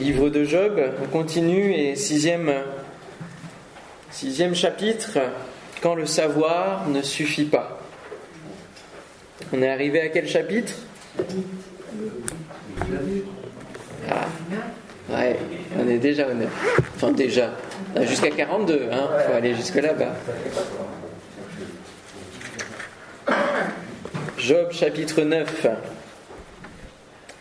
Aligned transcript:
livre 0.00 0.30
de 0.30 0.44
Job. 0.44 0.80
On 1.02 1.06
continue 1.06 1.74
et 1.74 1.94
sixième, 1.94 2.50
sixième 4.10 4.54
chapitre, 4.54 5.18
quand 5.82 5.94
le 5.94 6.06
savoir 6.06 6.88
ne 6.88 7.02
suffit 7.02 7.44
pas. 7.44 7.78
On 9.52 9.60
est 9.62 9.68
arrivé 9.68 10.00
à 10.00 10.08
quel 10.08 10.26
chapitre? 10.26 10.72
Ah, 14.08 14.26
ouais, 15.10 15.36
on 15.78 15.86
est 15.86 15.98
déjà 15.98 16.28
au 16.28 16.34
9. 16.34 16.48
Enfin 16.96 17.12
déjà, 17.12 17.50
jusqu'à 18.02 18.30
42, 18.30 18.88
hein, 18.90 19.08
faut 19.26 19.34
aller 19.34 19.54
jusque 19.54 19.76
là-bas. 19.76 20.14
Job 24.38 24.72
chapitre 24.72 25.22
9. 25.22 25.66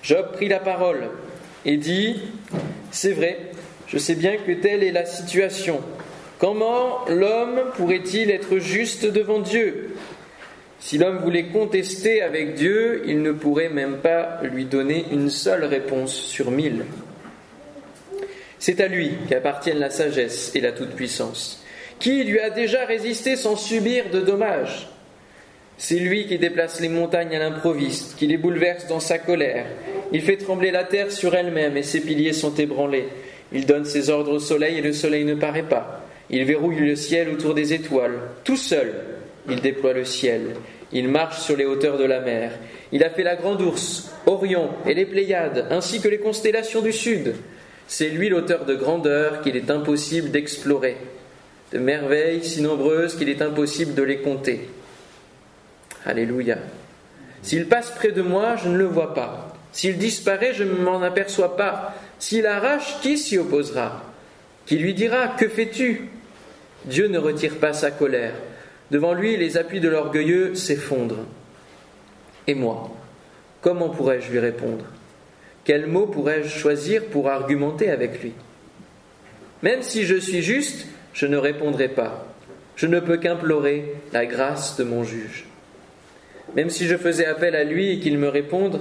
Job 0.04 0.32
prit 0.34 0.50
la 0.50 0.60
parole 0.60 1.10
et 1.70 1.78
dit, 1.78 2.16
c'est 2.90 3.12
vrai, 3.12 3.38
je 3.86 4.00
sais 4.00 4.16
bien 4.16 4.38
que 4.38 4.54
telle 4.54 4.82
est 4.82 4.92
la 4.92 5.06
situation. 5.06 5.82
Comment 6.40 7.06
l'homme 7.08 7.62
pourrait-il 7.76 8.32
être 8.32 8.58
juste 8.58 9.06
devant 9.06 9.38
Dieu? 9.38 9.96
Si 10.80 10.98
l'homme 10.98 11.20
voulait 11.20 11.46
contester 11.46 12.24
avec 12.24 12.56
Dieu, 12.56 13.04
il 13.06 13.22
ne 13.22 13.32
pourrait 13.32 13.70
même 13.70 13.98
pas 13.98 14.40
lui 14.52 14.66
donner 14.66 15.06
une 15.12 15.30
seule 15.30 15.64
réponse 15.64 16.12
sur 16.12 16.50
mille. 16.50 16.86
C'est 18.58 18.82
à 18.82 18.88
lui 18.88 19.12
qu'appartiennent 19.30 19.78
la 19.78 19.92
sagesse 19.92 20.56
et 20.56 20.62
la 20.62 20.72
toute-puissance. 20.72 21.64
Qui 22.00 22.24
lui 22.24 22.40
a 22.40 22.50
déjà 22.50 22.84
résisté 22.86 23.36
sans 23.36 23.58
subir 23.58 24.10
de 24.10 24.22
dommages 24.22 24.90
C'est 25.78 26.00
lui 26.00 26.26
qui 26.26 26.40
déplace 26.40 26.80
les 26.80 26.90
montagnes 26.90 27.36
à 27.36 27.40
l'improviste, 27.40 28.18
qui 28.18 28.26
les 28.26 28.38
bouleverse 28.38 28.88
dans 28.88 29.00
sa 29.00 29.20
colère, 29.20 29.68
il 30.12 30.22
fait 30.22 30.38
trembler 30.38 30.72
la 30.72 30.84
terre 30.84 31.12
sur 31.12 31.36
elle-même 31.36 31.78
et 31.78 31.84
ses 31.84 32.02
piliers 32.02 32.34
sont 32.34 32.54
ébranlés. 32.56 33.08
Il 33.52 33.66
donne 33.66 33.86
ses 33.86 34.10
ordres 34.10 34.34
au 34.34 34.40
soleil 34.40 34.78
et 34.78 34.82
le 34.82 34.94
soleil 34.94 35.26
ne 35.26 35.36
paraît 35.36 35.64
pas. 35.64 36.06
Il 36.30 36.46
verrouille 36.46 36.80
le 36.80 36.96
ciel 36.96 37.30
autour 37.30 37.54
des 37.54 37.74
étoiles. 37.74 38.20
Tout 38.44 38.58
seul, 38.58 38.94
il 39.50 39.62
déploie 39.62 39.94
le 39.94 40.06
ciel. 40.06 40.56
Il 40.92 41.08
marche 41.08 41.40
sur 41.40 41.56
les 41.56 41.66
hauteurs 41.66 41.98
de 41.98 42.04
la 42.04 42.20
mer. 42.20 42.52
Il 42.92 43.04
a 43.04 43.10
fait 43.10 43.24
la 43.24 43.36
grande 43.36 43.62
ours, 43.62 44.12
Orion 44.26 44.70
et 44.86 44.94
les 44.94 45.06
Pléiades, 45.06 45.68
ainsi 45.70 46.02
que 46.02 46.08
les 46.08 46.20
constellations 46.20 46.82
du 46.82 46.94
sud. 46.94 47.36
C'est 47.88 48.10
lui 48.10 48.30
l'auteur 48.30 48.66
de 48.66 48.76
grandeur 48.76 49.42
qu'il 49.42 49.56
est 49.56 49.72
impossible 49.72 50.30
d'explorer, 50.32 50.98
de 51.74 51.80
merveilles 51.80 52.44
si 52.44 52.62
nombreuses 52.62 53.16
qu'il 53.16 53.30
est 53.30 53.42
impossible 53.42 53.96
de 53.96 54.04
les 54.04 54.18
compter. 54.18 54.70
Alléluia. 56.06 56.58
S'il 57.42 57.68
passe 57.68 57.92
près 57.92 58.12
de 58.12 58.22
moi, 58.22 58.56
je 58.56 58.70
ne 58.70 58.78
le 58.78 58.86
vois 58.86 59.14
pas. 59.14 59.54
S'il 59.72 59.98
disparaît, 59.98 60.54
je 60.54 60.64
ne 60.64 60.74
m'en 60.74 61.02
aperçois 61.02 61.56
pas. 61.56 61.96
S'il 62.18 62.46
arrache, 62.46 63.00
qui 63.02 63.18
s'y 63.18 63.38
opposera? 63.38 64.04
Qui 64.66 64.78
lui 64.78 64.94
dira 64.94 65.28
Que 65.30 65.48
fais-tu? 65.48 66.10
Dieu 66.86 67.08
ne 67.08 67.20
retire 67.20 67.58
pas 67.58 67.74
sa 67.74 67.92
colère. 67.92 68.34
Devant 68.92 69.14
lui, 69.14 69.38
les 69.38 69.58
appuis 69.58 69.80
de 69.80 69.90
l'orgueilleux 69.90 70.56
s'effondrent. 70.56 71.26
Et 72.48 72.56
moi, 72.56 72.90
comment 73.62 73.90
pourrais-je 73.90 74.32
lui 74.32 74.40
répondre? 74.40 74.86
Quel 75.64 75.86
mot 75.86 76.08
pourrais-je 76.08 76.50
choisir 76.50 77.06
pour 77.06 77.30
argumenter 77.30 77.92
avec 77.92 78.24
lui? 78.24 78.34
Même 79.62 79.84
si 79.84 80.06
je 80.06 80.16
suis 80.16 80.42
juste, 80.42 80.88
je 81.14 81.28
ne 81.28 81.38
répondrai 81.38 81.90
pas. 81.90 82.26
Je 82.76 82.88
ne 82.88 83.00
peux 83.00 83.18
qu'implorer 83.18 83.94
la 84.14 84.26
grâce 84.26 84.78
de 84.78 84.84
mon 84.84 85.04
juge. 85.04 85.46
Même 86.56 86.70
si 86.70 86.88
je 86.88 86.96
faisais 86.96 87.26
appel 87.26 87.56
à 87.56 87.64
lui 87.64 87.92
et 87.92 88.00
qu'il 88.00 88.18
me 88.18 88.30
réponde, 88.30 88.80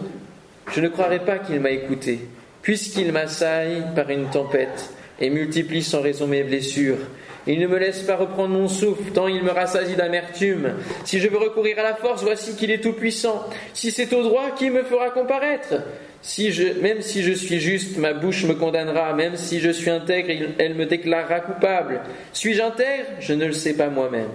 je 0.72 0.80
ne 0.80 0.88
croirais 0.88 1.24
pas 1.24 1.38
qu'il 1.38 1.61
m'a 1.61 1.70
écouté, 1.70 2.20
puisqu'il 2.62 3.12
m'assaille 3.12 3.83
par 3.94 4.11
une 4.11 4.30
tempête 4.30 4.91
et 5.20 5.30
multiplie 5.30 5.83
sans 5.83 6.00
raison 6.00 6.27
mes 6.27 6.44
blessures. 6.44 6.98
Il 7.47 7.60
ne 7.60 7.66
me 7.66 7.78
laisse 7.78 8.02
pas 8.02 8.16
reprendre 8.16 8.50
mon 8.55 8.69
souffle, 8.69 9.10
tant 9.12 9.27
il 9.27 9.42
me 9.42 9.50
rassasie 9.50 9.97
d'amertume. 9.97 10.75
Si 11.04 11.19
je 11.19 11.28
veux 11.28 11.38
recourir 11.38 11.78
à 11.78 11.82
la 11.82 11.94
force, 11.94 12.22
voici 12.22 12.54
qu'il 12.56 12.70
est 12.70 12.82
tout-puissant. 12.82 13.43
Si 13.72 13.91
c'est 13.91 14.12
au 14.12 14.22
droit, 14.22 14.50
qui 14.56 14.69
me 14.69 14.82
fera 14.82 15.10
comparaître 15.10 15.76
si 16.20 16.53
Même 16.82 17.00
si 17.00 17.22
je 17.22 17.32
suis 17.32 17.60
juste, 17.60 17.97
ma 17.97 18.12
bouche 18.12 18.44
me 18.44 18.54
condamnera. 18.54 19.14
Même 19.14 19.37
si 19.37 19.60
je 19.60 19.70
suis 19.70 19.91
intègre, 19.91 20.53
elle 20.59 20.75
me 20.75 20.87
déclarera 20.87 21.41
coupable. 21.41 22.00
Suis-je 22.32 22.60
intègre? 22.60 23.06
Je 23.20 23.34
ne 23.34 23.47
le 23.47 23.53
sais 23.53 23.75
pas 23.75 23.88
moi-même. 23.88 24.31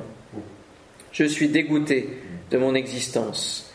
Je 1.12 1.26
suis 1.26 1.50
dégoûté 1.50 2.10
de 2.50 2.58
mon 2.58 2.74
existence. 2.74 3.73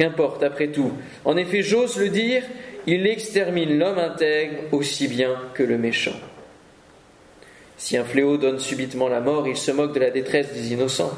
Qu'importe, 0.00 0.42
après 0.42 0.68
tout. 0.68 0.92
En 1.26 1.36
effet, 1.36 1.60
j'ose 1.60 1.98
le 1.98 2.08
dire, 2.08 2.42
il 2.86 3.06
extermine 3.06 3.78
l'homme 3.78 3.98
intègre 3.98 4.62
aussi 4.72 5.08
bien 5.08 5.36
que 5.52 5.62
le 5.62 5.76
méchant. 5.76 6.18
Si 7.76 7.98
un 7.98 8.04
fléau 8.04 8.38
donne 8.38 8.58
subitement 8.58 9.08
la 9.08 9.20
mort, 9.20 9.46
il 9.46 9.58
se 9.58 9.70
moque 9.70 9.92
de 9.92 10.00
la 10.00 10.08
détresse 10.08 10.54
des 10.54 10.72
innocents. 10.72 11.12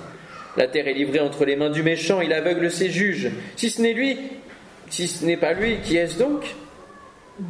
La 0.56 0.66
terre 0.66 0.88
est 0.88 0.94
livrée 0.94 1.20
entre 1.20 1.44
les 1.44 1.54
mains 1.54 1.70
du 1.70 1.84
méchant, 1.84 2.20
il 2.22 2.32
aveugle 2.32 2.72
ses 2.72 2.90
juges. 2.90 3.30
Si 3.54 3.70
ce 3.70 3.80
n'est 3.80 3.92
lui, 3.92 4.18
si 4.90 5.06
ce 5.06 5.24
n'est 5.24 5.36
pas 5.36 5.52
lui, 5.52 5.76
qui 5.84 5.96
est-ce 5.96 6.18
donc? 6.18 6.42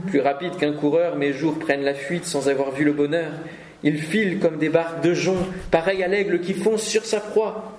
Plus 0.09 0.21
rapide 0.21 0.59
qu'un 0.59 0.75
coureur, 0.75 1.17
mes 1.17 1.33
jours 1.33 1.59
prennent 1.59 1.83
la 1.83 1.95
fuite 1.95 2.27
sans 2.27 2.51
avoir 2.51 2.73
vu 2.73 2.85
le 2.85 2.93
bonheur. 2.93 3.33
Il 3.83 3.97
file 3.97 4.39
comme 4.39 4.59
des 4.59 4.69
barques 4.69 5.03
de 5.03 5.15
jonc, 5.15 5.39
pareil 5.71 6.03
à 6.03 6.09
l'aigle 6.09 6.41
qui 6.41 6.53
fonce 6.53 6.83
sur 6.83 7.07
sa 7.07 7.21
proie. 7.21 7.72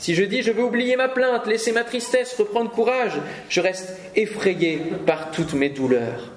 Si 0.00 0.14
je 0.14 0.24
dis 0.24 0.42
je 0.42 0.50
veux 0.50 0.64
oublier 0.64 0.96
ma 0.96 1.08
plainte, 1.08 1.46
laisser 1.46 1.72
ma 1.72 1.84
tristesse, 1.84 2.34
reprendre 2.38 2.70
courage, 2.70 3.20
je 3.50 3.60
reste 3.60 3.96
effrayé 4.16 4.80
par 5.06 5.30
toutes 5.30 5.52
mes 5.52 5.68
douleurs. 5.68 6.30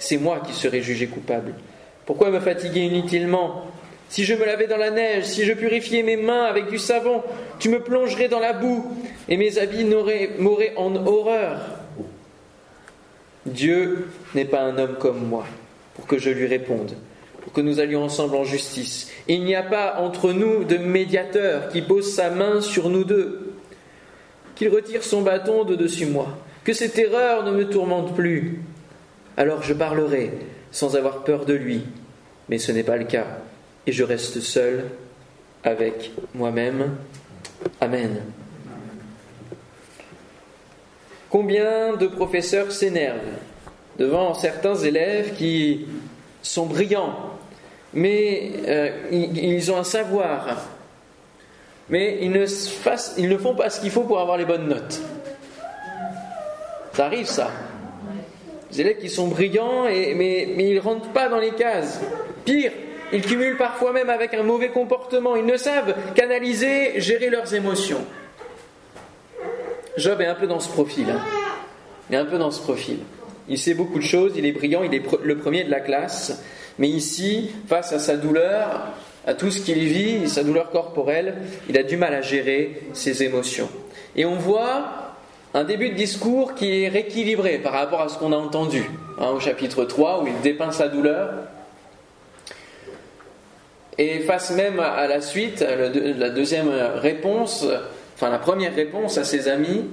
C'est 0.00 0.16
moi 0.16 0.42
qui 0.44 0.52
serai 0.52 0.82
jugé 0.82 1.06
coupable. 1.06 1.54
Pourquoi 2.04 2.30
me 2.30 2.40
fatiguer 2.40 2.80
inutilement? 2.80 3.66
Si 4.08 4.24
je 4.24 4.34
me 4.34 4.44
lavais 4.44 4.66
dans 4.66 4.76
la 4.76 4.90
neige, 4.90 5.24
si 5.24 5.44
je 5.44 5.52
purifiais 5.52 6.02
mes 6.02 6.16
mains 6.16 6.44
avec 6.44 6.68
du 6.68 6.76
savon, 6.76 7.22
tu 7.60 7.68
me 7.68 7.80
plongerais 7.80 8.28
dans 8.28 8.40
la 8.40 8.52
boue 8.52 8.84
et 9.28 9.36
mes 9.36 9.58
habits 9.58 9.84
m'auraient 9.84 10.74
en 10.76 10.96
horreur. 11.06 11.60
Dieu 13.46 14.08
n'est 14.34 14.44
pas 14.44 14.62
un 14.62 14.76
homme 14.76 14.96
comme 14.98 15.24
moi 15.24 15.46
pour 15.94 16.06
que 16.08 16.18
je 16.18 16.30
lui 16.30 16.46
réponde 16.46 16.96
pour 17.42 17.52
que 17.52 17.60
nous 17.60 17.80
allions 17.80 18.04
ensemble 18.04 18.36
en 18.36 18.44
justice. 18.44 19.10
Il 19.28 19.44
n'y 19.44 19.54
a 19.54 19.62
pas 19.62 19.96
entre 20.00 20.32
nous 20.32 20.64
de 20.64 20.76
médiateur 20.76 21.68
qui 21.68 21.82
pose 21.82 22.14
sa 22.14 22.30
main 22.30 22.60
sur 22.60 22.88
nous 22.88 23.04
deux, 23.04 23.52
qu'il 24.54 24.68
retire 24.68 25.02
son 25.02 25.22
bâton 25.22 25.64
de 25.64 25.74
dessus 25.74 26.06
moi, 26.06 26.38
que 26.64 26.72
cette 26.72 26.98
erreur 26.98 27.44
ne 27.44 27.52
me 27.52 27.68
tourmente 27.68 28.14
plus. 28.14 28.62
Alors 29.36 29.62
je 29.62 29.74
parlerai 29.74 30.32
sans 30.70 30.96
avoir 30.96 31.24
peur 31.24 31.44
de 31.44 31.54
lui, 31.54 31.82
mais 32.48 32.58
ce 32.58 32.72
n'est 32.72 32.84
pas 32.84 32.96
le 32.96 33.04
cas, 33.04 33.26
et 33.86 33.92
je 33.92 34.04
reste 34.04 34.40
seul 34.40 34.84
avec 35.64 36.12
moi-même. 36.34 36.96
Amen. 37.80 38.22
Combien 41.28 41.96
de 41.96 42.06
professeurs 42.06 42.72
s'énervent 42.72 43.18
devant 43.98 44.34
certains 44.34 44.74
élèves 44.74 45.34
qui 45.36 45.86
sont 46.42 46.66
brillants, 46.66 47.31
mais 47.94 48.50
euh, 48.66 48.90
ils 49.10 49.70
ont 49.70 49.76
un 49.76 49.84
savoir, 49.84 50.66
mais 51.88 52.18
ils 52.22 52.30
ne, 52.30 53.36
font 53.36 53.54
pas 53.54 53.68
ce 53.70 53.80
qu'il 53.80 53.90
faut 53.90 54.02
pour 54.02 54.20
avoir 54.20 54.36
les 54.36 54.44
bonnes 54.44 54.68
notes. 54.68 55.00
Ça 56.94 57.06
arrive 57.06 57.26
ça. 57.26 57.50
Les 58.70 58.80
élèves 58.80 58.98
qui 58.98 59.10
sont 59.10 59.28
brillants, 59.28 59.84
mais 59.84 60.48
ils 60.58 60.74
ne 60.74 60.80
rentrent 60.80 61.10
pas 61.10 61.28
dans 61.28 61.38
les 61.38 61.50
cases. 61.50 62.00
Pire, 62.44 62.72
ils 63.12 63.20
cumulent 63.20 63.58
parfois 63.58 63.92
même 63.92 64.08
avec 64.08 64.32
un 64.32 64.42
mauvais 64.42 64.70
comportement. 64.70 65.36
Ils 65.36 65.44
ne 65.44 65.58
savent 65.58 65.94
canaliser, 66.14 66.98
gérer 66.98 67.28
leurs 67.28 67.54
émotions. 67.54 68.04
Job 69.98 70.20
est 70.22 70.26
un 70.26 70.34
peu 70.34 70.46
dans 70.46 70.60
ce 70.60 70.70
profil. 70.70 71.10
Hein. 71.10 71.20
Il 72.08 72.14
est 72.14 72.18
un 72.18 72.24
peu 72.24 72.38
dans 72.38 72.50
ce 72.50 72.62
profil. 72.62 73.00
Il 73.48 73.58
sait 73.58 73.74
beaucoup 73.74 73.98
de 73.98 74.04
choses, 74.04 74.32
il 74.36 74.46
est 74.46 74.52
brillant, 74.52 74.82
il 74.82 74.94
est 74.94 75.02
le 75.22 75.36
premier 75.36 75.64
de 75.64 75.70
la 75.70 75.80
classe. 75.80 76.42
Mais 76.78 76.88
ici, 76.88 77.50
face 77.68 77.92
à 77.92 77.98
sa 77.98 78.16
douleur, 78.16 78.92
à 79.26 79.34
tout 79.34 79.50
ce 79.50 79.60
qu'il 79.60 79.78
vit, 79.78 80.28
sa 80.28 80.42
douleur 80.42 80.70
corporelle, 80.70 81.34
il 81.68 81.78
a 81.78 81.82
du 81.82 81.96
mal 81.96 82.14
à 82.14 82.22
gérer 82.22 82.82
ses 82.92 83.22
émotions. 83.22 83.68
Et 84.16 84.24
on 84.24 84.36
voit 84.36 85.02
un 85.54 85.64
début 85.64 85.90
de 85.90 85.94
discours 85.94 86.54
qui 86.54 86.82
est 86.82 86.88
rééquilibré 86.88 87.58
par 87.58 87.72
rapport 87.72 88.00
à 88.00 88.08
ce 88.08 88.18
qu'on 88.18 88.32
a 88.32 88.36
entendu 88.36 88.82
hein, 89.18 89.30
au 89.30 89.40
chapitre 89.40 89.84
3 89.84 90.22
où 90.22 90.26
il 90.26 90.40
dépeint 90.42 90.72
sa 90.72 90.88
douleur. 90.88 91.30
Et 93.98 94.20
face 94.20 94.50
même 94.50 94.80
à 94.80 95.06
la 95.06 95.20
suite, 95.20 95.60
la 96.18 96.30
deuxième 96.30 96.70
réponse, 96.96 97.66
enfin 98.14 98.30
la 98.30 98.38
première 98.38 98.74
réponse 98.74 99.18
à 99.18 99.24
ses 99.24 99.48
amis, 99.48 99.84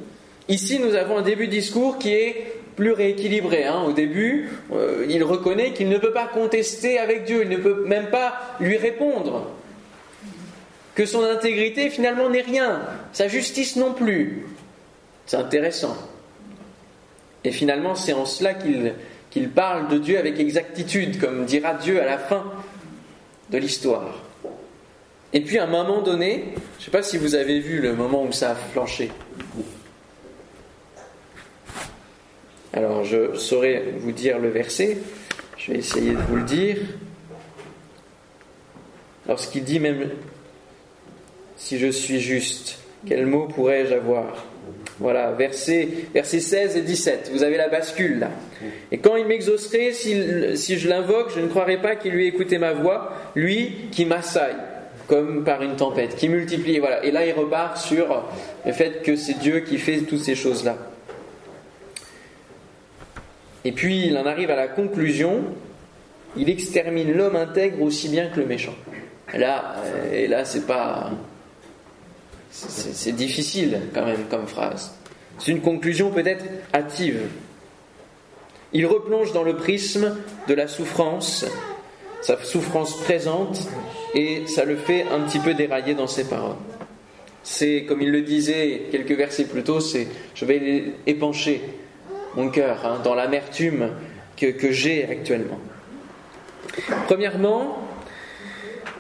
ici 0.48 0.80
nous 0.80 0.96
avons 0.96 1.18
un 1.18 1.22
début 1.22 1.48
de 1.48 1.52
discours 1.52 1.98
qui 1.98 2.14
est 2.14 2.59
plus 2.80 2.94
rééquilibré. 2.94 3.66
Hein. 3.66 3.84
Au 3.86 3.92
début, 3.92 4.50
euh, 4.74 5.06
il 5.10 5.22
reconnaît 5.24 5.74
qu'il 5.74 5.90
ne 5.90 5.98
peut 5.98 6.14
pas 6.14 6.28
contester 6.28 6.98
avec 6.98 7.26
Dieu, 7.26 7.42
il 7.44 7.50
ne 7.50 7.58
peut 7.58 7.84
même 7.86 8.10
pas 8.10 8.40
lui 8.62 8.78
répondre. 8.78 9.52
Que 10.96 11.06
son 11.06 11.24
intégrité 11.24 11.90
finalement 11.90 12.30
n'est 12.30 12.42
rien, 12.42 12.82
sa 13.12 13.28
justice 13.28 13.76
non 13.76 13.94
plus. 13.94 14.46
C'est 15.26 15.38
intéressant. 15.38 15.98
Et 17.44 17.52
finalement, 17.52 17.96
c'est 17.96 18.14
en 18.14 18.26
cela 18.26 18.54
qu'il 18.54 18.94
qu'il 19.30 19.50
parle 19.50 19.90
de 19.90 19.98
Dieu 19.98 20.18
avec 20.18 20.40
exactitude, 20.40 21.20
comme 21.20 21.46
dira 21.46 21.76
Dieu 21.76 22.02
à 22.02 22.06
la 22.06 22.18
fin 22.18 22.44
de 23.52 23.58
l'histoire. 23.58 24.24
Et 25.34 25.42
puis 25.42 25.60
à 25.60 25.66
un 25.66 25.68
moment 25.68 26.02
donné, 26.02 26.46
je 26.78 26.82
ne 26.82 26.86
sais 26.86 26.92
pas 26.92 27.04
si 27.04 27.18
vous 27.18 27.36
avez 27.36 27.60
vu 27.60 27.80
le 27.80 27.94
moment 27.94 28.24
où 28.24 28.32
ça 28.32 28.52
a 28.52 28.56
flanché. 28.56 29.12
Alors 32.74 33.04
je 33.04 33.36
saurais 33.36 33.84
vous 33.98 34.12
dire 34.12 34.38
le 34.40 34.50
verset, 34.50 34.98
je 35.58 35.72
vais 35.72 35.80
essayer 35.80 36.12
de 36.12 36.22
vous 36.28 36.36
le 36.36 36.44
dire. 36.44 36.78
Lorsqu'il 39.28 39.64
dit 39.64 39.80
même 39.80 40.10
si 41.58 41.80
je 41.80 41.88
suis 41.88 42.20
juste, 42.20 42.80
quel 43.08 43.26
mot 43.26 43.48
pourrais-je 43.48 43.94
avoir? 43.94 44.46
Voilà, 45.00 45.32
verset, 45.32 45.88
verset 46.14 46.40
16 46.40 46.78
et 46.78 46.82
17, 46.82 47.32
vous 47.34 47.44
avez 47.44 47.58
la 47.58 47.70
bascule 47.70 48.20
là. 48.20 48.30
Et 48.92 48.98
quand 48.98 49.16
il 49.16 49.26
m'exaucerait, 49.26 49.94
si, 49.94 50.78
je 50.78 50.90
l'invoque, 50.90 51.32
je 51.34 51.40
ne 51.40 51.48
croirais 51.48 51.82
pas 51.82 51.96
qu'il 51.96 52.12
lui 52.12 52.28
écouté 52.28 52.58
ma 52.58 52.74
voix, 52.74 53.14
lui 53.36 53.88
qui 53.92 54.06
m'assaille 54.06 54.58
comme 55.08 55.44
par 55.44 55.64
une 55.64 55.76
tempête, 55.76 56.16
qui 56.16 56.30
multiplie. 56.30 56.80
Et 57.04 57.12
là, 57.12 57.26
il 57.26 57.34
repart 57.34 57.78
sur 57.78 58.26
le 58.64 58.72
fait 58.72 59.02
que 59.02 59.16
c'est 59.16 59.40
Dieu 59.40 59.62
qui 59.62 59.80
fait 59.80 60.02
toutes 60.02 60.22
ces 60.22 60.36
choses-là. 60.36 60.78
Et 63.66 63.72
puis, 63.72 64.08
il 64.08 64.18
en 64.18 64.26
arrive 64.26 64.52
à 64.52 64.56
la 64.56 64.68
conclusion 64.68 65.44
il 66.36 66.50
extermine 66.50 67.12
l'homme 67.12 67.36
intègre 67.36 67.82
aussi 67.82 68.10
bien 68.10 68.28
que 68.28 68.40
le 68.40 68.46
méchant. 68.46 68.76
Là, 69.34 69.76
euh, 69.84 70.14
et 70.14 70.28
là, 70.28 70.46
c'est 70.46 70.66
pas. 70.66 71.12
C'est 72.52 73.16
difficile 73.16 73.80
quand 73.94 74.06
même 74.06 74.26
comme 74.30 74.48
phrase. 74.48 74.94
C'est 75.38 75.52
une 75.52 75.62
conclusion 75.62 76.10
peut-être 76.12 76.44
hâtive. 76.74 77.28
Il 78.74 78.86
replonge 78.88 79.34
dans 79.34 79.44
le 79.44 79.56
prisme 79.56 80.18
de 80.48 80.54
la 80.54 80.68
souffrance, 80.68 81.46
sa 82.22 82.44
souffrance 82.44 83.02
présente, 83.04 83.68
et 84.16 84.48
ça 84.48 84.66
le 84.66 84.76
fait 84.76 85.06
un 85.12 85.22
petit 85.22 85.40
peu 85.40 85.54
dérailler 85.54 85.94
dans 85.94 86.08
ses 86.08 86.24
paroles. 86.24 86.56
C'est, 87.44 87.86
comme 87.88 88.02
il 88.02 88.12
le 88.12 88.22
disait 88.22 88.88
quelques 88.92 89.12
versets 89.12 89.46
plus 89.46 89.64
tôt, 89.64 89.80
c'est 89.80 90.08
je 90.34 90.46
vais 90.46 90.94
épancher 91.06 91.62
mon 92.40 92.50
cœur 92.50 92.86
hein, 92.86 93.00
dans 93.04 93.16
l'amertume 93.16 93.90
que, 94.38 94.48
que 94.48 94.72
j'ai 94.72 95.06
actuellement. 95.06 95.60
Premièrement, 97.06 97.80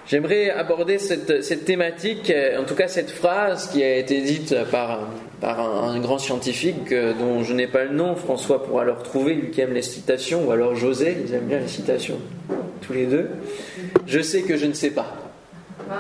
j'aimerais 0.07 0.49
aborder 0.49 0.97
cette, 0.99 1.43
cette, 1.43 1.65
thématique, 1.65 2.33
en 2.59 2.63
tout 2.63 2.75
cas 2.75 2.87
cette 2.87 3.11
phrase 3.11 3.69
qui 3.71 3.83
a 3.83 3.95
été 3.95 4.21
dite 4.21 4.55
par, 4.71 5.07
par 5.39 5.59
un, 5.59 5.99
grand 5.99 6.17
scientifique 6.17 6.93
dont 6.93 7.43
je 7.43 7.53
n'ai 7.53 7.67
pas 7.67 7.85
le 7.85 7.93
nom, 7.93 8.15
François 8.15 8.63
pourra 8.63 8.83
le 8.83 8.91
retrouver, 8.91 9.35
lui 9.35 9.51
qui 9.51 9.61
aime 9.61 9.73
les 9.73 9.81
citations, 9.81 10.45
ou 10.45 10.51
alors 10.51 10.75
José, 10.75 11.17
ils 11.25 11.33
aiment 11.33 11.47
bien 11.47 11.59
les 11.59 11.67
citations, 11.67 12.19
tous 12.81 12.93
les 12.93 13.05
deux. 13.05 13.29
Je 14.07 14.19
sais 14.19 14.41
que 14.41 14.57
je 14.57 14.65
ne 14.65 14.73
sais 14.73 14.91
pas. 14.91 15.15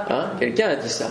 Hein 0.09 0.31
Quelqu'un 0.39 0.69
a 0.69 0.75
dit 0.75 0.89
ça 0.89 1.09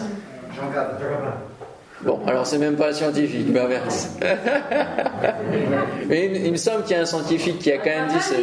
Bon, 2.02 2.20
alors 2.26 2.46
c'est 2.46 2.58
même 2.58 2.76
pas 2.76 2.92
scientifique, 2.92 3.48
l'inverse. 3.52 4.10
Mais 6.08 6.26
il, 6.26 6.52
me 6.52 6.56
semble 6.56 6.84
qu'il 6.84 6.96
y 6.96 6.98
a 6.98 7.02
un 7.02 7.06
scientifique 7.06 7.58
qui 7.58 7.72
a 7.72 7.78
quand 7.78 7.90
même 7.90 8.08
dit 8.08 8.20
ça. 8.20 8.34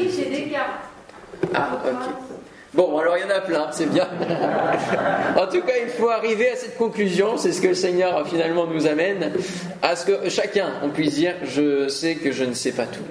Ah, 1.53 1.69
ok. 1.85 2.13
Bon, 2.73 2.97
alors 2.97 3.17
il 3.17 3.21
y 3.21 3.23
en 3.23 3.33
a 3.33 3.39
plein, 3.39 3.67
c'est 3.71 3.89
bien. 3.89 4.05
en 5.37 5.47
tout 5.47 5.61
cas, 5.61 5.73
il 5.81 5.89
faut 5.89 6.09
arriver 6.09 6.49
à 6.49 6.57
cette 6.57 6.77
conclusion, 6.77 7.37
c'est 7.37 7.53
ce 7.53 7.61
que 7.61 7.69
le 7.69 7.73
Seigneur 7.73 8.27
finalement 8.27 8.67
nous 8.67 8.85
amène, 8.85 9.31
à 9.81 9.95
ce 9.95 10.05
que 10.05 10.29
chacun, 10.29 10.67
on 10.83 10.89
puisse 10.89 11.13
dire, 11.13 11.35
je 11.43 11.87
sais 11.87 12.15
que 12.15 12.33
je 12.33 12.43
ne 12.43 12.53
sais 12.53 12.73
pas 12.73 12.85
tout. 12.85 13.03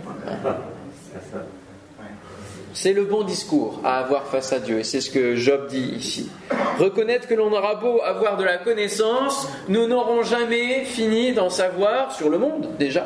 C'est 2.74 2.92
le 2.92 3.04
bon 3.04 3.22
discours 3.22 3.80
à 3.84 4.00
avoir 4.00 4.26
face 4.26 4.52
à 4.52 4.58
Dieu, 4.58 4.80
et 4.80 4.84
c'est 4.84 5.00
ce 5.00 5.08
que 5.08 5.36
Job 5.36 5.68
dit 5.68 5.94
ici. 5.96 6.28
Reconnaître 6.76 7.28
que 7.28 7.34
l'on 7.34 7.52
aura 7.52 7.76
beau 7.76 8.00
avoir 8.02 8.36
de 8.36 8.42
la 8.42 8.58
connaissance, 8.58 9.46
nous 9.68 9.86
n'aurons 9.86 10.24
jamais 10.24 10.84
fini 10.84 11.32
d'en 11.32 11.50
savoir 11.50 12.12
sur 12.12 12.28
le 12.28 12.38
monde, 12.38 12.70
déjà, 12.76 13.04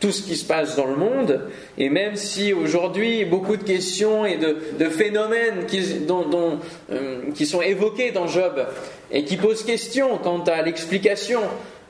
tout 0.00 0.10
ce 0.10 0.22
qui 0.22 0.34
se 0.34 0.46
passe 0.46 0.76
dans 0.76 0.86
le 0.86 0.96
monde, 0.96 1.42
et 1.76 1.90
même 1.90 2.16
si 2.16 2.54
aujourd'hui 2.54 3.26
beaucoup 3.26 3.58
de 3.58 3.64
questions 3.64 4.24
et 4.24 4.38
de, 4.38 4.88
phénomènes 4.88 5.66
qui, 5.66 5.82
euh, 6.90 7.16
qui, 7.34 7.44
sont 7.44 7.60
évoqués 7.60 8.12
dans 8.12 8.28
Job 8.28 8.66
et 9.10 9.24
qui 9.24 9.36
posent 9.36 9.62
question 9.62 10.16
quant 10.16 10.42
à 10.44 10.62
l'explication 10.62 11.40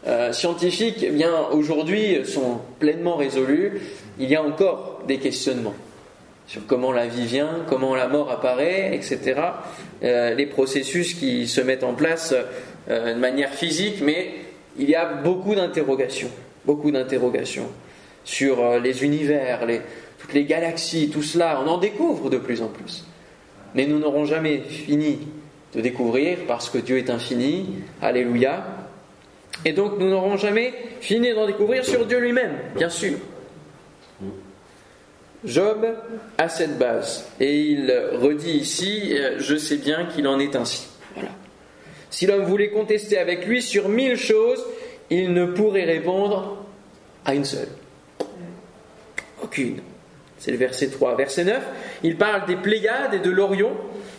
euh, 0.08 0.32
scientifique, 0.32 1.04
eh 1.06 1.10
bien 1.10 1.32
aujourd'hui 1.52 2.26
sont 2.26 2.58
pleinement 2.80 3.14
résolus, 3.14 3.80
il 4.18 4.28
y 4.28 4.34
a 4.34 4.42
encore 4.42 5.02
des 5.06 5.18
questionnements 5.18 5.74
sur 6.48 6.66
comment 6.66 6.92
la 6.92 7.06
vie 7.06 7.26
vient, 7.26 7.64
comment 7.68 7.94
la 7.94 8.08
mort 8.08 8.30
apparaît, 8.30 8.94
etc. 8.94 9.40
Euh, 10.02 10.34
les 10.34 10.46
processus 10.46 11.14
qui 11.14 11.46
se 11.46 11.60
mettent 11.60 11.84
en 11.84 11.92
place 11.92 12.34
euh, 12.88 13.14
de 13.14 13.18
manière 13.18 13.52
physique, 13.52 14.00
mais 14.02 14.30
il 14.78 14.88
y 14.88 14.94
a 14.94 15.04
beaucoup 15.04 15.54
d'interrogations, 15.54 16.30
beaucoup 16.64 16.90
d'interrogations 16.90 17.68
sur 18.24 18.64
euh, 18.64 18.78
les 18.80 19.04
univers, 19.04 19.60
toutes 20.18 20.32
les 20.32 20.44
galaxies, 20.44 21.10
tout 21.10 21.22
cela. 21.22 21.62
On 21.64 21.68
en 21.68 21.76
découvre 21.76 22.30
de 22.30 22.38
plus 22.38 22.62
en 22.62 22.68
plus. 22.68 23.04
Mais 23.74 23.86
nous 23.86 23.98
n'aurons 23.98 24.24
jamais 24.24 24.60
fini 24.60 25.18
de 25.74 25.82
découvrir 25.82 26.38
parce 26.48 26.70
que 26.70 26.78
Dieu 26.78 26.96
est 26.96 27.10
infini. 27.10 27.76
Alléluia. 28.00 28.64
Et 29.66 29.72
donc 29.72 29.98
nous 29.98 30.08
n'aurons 30.08 30.38
jamais 30.38 30.72
fini 31.02 31.34
d'en 31.34 31.46
découvrir 31.46 31.84
sur 31.84 32.06
Dieu 32.06 32.20
lui-même, 32.20 32.52
bien 32.74 32.88
sûr. 32.88 33.18
Job 35.44 35.86
a 36.36 36.48
cette 36.48 36.78
base 36.78 37.28
et 37.38 37.56
il 37.56 37.92
redit 38.12 38.58
ici, 38.58 39.12
euh, 39.12 39.36
je 39.38 39.56
sais 39.56 39.76
bien 39.76 40.06
qu'il 40.06 40.26
en 40.26 40.40
est 40.40 40.56
ainsi. 40.56 40.88
Voilà. 41.14 41.30
Si 42.10 42.26
l'homme 42.26 42.44
voulait 42.44 42.70
contester 42.70 43.18
avec 43.18 43.46
lui 43.46 43.62
sur 43.62 43.88
mille 43.88 44.16
choses, 44.16 44.64
il 45.10 45.32
ne 45.32 45.46
pourrait 45.46 45.84
répondre 45.84 46.64
à 47.24 47.34
une 47.34 47.44
seule. 47.44 47.68
Aucune. 49.42 49.80
C'est 50.38 50.50
le 50.50 50.56
verset 50.56 50.88
3. 50.88 51.16
Verset 51.16 51.44
9, 51.44 51.62
il 52.02 52.16
parle 52.16 52.46
des 52.46 52.56
Pléiades 52.56 53.14
et 53.14 53.18
de 53.18 53.30
l'Orion, 53.30 53.72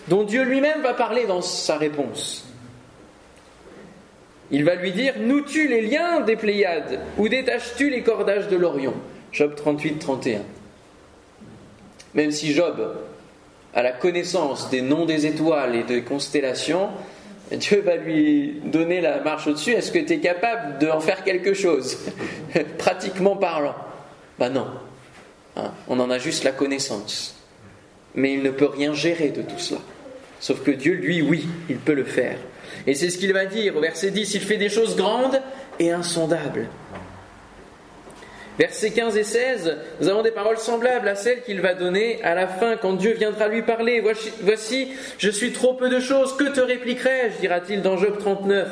dont 0.07 0.24
Dieu 0.24 0.44
lui-même 0.44 0.81
va 0.81 0.94
parler 0.94 1.25
dans 1.25 1.42
sa 1.42 1.77
réponse. 1.77 2.45
Il 4.51 4.63
va 4.63 4.75
lui 4.75 4.92
dire 4.92 5.16
Nous-tu 5.19 5.68
les 5.68 5.81
liens 5.81 6.21
des 6.21 6.36
Pléiades 6.36 7.00
ou 7.18 7.27
détaches-tu 7.27 7.89
les 7.89 8.04
cordages 8.04 8.48
de 8.48 8.56
l'Orion? 8.56 8.94
Job 9.31 9.56
38, 9.56 10.00
31. 10.00 10.42
Même 12.13 12.31
si 12.31 12.53
Job 12.53 12.95
a 13.73 13.83
la 13.83 13.92
connaissance 13.92 14.69
des 14.69 14.81
noms 14.81 15.06
des 15.06 15.25
étoiles 15.25 15.75
et 15.75 15.83
des 15.83 16.01
constellations, 16.01 16.89
Dieu 17.51 17.81
va 17.81 17.95
lui 17.95 18.61
donner 18.66 19.01
la 19.01 19.21
marche 19.21 19.47
au-dessus. 19.47 19.71
Est-ce 19.71 19.92
que 19.92 19.99
tu 19.99 20.13
es 20.13 20.19
capable 20.19 20.80
d'en 20.80 20.99
faire 20.99 21.23
quelque 21.23 21.54
chose? 21.54 21.97
Pratiquement 22.78 23.35
parlant. 23.35 23.75
Ben 24.37 24.49
non. 24.49 24.68
Hein, 25.56 25.71
on 25.87 25.99
en 25.99 26.09
a 26.09 26.19
juste 26.19 26.44
la 26.44 26.51
connaissance. 26.51 27.35
Mais 28.16 28.33
il 28.33 28.44
ne 28.44 28.51
peut 28.51 28.68
rien 28.68 28.94
gérer 28.94 29.30
de 29.30 29.42
tout 29.42 29.57
cela. 29.57 29.81
Sauf 30.39 30.63
que 30.63 30.71
Dieu, 30.71 30.94
lui, 30.94 31.21
oui, 31.21 31.47
il 31.69 31.78
peut 31.78 31.94
le 31.94 32.06
faire. 32.06 32.37
Et 32.87 32.94
c'est 32.94 33.09
ce 33.09 33.18
qu'il 33.18 33.33
va 33.33 33.45
dire 33.45 33.75
au 33.75 33.81
verset 33.81 34.11
10, 34.11 34.35
il 34.35 34.42
fait 34.42 34.57
des 34.57 34.69
choses 34.69 34.95
grandes 34.95 35.42
et 35.80 35.92
insondables. 35.92 36.68
Versets 38.59 38.92
15 38.92 39.16
et 39.16 39.23
16, 39.23 39.78
nous 40.01 40.09
avons 40.09 40.21
des 40.21 40.31
paroles 40.31 40.57
semblables 40.57 41.07
à 41.07 41.16
celles 41.16 41.44
qu'il 41.44 41.61
va 41.61 41.73
donner 41.73 42.21
à 42.23 42.35
la 42.35 42.45
fin 42.45 42.75
quand 42.75 42.92
Dieu 42.92 43.13
viendra 43.13 43.47
lui 43.47 43.61
parler. 43.61 44.04
Voici, 44.42 44.89
je 45.18 45.30
suis 45.30 45.54
trop 45.54 45.75
peu 45.75 45.87
de 45.87 46.01
choses, 46.01 46.35
que 46.35 46.44
te 46.44 46.59
répliquerai-je 46.59 47.39
dira-t-il 47.39 47.81
dans 47.81 47.95
Job 47.95 48.18
39. 48.19 48.68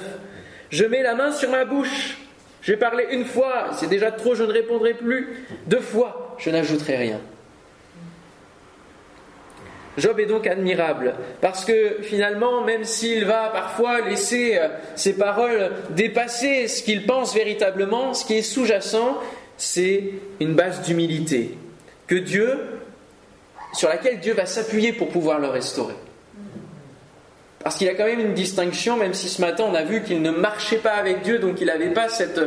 Je 0.72 0.84
mets 0.84 1.04
la 1.04 1.16
main 1.16 1.32
sur 1.32 1.50
ma 1.50 1.64
bouche. 1.64 2.18
J'ai 2.62 2.76
parlé 2.76 3.08
une 3.12 3.24
fois, 3.24 3.70
c'est 3.80 3.88
déjà 3.88 4.12
trop, 4.12 4.36
je 4.36 4.44
ne 4.44 4.52
répondrai 4.52 4.94
plus. 4.94 5.46
Deux 5.68 5.80
fois, 5.80 6.36
je 6.38 6.50
n'ajouterai 6.50 6.98
rien. 6.98 7.22
Job 9.98 10.20
est 10.20 10.28
donc 10.28 10.46
admirable, 10.46 11.16
parce 11.42 11.66
que 11.66 11.98
finalement, 12.04 12.62
même 12.62 12.84
s'il 12.84 13.26
va 13.26 13.50
parfois 13.52 14.02
laisser 14.02 14.60
euh, 14.60 14.68
ses 14.96 15.14
paroles 15.14 15.72
dépasser 15.90 16.68
ce 16.68 16.84
qu'il 16.84 17.08
pense 17.08 17.34
véritablement, 17.34 18.14
ce 18.14 18.24
qui 18.24 18.38
est 18.38 18.44
sous-jacent, 18.44 19.20
c'est 19.58 20.12
une 20.40 20.54
base 20.54 20.82
d'humilité 20.84 21.58
que 22.06 22.16
Dieu, 22.16 22.60
sur 23.74 23.90
laquelle 23.90 24.20
Dieu 24.20 24.34
va 24.34 24.46
s'appuyer 24.46 24.94
pour 24.94 25.10
pouvoir 25.10 25.40
le 25.40 25.48
restaurer. 25.48 25.96
Parce 27.64 27.76
qu'il 27.76 27.90
a 27.90 27.96
quand 27.96 28.06
même 28.06 28.20
une 28.20 28.34
distinction, 28.34 28.96
même 28.96 29.14
si 29.14 29.28
ce 29.28 29.42
matin 29.42 29.66
on 29.68 29.76
a 29.76 29.84
vu 29.84 30.02
qu'il 30.04 30.22
ne 30.22 30.32
marchait 30.32 30.78
pas 30.78 30.94
avec 30.94 31.22
Dieu, 31.24 31.40
donc 31.40 31.60
il 31.60 31.68
n'avait 31.68 31.90
pas 31.90 32.08
cette, 32.08 32.40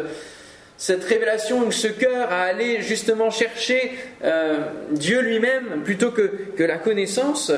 cette 0.78 1.04
révélation 1.04 1.66
ou 1.66 1.72
ce 1.72 1.88
cœur 1.88 2.30
à 2.32 2.42
aller 2.42 2.80
justement 2.80 3.30
chercher 3.30 3.92
euh, 4.24 4.60
Dieu 4.92 5.20
lui-même 5.20 5.82
plutôt 5.84 6.10
que, 6.10 6.22
que, 6.56 6.62
la 6.62 6.78
connaissance, 6.78 7.52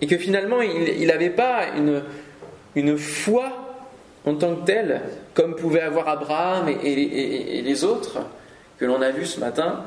et 0.00 0.06
que 0.06 0.16
finalement 0.16 0.62
il 0.62 1.06
n'avait 1.06 1.30
pas 1.30 1.66
une, 1.76 2.02
une 2.76 2.96
foi 2.96 3.63
en 4.26 4.34
tant 4.34 4.56
que 4.56 4.64
tel, 4.64 5.02
comme 5.34 5.54
pouvaient 5.54 5.80
avoir 5.80 6.08
Abraham 6.08 6.68
et, 6.68 7.62
les 7.62 7.84
autres 7.84 8.20
que 8.78 8.84
l'on 8.84 9.02
a 9.02 9.10
vus 9.10 9.26
ce 9.26 9.40
matin, 9.40 9.84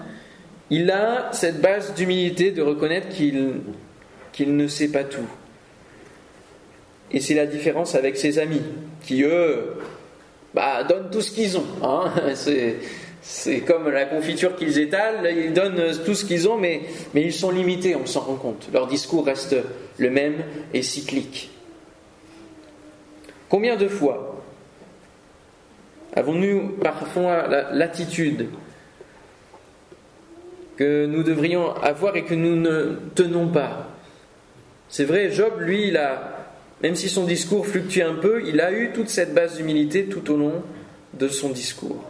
il 0.70 0.92
a 0.92 1.30
cette 1.32 1.62
base 1.62 1.94
d'humilité 1.96 2.52
de 2.52 2.62
reconnaître 2.62 3.08
qu'il 3.10 4.56
ne 4.58 4.68
sait 4.68 4.90
pas 4.90 5.04
tout. 5.04 5.28
Et 7.12 7.20
c'est 7.20 7.36
la 7.36 7.46
différence 7.46 7.96
avec 7.96 8.18
ses 8.18 8.38
amis, 8.38 8.62
qui 9.06 9.24
eux 9.24 9.76
bah, 10.54 10.84
donnent 10.84 11.10
tout 11.10 11.22
ce 11.22 11.32
qu'ils 11.32 11.58
ont. 11.58 11.66
Hein. 11.84 12.12
C'est, 13.30 13.60
comme 13.60 13.90
la 13.90 14.06
confiture 14.06 14.56
qu'ils 14.56 14.80
étalent, 14.80 15.28
ils 15.30 15.52
donnent 15.52 15.92
tout 16.06 16.14
ce 16.14 16.24
qu'ils 16.24 16.48
ont, 16.48 16.56
mais, 16.56 16.84
mais 17.14 17.24
ils 17.24 17.34
sont 17.34 17.52
limités, 17.52 17.94
on 17.94 18.06
s'en 18.06 18.22
rend 18.22 18.36
compte. 18.36 18.70
Leur 18.72 18.88
discours 18.88 19.26
reste 19.26 19.54
le 19.98 20.10
même 20.10 20.36
et 20.74 20.82
cyclique. 20.82 21.50
Combien 23.50 23.76
de 23.76 23.88
fois 23.88 24.44
avons-nous 26.16 26.70
parfois 26.82 27.48
l'attitude 27.72 28.50
que 30.76 31.06
nous 31.06 31.24
devrions 31.24 31.74
avoir 31.76 32.16
et 32.16 32.24
que 32.24 32.34
nous 32.34 32.56
ne 32.56 32.98
tenons 33.16 33.48
pas? 33.48 33.90
C'est 34.90 35.06
vrai, 35.06 35.32
Job, 35.32 35.60
lui, 35.60 35.90
il 35.90 35.98
a 35.98 36.38
même 36.82 36.96
si 36.96 37.10
son 37.10 37.26
discours 37.26 37.66
fluctue 37.66 38.02
un 38.02 38.14
peu, 38.14 38.44
il 38.46 38.62
a 38.62 38.72
eu 38.72 38.92
toute 38.92 39.10
cette 39.10 39.34
base 39.34 39.58
d'humilité 39.58 40.06
tout 40.06 40.32
au 40.32 40.38
long 40.38 40.64
de 41.14 41.28
son 41.28 41.50
discours. 41.50 42.04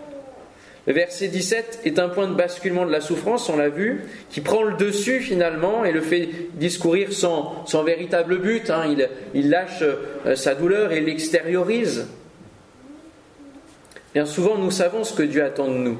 Le 0.88 0.94
verset 0.94 1.28
17 1.28 1.82
est 1.84 2.00
un 2.00 2.08
point 2.08 2.30
de 2.30 2.34
basculement 2.34 2.86
de 2.86 2.92
la 2.92 3.02
souffrance, 3.02 3.50
on 3.50 3.58
l'a 3.58 3.68
vu, 3.68 4.06
qui 4.30 4.40
prend 4.40 4.64
le 4.64 4.78
dessus 4.78 5.20
finalement 5.20 5.84
et 5.84 5.92
le 5.92 6.00
fait 6.00 6.30
discourir 6.54 7.12
sans, 7.12 7.66
véritable 7.84 8.40
but. 8.40 8.70
Hein. 8.70 8.96
Il, 9.34 9.50
lâche 9.50 9.82
euh, 9.82 10.36
sa 10.36 10.56
douleur 10.56 10.94
et 10.94 11.02
l'extériorise. 11.02 12.08
Bien 14.14 14.26
souvent, 14.26 14.58
nous 14.58 14.72
savons 14.72 15.04
ce 15.04 15.14
que 15.14 15.24
Dieu 15.24 15.44
attend 15.44 15.68
de 15.68 15.74
nous, 15.74 15.98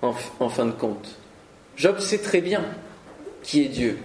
en 0.00 0.48
fin 0.48 0.64
de 0.64 0.72
compte. 0.72 1.18
Job 1.76 1.98
sait 2.00 2.18
très 2.18 2.40
bien 2.40 2.64
qui 3.42 3.62
est 3.64 3.68
Dieu. 3.68 3.98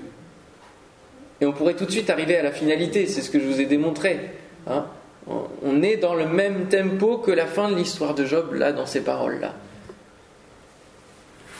Et 1.40 1.46
on 1.46 1.54
pourrait 1.54 1.76
tout 1.76 1.86
de 1.86 1.92
suite 1.92 2.10
arriver 2.10 2.38
à 2.38 2.44
la 2.44 2.52
finalité, 2.52 3.06
c'est 3.08 3.22
ce 3.22 3.30
que 3.30 3.40
je 3.40 3.46
vous 3.46 3.62
ai 3.62 3.66
démontré. 3.66 4.20
Hein. 4.66 4.88
On 5.28 5.82
est 5.82 5.98
dans 5.98 6.16
le 6.16 6.26
même 6.26 6.68
tempo 6.68 7.18
que 7.18 7.32
la 7.32 7.46
fin 7.46 7.70
de 7.70 7.76
l'histoire 7.76 8.14
de 8.14 8.26
Job, 8.26 8.54
là, 8.54 8.72
dans 8.72 8.86
ces 8.86 9.02
paroles-là. 9.02 9.54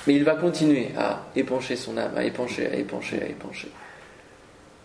Mais 0.06 0.16
il 0.16 0.24
va 0.24 0.36
continuer 0.36 0.90
à 0.98 1.26
épancher 1.36 1.76
son 1.76 1.98
âme, 1.98 2.14
à 2.16 2.24
épancher, 2.24 2.68
à 2.68 2.76
épancher, 2.76 3.22
à 3.22 3.26
épancher. 3.26 3.70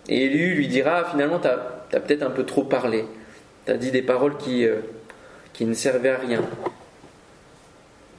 Et 0.08 0.24
Élu 0.24 0.54
lui 0.54 0.66
dira, 0.66 1.04
finalement, 1.10 1.38
tu 1.38 1.46
as, 1.46 2.00
peut-être 2.00 2.22
un 2.22 2.30
peu 2.30 2.44
trop 2.44 2.64
parlé. 2.64 3.04
Tu 3.66 3.72
as 3.72 3.76
dit 3.76 3.92
des 3.92 4.02
paroles 4.02 4.36
qui, 4.36 4.66
euh, 4.66 4.80
qui 5.52 5.64
ne 5.64 5.74
servaient 5.74 6.10
à 6.10 6.18
rien. 6.18 6.42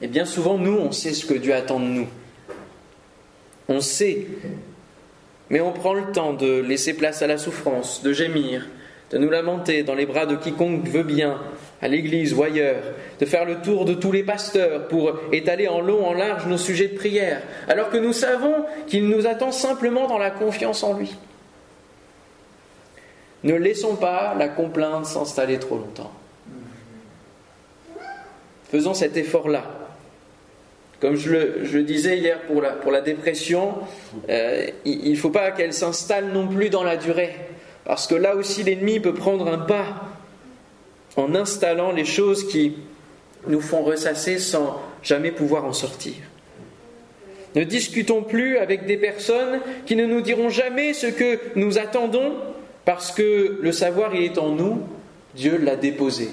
Et 0.00 0.08
bien 0.08 0.24
souvent, 0.24 0.56
nous, 0.56 0.78
on 0.78 0.92
sait 0.92 1.12
ce 1.12 1.26
que 1.26 1.34
Dieu 1.34 1.54
attend 1.54 1.78
de 1.78 1.84
nous. 1.84 2.08
On 3.68 3.80
sait 3.80 4.26
mais 5.50 5.60
on 5.60 5.72
prend 5.72 5.94
le 5.94 6.10
temps 6.12 6.32
de 6.32 6.60
laisser 6.60 6.94
place 6.94 7.22
à 7.22 7.26
la 7.26 7.38
souffrance, 7.38 8.02
de 8.02 8.12
gémir, 8.12 8.66
de 9.14 9.18
nous 9.20 9.30
lamenter 9.30 9.84
dans 9.84 9.94
les 9.94 10.06
bras 10.06 10.26
de 10.26 10.34
quiconque 10.34 10.88
veut 10.88 11.04
bien, 11.04 11.40
à 11.80 11.86
l'église 11.86 12.34
ou 12.34 12.42
ailleurs, 12.42 12.82
de 13.20 13.24
faire 13.24 13.44
le 13.44 13.60
tour 13.60 13.84
de 13.84 13.94
tous 13.94 14.10
les 14.10 14.24
pasteurs 14.24 14.88
pour 14.88 15.12
étaler 15.30 15.68
en 15.68 15.80
long, 15.80 16.04
en 16.04 16.14
large 16.14 16.46
nos 16.46 16.58
sujets 16.58 16.88
de 16.88 16.96
prière, 16.96 17.40
alors 17.68 17.90
que 17.90 17.96
nous 17.96 18.12
savons 18.12 18.64
qu'il 18.88 19.08
nous 19.08 19.28
attend 19.28 19.52
simplement 19.52 20.08
dans 20.08 20.18
la 20.18 20.32
confiance 20.32 20.82
en 20.82 20.98
lui. 20.98 21.14
Ne 23.44 23.54
laissons 23.54 23.94
pas 23.94 24.34
la 24.36 24.48
complainte 24.48 25.06
s'installer 25.06 25.60
trop 25.60 25.76
longtemps. 25.76 26.12
Faisons 28.72 28.94
cet 28.94 29.16
effort-là 29.16 29.62
comme 31.00 31.16
je 31.16 31.30
le, 31.30 31.82
disais 31.82 32.16
hier 32.16 32.40
pour 32.46 32.62
la, 32.90 33.00
dépression, 33.02 33.74
euh, 34.30 34.66
il 34.86 35.10
ne 35.10 35.16
faut 35.16 35.28
pas 35.28 35.50
qu'elle 35.50 35.74
s'installe 35.74 36.28
non 36.32 36.48
plus 36.48 36.70
dans 36.70 36.82
la 36.82 36.96
durée. 36.96 37.34
Parce 37.84 38.06
que 38.06 38.14
là 38.14 38.34
aussi, 38.36 38.62
l'ennemi 38.62 39.00
peut 39.00 39.14
prendre 39.14 39.46
un 39.46 39.58
pas 39.58 40.08
en 41.16 41.34
installant 41.34 41.92
les 41.92 42.04
choses 42.04 42.48
qui 42.48 42.76
nous 43.46 43.60
font 43.60 43.82
ressasser 43.82 44.38
sans 44.38 44.80
jamais 45.02 45.30
pouvoir 45.30 45.64
en 45.64 45.72
sortir. 45.72 46.14
Ne 47.54 47.62
discutons 47.62 48.22
plus 48.22 48.58
avec 48.58 48.86
des 48.86 48.96
personnes 48.96 49.60
qui 49.86 49.96
ne 49.96 50.06
nous 50.06 50.22
diront 50.22 50.48
jamais 50.48 50.92
ce 50.92 51.06
que 51.06 51.38
nous 51.54 51.78
attendons 51.78 52.34
parce 52.84 53.12
que 53.12 53.58
le 53.60 53.72
savoir, 53.72 54.14
il 54.14 54.24
est 54.24 54.38
en 54.38 54.50
nous, 54.50 54.80
Dieu 55.34 55.56
l'a 55.58 55.76
déposé. 55.76 56.28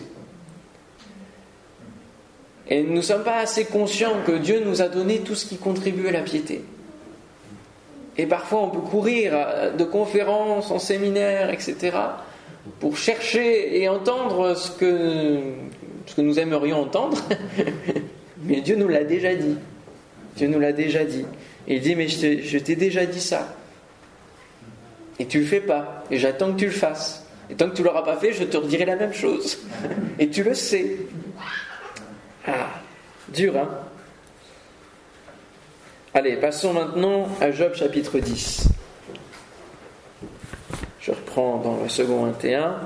Et 2.68 2.84
nous 2.84 2.96
ne 2.96 3.02
sommes 3.02 3.24
pas 3.24 3.38
assez 3.38 3.66
conscients 3.66 4.16
que 4.26 4.32
Dieu 4.32 4.62
nous 4.66 4.82
a 4.82 4.88
donné 4.88 5.20
tout 5.20 5.36
ce 5.36 5.46
qui 5.46 5.58
contribue 5.58 6.08
à 6.08 6.12
la 6.12 6.22
piété. 6.22 6.64
Et 8.22 8.28
parfois 8.28 8.62
on 8.62 8.70
peut 8.70 8.82
courir 8.82 9.34
de 9.76 9.84
conférences, 9.84 10.70
en 10.70 10.78
séminaires, 10.78 11.50
etc., 11.50 11.98
pour 12.80 12.96
chercher 12.96 13.82
et 13.82 13.90
entendre 13.90 14.56
ce 14.56 14.70
que, 14.70 15.40
ce 16.06 16.14
que 16.14 16.22
nous 16.22 16.38
aimerions 16.38 16.80
entendre. 16.82 17.18
mais 18.44 18.62
Dieu 18.62 18.76
nous 18.76 18.88
l'a 18.88 19.04
déjà 19.04 19.34
dit. 19.34 19.58
Dieu 20.36 20.48
nous 20.48 20.60
l'a 20.60 20.72
déjà 20.72 21.04
dit. 21.04 21.26
Et 21.68 21.78
il 21.78 21.82
dit, 21.82 21.96
mais 21.96 22.08
je 22.08 22.58
t'ai 22.60 22.76
déjà 22.76 23.08
dit 23.08 23.20
ça. 23.20 23.56
Et 25.18 25.26
tu 25.26 25.40
le 25.40 25.46
fais 25.46 25.62
pas. 25.62 26.04
Et 26.12 26.20
j'attends 26.20 26.54
que 26.54 26.60
tu 26.60 26.66
le 26.66 26.72
fasses. 26.72 27.26
Et 27.50 27.56
tant 27.56 27.72
que 27.72 27.76
tu 27.76 27.82
l'auras 27.82 28.04
pas 28.04 28.18
fait, 28.18 28.34
je 28.34 28.44
te 28.44 28.56
redirai 28.56 28.86
la 28.86 28.98
même 28.98 29.14
chose. 29.14 29.58
Et 30.20 30.30
tu 30.30 30.44
le 30.44 30.54
sais. 30.54 30.98
Ah, 32.46 32.70
dur, 33.34 33.58
hein? 33.58 33.70
Allez, 36.14 36.36
passons 36.36 36.74
maintenant 36.74 37.30
à 37.40 37.52
Job 37.52 37.74
chapitre 37.74 38.20
10. 38.20 38.68
Je 41.00 41.12
reprends 41.12 41.60
dans 41.60 41.82
le 41.82 41.88
second 41.88 42.26
21. 42.26 42.82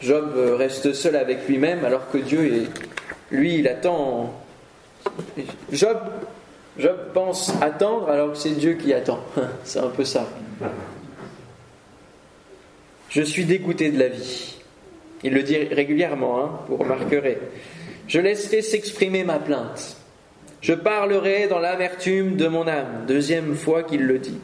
Job 0.00 0.32
reste 0.58 0.92
seul 0.92 1.14
avec 1.14 1.46
lui-même 1.46 1.84
alors 1.84 2.10
que 2.10 2.18
Dieu 2.18 2.52
est. 2.52 2.68
Lui, 3.30 3.60
il 3.60 3.68
attend. 3.68 4.34
Job, 5.70 5.98
Job 6.78 6.96
pense 7.14 7.52
attendre 7.62 8.10
alors 8.10 8.32
que 8.32 8.38
c'est 8.38 8.50
Dieu 8.50 8.72
qui 8.72 8.92
attend. 8.92 9.20
C'est 9.62 9.78
un 9.78 9.90
peu 9.90 10.04
ça. 10.04 10.26
Je 13.08 13.22
suis 13.22 13.44
dégoûté 13.44 13.92
de 13.92 14.00
la 14.00 14.08
vie. 14.08 14.56
Il 15.22 15.32
le 15.32 15.44
dit 15.44 15.58
régulièrement, 15.58 16.42
hein, 16.42 16.50
vous 16.68 16.76
remarquerez. 16.76 17.38
Je 18.08 18.18
laisserai 18.18 18.62
s'exprimer 18.62 19.22
ma 19.22 19.38
plainte. 19.38 20.03
Je 20.64 20.72
parlerai 20.72 21.46
dans 21.46 21.58
l'amertume 21.58 22.36
de 22.36 22.48
mon 22.48 22.66
âme. 22.66 23.04
Deuxième 23.06 23.54
fois 23.54 23.82
qu'il 23.82 24.06
le 24.06 24.18
dit. 24.18 24.38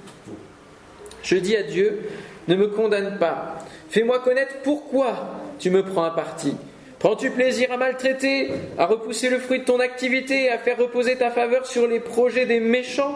Je 1.23 1.37
dis 1.37 1.57
à 1.57 1.63
Dieu, 1.63 1.99
ne 2.47 2.57
me 2.57 2.67
condamne 2.67 3.17
pas. 3.19 3.57
Fais-moi 3.89 4.19
connaître 4.19 4.57
pourquoi 4.63 5.41
tu 5.59 5.71
me 5.71 5.83
prends 5.83 6.05
à 6.05 6.11
partie. 6.11 6.59
Prends-tu 6.99 7.31
plaisir 7.31 7.73
à 7.73 7.79
maltraiter, 7.79 8.51
à 8.77 8.85
repousser 8.85 9.31
le 9.31 9.39
fruit 9.39 9.61
de 9.61 9.65
ton 9.65 9.81
activité, 9.81 10.51
à 10.51 10.59
faire 10.59 10.77
reposer 10.77 11.17
ta 11.17 11.31
faveur 11.31 11.65
sur 11.65 11.89
les 11.89 12.01
projets 12.01 12.45
des 12.45 12.61
méchants? 12.61 13.15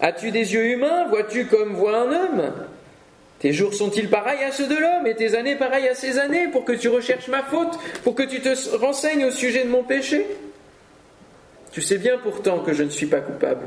As-tu 0.00 0.30
des 0.30 0.54
yeux 0.54 0.66
humains? 0.66 1.08
Vois-tu 1.08 1.46
comme 1.46 1.74
voit 1.74 1.98
un 1.98 2.12
homme? 2.12 2.52
Tes 3.40 3.52
jours 3.52 3.74
sont-ils 3.74 4.08
pareils 4.08 4.44
à 4.44 4.52
ceux 4.52 4.68
de 4.68 4.76
l'homme 4.76 5.08
et 5.08 5.16
tes 5.16 5.34
années 5.34 5.56
pareilles 5.56 5.88
à 5.88 5.96
ses 5.96 6.20
années 6.20 6.46
pour 6.52 6.64
que 6.64 6.74
tu 6.74 6.88
recherches 6.88 7.26
ma 7.26 7.42
faute, 7.42 7.76
pour 8.04 8.14
que 8.14 8.22
tu 8.22 8.38
te 8.38 8.76
renseignes 8.76 9.24
au 9.24 9.32
sujet 9.32 9.64
de 9.64 9.68
mon 9.68 9.82
péché? 9.82 10.24
Tu 11.76 11.82
sais 11.82 11.98
bien 11.98 12.16
pourtant 12.16 12.60
que 12.60 12.72
je 12.72 12.82
ne 12.82 12.88
suis 12.88 13.04
pas 13.04 13.20
coupable 13.20 13.66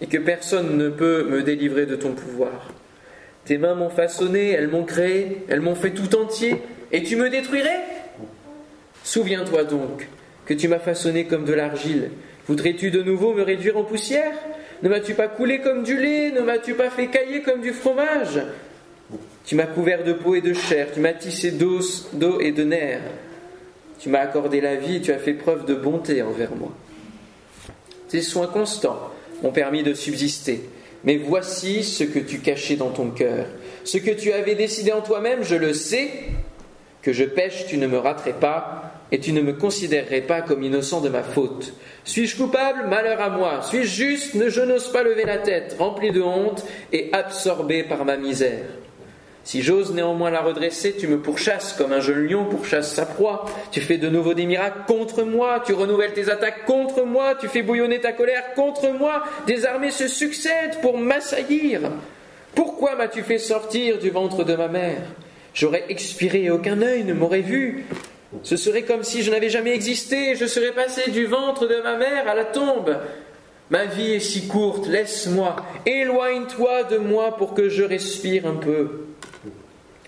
et 0.00 0.08
que 0.08 0.18
personne 0.18 0.76
ne 0.76 0.88
peut 0.88 1.22
me 1.30 1.44
délivrer 1.44 1.86
de 1.86 1.94
ton 1.94 2.10
pouvoir. 2.10 2.72
Tes 3.44 3.56
mains 3.56 3.76
m'ont 3.76 3.88
façonné, 3.88 4.50
elles 4.50 4.66
m'ont 4.66 4.82
créé, 4.82 5.44
elles 5.48 5.60
m'ont 5.60 5.76
fait 5.76 5.92
tout 5.92 6.16
entier, 6.16 6.56
et 6.90 7.04
tu 7.04 7.14
me 7.14 7.30
détruirais? 7.30 7.84
Souviens-toi 9.04 9.62
donc 9.62 10.08
que 10.44 10.54
tu 10.54 10.66
m'as 10.66 10.80
façonné 10.80 11.26
comme 11.26 11.44
de 11.44 11.52
l'argile. 11.52 12.10
Voudrais-tu 12.48 12.90
de 12.90 13.00
nouveau 13.00 13.32
me 13.32 13.42
réduire 13.42 13.76
en 13.76 13.84
poussière? 13.84 14.34
Ne 14.82 14.88
m'as-tu 14.88 15.14
pas 15.14 15.28
coulé 15.28 15.60
comme 15.60 15.84
du 15.84 15.96
lait? 15.96 16.32
Ne 16.32 16.40
m'as-tu 16.40 16.74
pas 16.74 16.90
fait 16.90 17.06
cailler 17.06 17.42
comme 17.42 17.60
du 17.60 17.72
fromage? 17.72 18.40
Tu 19.44 19.54
m'as 19.54 19.66
couvert 19.66 20.02
de 20.02 20.14
peau 20.14 20.34
et 20.34 20.40
de 20.40 20.52
chair, 20.52 20.88
tu 20.92 20.98
m'as 20.98 21.12
tissé 21.12 21.52
d'os, 21.52 22.08
d'eau 22.12 22.40
et 22.40 22.50
de 22.50 22.64
nerfs. 22.64 22.98
Tu 24.00 24.08
m'as 24.08 24.18
accordé 24.18 24.60
la 24.60 24.74
vie 24.74 24.96
et 24.96 25.00
tu 25.00 25.12
as 25.12 25.18
fait 25.18 25.34
preuve 25.34 25.64
de 25.64 25.76
bonté 25.76 26.22
envers 26.22 26.56
moi. 26.56 26.72
Tes 28.10 28.22
soins 28.22 28.48
constants 28.48 29.10
m'ont 29.42 29.52
permis 29.52 29.82
de 29.82 29.94
subsister. 29.94 30.68
Mais 31.04 31.16
voici 31.16 31.84
ce 31.84 32.04
que 32.04 32.18
tu 32.18 32.40
cachais 32.40 32.76
dans 32.76 32.90
ton 32.90 33.10
cœur. 33.10 33.46
Ce 33.84 33.98
que 33.98 34.10
tu 34.10 34.32
avais 34.32 34.54
décidé 34.54 34.92
en 34.92 35.00
toi-même, 35.00 35.42
je 35.42 35.54
le 35.54 35.72
sais. 35.72 36.10
Que 37.02 37.12
je 37.12 37.24
pêche, 37.24 37.66
tu 37.66 37.78
ne 37.78 37.86
me 37.86 37.96
raterais 37.96 38.34
pas, 38.34 38.92
et 39.10 39.18
tu 39.18 39.32
ne 39.32 39.40
me 39.40 39.54
considérerais 39.54 40.20
pas 40.20 40.42
comme 40.42 40.62
innocent 40.62 41.00
de 41.00 41.08
ma 41.08 41.22
faute. 41.22 41.72
Suis-je 42.04 42.36
coupable? 42.36 42.88
Malheur 42.88 43.20
à 43.20 43.30
moi. 43.30 43.62
Suis-je 43.62 44.04
juste? 44.04 44.48
Je 44.48 44.60
n'ose 44.60 44.92
pas 44.92 45.02
lever 45.02 45.24
la 45.24 45.38
tête, 45.38 45.76
rempli 45.78 46.10
de 46.10 46.20
honte 46.20 46.64
et 46.92 47.08
absorbé 47.12 47.84
par 47.84 48.04
ma 48.04 48.16
misère. 48.16 48.66
Si 49.42 49.62
j'ose 49.62 49.94
néanmoins 49.94 50.30
la 50.30 50.42
redresser, 50.42 50.94
tu 50.96 51.08
me 51.08 51.18
pourchasses 51.18 51.72
comme 51.72 51.92
un 51.92 52.00
jeune 52.00 52.26
lion 52.26 52.44
pourchasse 52.44 52.94
sa 52.94 53.06
proie. 53.06 53.46
Tu 53.72 53.80
fais 53.80 53.96
de 53.96 54.08
nouveau 54.08 54.34
des 54.34 54.46
miracles 54.46 54.80
contre 54.86 55.22
moi, 55.22 55.62
tu 55.64 55.72
renouvelles 55.72 56.12
tes 56.12 56.30
attaques 56.30 56.66
contre 56.66 57.04
moi, 57.04 57.34
tu 57.40 57.48
fais 57.48 57.62
bouillonner 57.62 58.00
ta 58.00 58.12
colère 58.12 58.54
contre 58.54 58.90
moi. 58.90 59.24
Des 59.46 59.64
armées 59.66 59.90
se 59.90 60.08
succèdent 60.08 60.80
pour 60.82 60.98
m'assaillir. 60.98 61.80
Pourquoi 62.54 62.96
m'as-tu 62.96 63.22
fait 63.22 63.38
sortir 63.38 63.98
du 63.98 64.10
ventre 64.10 64.44
de 64.44 64.54
ma 64.54 64.68
mère? 64.68 65.02
J'aurais 65.54 65.84
expiré 65.88 66.44
et 66.44 66.50
aucun 66.50 66.82
œil 66.82 67.04
ne 67.04 67.14
m'aurait 67.14 67.40
vu. 67.40 67.86
Ce 68.42 68.56
serait 68.56 68.82
comme 68.82 69.02
si 69.02 69.22
je 69.22 69.30
n'avais 69.30 69.48
jamais 69.48 69.74
existé, 69.74 70.36
je 70.36 70.46
serais 70.46 70.72
passé 70.72 71.10
du 71.10 71.26
ventre 71.26 71.66
de 71.66 71.80
ma 71.82 71.96
mère 71.96 72.28
à 72.28 72.34
la 72.34 72.44
tombe. 72.44 72.96
Ma 73.70 73.86
vie 73.86 74.12
est 74.14 74.20
si 74.20 74.46
courte, 74.46 74.86
laisse-moi, 74.86 75.56
éloigne-toi 75.86 76.84
de 76.84 76.98
moi 76.98 77.36
pour 77.36 77.54
que 77.54 77.68
je 77.68 77.82
respire 77.82 78.46
un 78.46 78.56
peu 78.56 79.06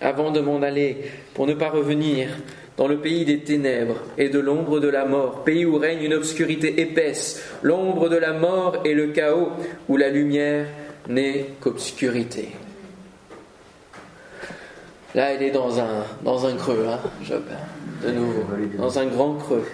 avant 0.03 0.31
de 0.31 0.41
m'en 0.41 0.63
aller, 0.63 0.99
pour 1.35 1.47
ne 1.47 1.55
pas 1.55 1.71
revenir 1.71 2.29
dans 2.77 2.89
le 2.89 2.99
pays 2.99 3.25
des 3.25 3.41
ténèbres 3.41 4.01
et 4.19 4.29
de 4.29 4.39
l'ombre 4.39 4.81
de 4.81 4.89
la 4.89 5.05
mort, 5.05 5.45
pays 5.45 5.65
où 5.65 5.79
règne 5.79 6.03
une 6.03 6.15
obscurité 6.15 6.81
épaisse, 6.81 7.45
l'ombre 7.63 8.09
de 8.09 8.17
la 8.17 8.33
mort 8.33 8.79
et 8.85 8.95
le 8.95 9.09
chaos, 9.09 9.51
où 9.89 9.97
la 9.97 10.09
lumière 10.09 10.67
n'est 11.09 11.47
qu'obscurité. 11.61 12.51
Là, 15.15 15.35
il 15.35 15.43
est 15.43 15.51
dans 15.51 15.79
un, 15.79 16.05
dans 16.25 16.47
un 16.47 16.57
creux, 16.57 16.87
hein, 16.89 16.99
Job, 17.23 17.43
de 18.03 18.11
nouveau, 18.11 18.45
dans 18.79 18.99
un 18.99 19.07
grand 19.07 19.35
creux. 19.35 19.67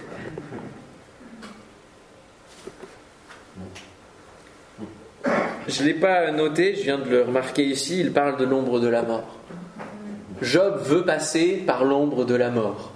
Je 5.67 5.83
ne 5.83 5.87
l'ai 5.87 5.93
pas 5.93 6.31
noté, 6.31 6.75
je 6.75 6.81
viens 6.81 6.97
de 6.97 7.09
le 7.09 7.21
remarquer 7.21 7.63
ici, 7.63 8.01
il 8.01 8.11
parle 8.11 8.37
de 8.37 8.43
l'ombre 8.43 8.79
de 8.79 8.87
la 8.87 9.03
mort. 9.03 9.38
Job 10.41 10.79
veut 10.83 11.03
passer 11.03 11.63
par 11.65 11.83
l'ombre 11.83 12.23
de 12.25 12.35
la 12.35 12.49
mort. 12.49 12.91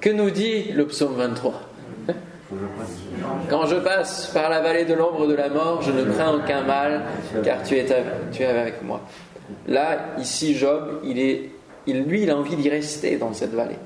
Que 0.00 0.10
nous 0.10 0.30
dit 0.30 0.72
le 0.72 0.86
psaume 0.86 1.14
23 1.14 1.62
Quand 3.48 3.66
je 3.66 3.76
passe 3.76 4.26
par 4.26 4.50
la 4.50 4.60
vallée 4.60 4.84
de 4.84 4.94
l'ombre 4.94 5.26
de 5.26 5.34
la 5.34 5.48
mort, 5.48 5.82
je 5.82 5.92
ne 5.92 6.04
crains 6.04 6.34
aucun 6.34 6.62
mal, 6.62 7.02
car 7.44 7.62
tu 7.62 7.76
es, 7.76 7.92
avec 8.44 8.82
moi. 8.82 9.00
Là, 9.68 10.14
ici, 10.18 10.56
Job, 10.56 11.00
il 11.04 11.18
est, 11.20 11.50
lui, 11.86 12.22
il 12.22 12.30
a 12.30 12.36
envie 12.36 12.56
d'y 12.56 12.68
rester 12.68 13.16
dans 13.16 13.32
cette 13.32 13.54
vallée. 13.54 13.78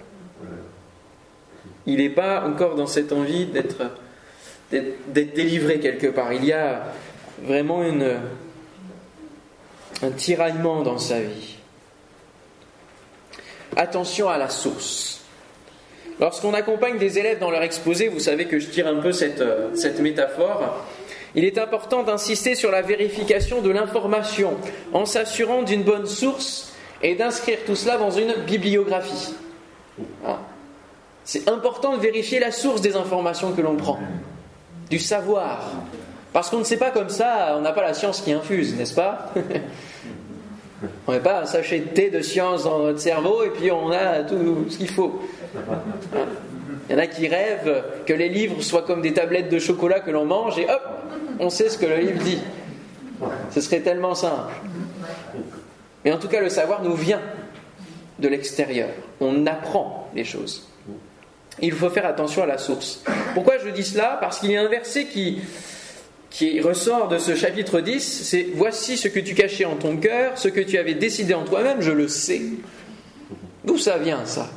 Il 1.87 1.99
n'est 1.99 2.11
pas 2.11 2.45
encore 2.47 2.77
dans 2.77 2.87
cette 2.87 3.13
envie 3.13 3.47
d'être, 3.47 3.91
délivré 5.09 5.81
quelque 5.81 6.07
part. 6.07 6.33
Il 6.33 6.45
y 6.47 6.53
a 6.53 6.83
vraiment 7.45 7.83
un 10.03 10.11
tiraillement 10.11 10.83
dans 10.83 10.99
sa 10.99 11.21
vie 11.21 11.60
attention 13.77 14.29
à 14.29 14.39
la 14.39 14.49
source. 14.49 15.21
Lorsqu'on 16.21 16.53
accompagne 16.53 16.99
des 16.99 17.19
élèves 17.19 17.39
dans 17.39 17.51
leur 17.51 17.63
exposé, 17.63 18.09
vous 18.09 18.21
savez 18.21 18.47
que 18.47 18.59
je 18.59 18.69
tire 18.69 18.87
un 18.87 18.97
peu 18.97 19.13
cette, 19.13 19.41
euh, 19.41 19.75
cette 19.75 20.01
métaphore, 20.01 20.85
il 21.35 21.45
est 21.45 21.59
important 21.59 22.03
d'insister 22.03 22.55
sur 22.55 22.71
la 22.71 22.83
vérification 22.83 23.63
de 23.63 23.71
l'information 23.71 24.57
en 24.93 25.07
s'assurant 25.07 25.63
d'une 25.63 25.83
bonne 25.83 26.07
source 26.07 26.75
et 27.03 27.15
d'inscrire 27.15 27.59
tout 27.67 27.77
cela 27.77 27.97
dans 27.97 28.11
une 28.11 28.35
bibliographie. 28.47 29.35
Ah. 30.27 30.39
C'est 31.25 31.49
important 31.49 31.97
de 31.97 32.03
vérifier 32.03 32.41
la 32.41 32.51
source 32.51 32.81
des 32.81 32.97
informations 32.97 33.53
que 33.53 33.61
l'on 33.61 33.77
prend, 33.77 34.01
du 34.91 34.99
savoir. 34.99 35.71
Parce 36.33 36.51
qu'on 36.51 36.59
ne 36.59 36.65
sait 36.65 36.77
pas 36.77 36.91
comme 36.91 37.09
ça, 37.09 37.55
on 37.57 37.61
n'a 37.61 37.73
pas 37.73 37.83
la 37.83 37.95
science 37.95 38.21
qui 38.21 38.33
infuse, 38.33 38.77
n'est-ce 38.77 38.95
pas? 38.95 39.33
On 41.07 41.13
n'est 41.13 41.21
pas 41.21 41.43
un 41.43 41.47
sachet 41.47 41.81
de 41.81 41.89
thé 41.89 42.11
de 42.11 42.21
science 42.23 42.65
dans 42.65 42.79
notre 42.79 43.01
cerveau 43.01 43.43
et 43.45 43.51
puis 43.51 43.71
on 43.71 43.91
a 43.91 44.23
tout 44.23 44.67
ce 44.69 44.79
qu'il 44.79 44.89
faut. 44.89 45.21
Il 46.89 46.93
y 46.93 46.95
en 46.97 46.99
a 46.99 47.07
qui 47.07 47.29
rêvent 47.29 47.85
que 48.07 48.13
les 48.13 48.29
livres 48.29 48.63
soient 48.63 48.83
comme 48.83 49.03
des 49.03 49.13
tablettes 49.13 49.49
de 49.49 49.59
chocolat 49.59 50.01
que 50.01 50.11
l'on 50.11 50.25
mange 50.25 50.59
et 50.59 50.65
hop, 50.65 50.83
on 51.39 51.51
sait 51.51 51.69
ce 51.69 51.79
que 51.79 51.87
le 51.87 51.97
livre 51.97 52.23
dit. 52.23 52.39
Ce 53.51 53.61
serait 53.61 53.81
tellement 53.81 54.15
simple. 54.15 54.53
Mais 56.05 56.13
en 56.13 56.19
tout 56.19 56.29
cas, 56.29 56.41
le 56.41 56.49
savoir 56.49 56.83
nous 56.83 56.95
vient 56.95 57.21
de 58.19 58.29
l'extérieur. 58.29 58.89
On 59.21 59.47
apprend 59.47 60.09
les 60.15 60.25
choses. 60.25 60.67
Il 61.61 61.73
faut 61.73 61.91
faire 61.91 62.07
attention 62.07 62.43
à 62.43 62.47
la 62.47 62.59
source. 62.59 63.03
Pourquoi 63.35 63.59
je 63.59 63.69
dis 63.69 63.85
cela? 63.85 64.17
Parce 64.21 64.39
qu'il 64.39 64.51
y 64.51 64.57
a 64.57 64.63
un 64.63 64.69
verset 64.69 65.05
qui, 65.05 65.43
qui 66.31 66.61
ressort 66.61 67.09
de 67.09 67.19
ce 67.19 67.35
chapitre 67.35 67.81
10, 67.81 68.23
c'est 68.25 68.47
Voici 68.55 68.97
ce 68.97 69.09
que 69.09 69.19
tu 69.21 69.35
cachais 69.35 69.65
en 69.65 69.77
ton 69.77 69.97
cœur, 69.97 70.39
ce 70.39 70.49
que 70.49 70.61
tu 70.61 70.79
avais 70.79 70.95
décidé 70.95 71.35
en 71.35 71.45
toi-même, 71.45 71.81
je 71.81 71.91
le 71.91 72.09
sais. 72.09 72.43
D'où 73.65 73.77
ça 73.77 73.99
vient 73.99 74.25
ça? 74.25 74.49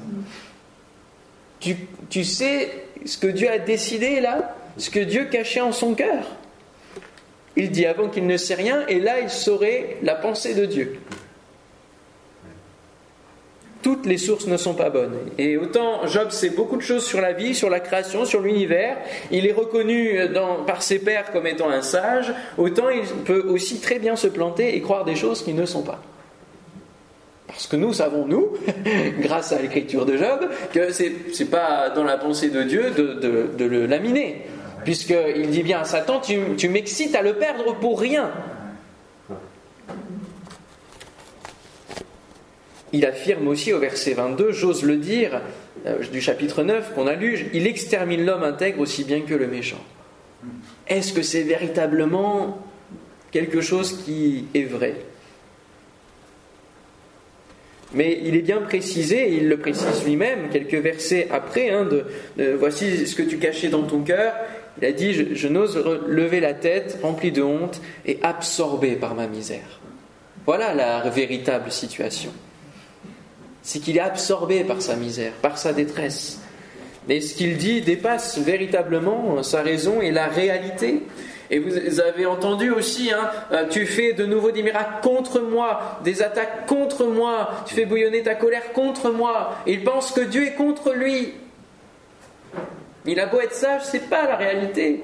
Tu, 1.59 1.75
tu, 2.09 2.23
sais 2.23 2.69
ce 3.05 3.17
que 3.17 3.27
Dieu 3.27 3.49
a 3.49 3.57
décidé 3.57 4.21
là? 4.21 4.55
Ce 4.77 4.89
que 4.89 4.99
Dieu 4.99 5.25
cachait 5.25 5.61
en 5.61 5.71
son 5.71 5.95
cœur? 5.95 6.25
Il 7.55 7.71
dit 7.71 7.85
avant 7.85 8.09
qu'il 8.09 8.27
ne 8.27 8.37
sait 8.37 8.55
rien, 8.55 8.85
et 8.87 8.99
là 8.99 9.19
il 9.19 9.29
saurait 9.29 9.97
la 10.03 10.15
pensée 10.15 10.53
de 10.53 10.65
Dieu 10.65 10.99
toutes 13.83 14.05
les 14.05 14.17
sources 14.17 14.47
ne 14.47 14.57
sont 14.57 14.73
pas 14.73 14.89
bonnes. 14.89 15.17
Et 15.37 15.57
autant 15.57 16.07
Job 16.07 16.31
sait 16.31 16.49
beaucoup 16.49 16.77
de 16.77 16.81
choses 16.81 17.05
sur 17.05 17.21
la 17.21 17.33
vie, 17.33 17.53
sur 17.53 17.69
la 17.69 17.79
création, 17.79 18.25
sur 18.25 18.41
l'univers, 18.41 18.97
il 19.29 19.45
est 19.45 19.51
reconnu 19.51 20.17
par 20.65 20.81
ses 20.81 20.99
pairs 20.99 21.31
comme 21.31 21.45
étant 21.45 21.69
un 21.69 21.81
sage, 21.81 22.33
autant 22.57 22.89
il 22.89 23.03
peut 23.25 23.45
aussi 23.47 23.79
très 23.79 23.99
bien 23.99 24.15
se 24.15 24.27
planter 24.27 24.75
et 24.75 24.81
croire 24.81 25.05
des 25.05 25.15
choses 25.15 25.43
qui 25.43 25.53
ne 25.53 25.65
sont 25.65 25.83
pas. 25.83 26.01
Parce 27.47 27.67
que 27.67 27.75
nous 27.75 27.93
savons, 27.93 28.25
nous, 28.25 28.53
grâce 29.19 29.51
à 29.51 29.61
l'écriture 29.61 30.05
de 30.05 30.17
Job, 30.17 30.49
que 30.73 30.91
ce 30.91 31.03
n'est 31.03 31.49
pas 31.49 31.89
dans 31.89 32.03
la 32.03 32.17
pensée 32.17 32.49
de 32.49 32.63
Dieu 32.63 32.89
de, 32.89 33.65
le 33.65 33.85
laminer. 33.85 34.41
Puisqu'il 34.85 35.49
dit 35.49 35.63
bien 35.63 35.81
à 35.81 35.83
Satan, 35.85 36.19
tu 36.19 36.69
m'excites 36.69 37.15
à 37.15 37.21
le 37.21 37.33
perdre 37.33 37.75
pour 37.75 37.99
rien. 37.99 38.31
Il 42.93 43.05
affirme 43.07 43.47
aussi 43.47 43.73
au 43.73 43.79
verset 43.79 44.13
22, 44.13 44.51
j'ose 44.51 44.83
le 44.83 44.97
dire, 44.97 45.41
euh, 45.85 45.97
du 46.11 46.21
chapitre 46.21 46.63
9 46.63 46.93
qu'on 46.93 47.07
a 47.07 47.15
il 47.15 47.67
extermine 47.67 48.23
l'homme 48.23 48.43
intègre 48.43 48.79
aussi 48.79 49.03
bien 49.03 49.21
que 49.21 49.33
le 49.33 49.47
méchant. 49.47 49.83
Est-ce 50.87 51.11
que 51.11 51.23
c'est 51.23 51.41
véritablement 51.41 52.59
quelque 53.31 53.61
chose 53.61 54.03
qui 54.05 54.45
est 54.53 54.63
vrai? 54.63 54.95
Mais 57.95 58.19
il 58.23 58.35
est 58.35 58.41
bien 58.41 58.61
précisé, 58.61 59.33
il 59.33 59.49
le 59.49 59.57
précise 59.57 60.03
lui-même, 60.05 60.49
quelques 60.51 60.73
versets 60.75 61.27
après, 61.31 61.69
hein, 61.69 61.85
de, 61.85 62.53
voici 62.53 63.07
ce 63.07 63.15
que 63.15 63.23
tu 63.23 63.37
cachais 63.37 63.69
dans 63.69 63.83
ton 63.83 64.01
cœur. 64.01 64.33
Il 64.81 64.85
a 64.85 64.91
dit, 64.91 65.13
je, 65.13 65.33
je 65.33 65.47
n'ose 65.47 65.83
lever 66.07 66.39
la 66.39 66.53
tête, 66.53 66.99
rempli 67.01 67.31
de 67.31 67.43
honte 67.43 67.81
et 68.05 68.19
absorbé 68.23 68.95
par 68.95 69.15
ma 69.15 69.27
misère. 69.27 69.79
Voilà 70.45 70.73
la 70.73 71.09
véritable 71.09 71.71
situation 71.71 72.31
c'est 73.63 73.79
qu'il 73.79 73.97
est 73.97 74.01
absorbé 74.01 74.63
par 74.65 74.81
sa 74.81 74.95
misère, 74.95 75.31
par 75.41 75.57
sa 75.57 75.73
détresse. 75.73 76.39
Et 77.09 77.21
ce 77.21 77.33
qu'il 77.33 77.57
dit 77.57 77.81
dépasse 77.81 78.37
véritablement 78.37 79.41
sa 79.41 79.61
raison 79.61 80.01
et 80.01 80.11
la 80.11 80.27
réalité. 80.27 81.01
Et 81.49 81.59
vous 81.59 81.99
avez 81.99 82.25
entendu 82.25 82.71
aussi, 82.71 83.11
hein, 83.11 83.29
euh, 83.51 83.67
tu 83.69 83.85
fais 83.85 84.13
de 84.13 84.25
nouveau 84.25 84.51
des 84.51 84.63
miracles 84.63 85.01
contre 85.07 85.41
moi, 85.41 85.99
des 86.03 86.21
attaques 86.21 86.65
contre 86.67 87.05
moi, 87.05 87.51
tu 87.65 87.75
fais 87.75 87.85
bouillonner 87.85 88.23
ta 88.23 88.35
colère 88.35 88.71
contre 88.73 89.11
moi. 89.11 89.55
Il 89.67 89.83
pense 89.83 90.11
que 90.11 90.21
Dieu 90.21 90.47
est 90.47 90.53
contre 90.53 90.93
lui. 90.93 91.33
Il 93.05 93.19
a 93.19 93.25
beau 93.25 93.41
être 93.41 93.53
sage, 93.53 93.81
c'est 93.83 94.09
pas 94.09 94.25
la 94.25 94.37
réalité. 94.37 95.03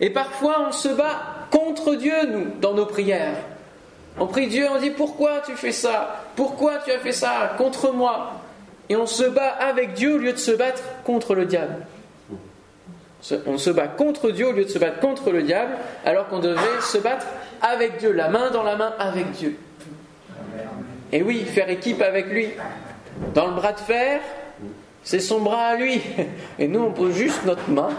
Et 0.00 0.10
parfois 0.10 0.66
on 0.68 0.72
se 0.72 0.88
bat 0.88 1.48
contre 1.50 1.94
Dieu, 1.94 2.14
nous, 2.30 2.46
dans 2.60 2.74
nos 2.74 2.86
prières. 2.86 3.36
On 4.18 4.26
prie 4.26 4.46
Dieu, 4.46 4.66
on 4.70 4.78
dit 4.78 4.90
pourquoi 4.90 5.40
tu 5.44 5.52
fais 5.52 5.72
ça? 5.72 6.22
Pourquoi 6.36 6.78
tu 6.84 6.92
as 6.92 6.98
fait 6.98 7.12
ça 7.12 7.54
contre 7.58 7.92
moi? 7.92 8.40
Et 8.88 8.96
on 8.96 9.06
se 9.06 9.24
bat 9.24 9.48
avec 9.48 9.94
Dieu 9.94 10.14
au 10.16 10.18
lieu 10.18 10.32
de 10.32 10.38
se 10.38 10.52
battre 10.52 10.82
contre 11.04 11.34
le 11.34 11.46
diable. 11.46 11.86
On 13.46 13.56
se 13.56 13.70
bat 13.70 13.88
contre 13.88 14.30
Dieu 14.30 14.48
au 14.48 14.52
lieu 14.52 14.64
de 14.64 14.70
se 14.70 14.78
battre 14.78 15.00
contre 15.00 15.30
le 15.30 15.42
diable, 15.42 15.72
alors 16.04 16.28
qu'on 16.28 16.40
devait 16.40 16.80
se 16.82 16.98
battre 16.98 17.26
avec 17.62 17.96
Dieu, 17.96 18.12
la 18.12 18.28
main 18.28 18.50
dans 18.50 18.62
la 18.62 18.76
main 18.76 18.92
avec 18.98 19.30
Dieu. 19.32 19.56
Et 21.10 21.22
oui, 21.22 21.44
faire 21.44 21.70
équipe 21.70 22.02
avec 22.02 22.26
lui. 22.26 22.48
Dans 23.32 23.46
le 23.46 23.54
bras 23.54 23.72
de 23.72 23.80
fer, 23.80 24.20
c'est 25.02 25.20
son 25.20 25.40
bras 25.40 25.68
à 25.68 25.76
lui. 25.76 26.02
Et 26.58 26.68
nous, 26.68 26.80
on 26.80 26.90
pose 26.90 27.14
juste 27.14 27.44
notre 27.46 27.70
main. 27.70 27.90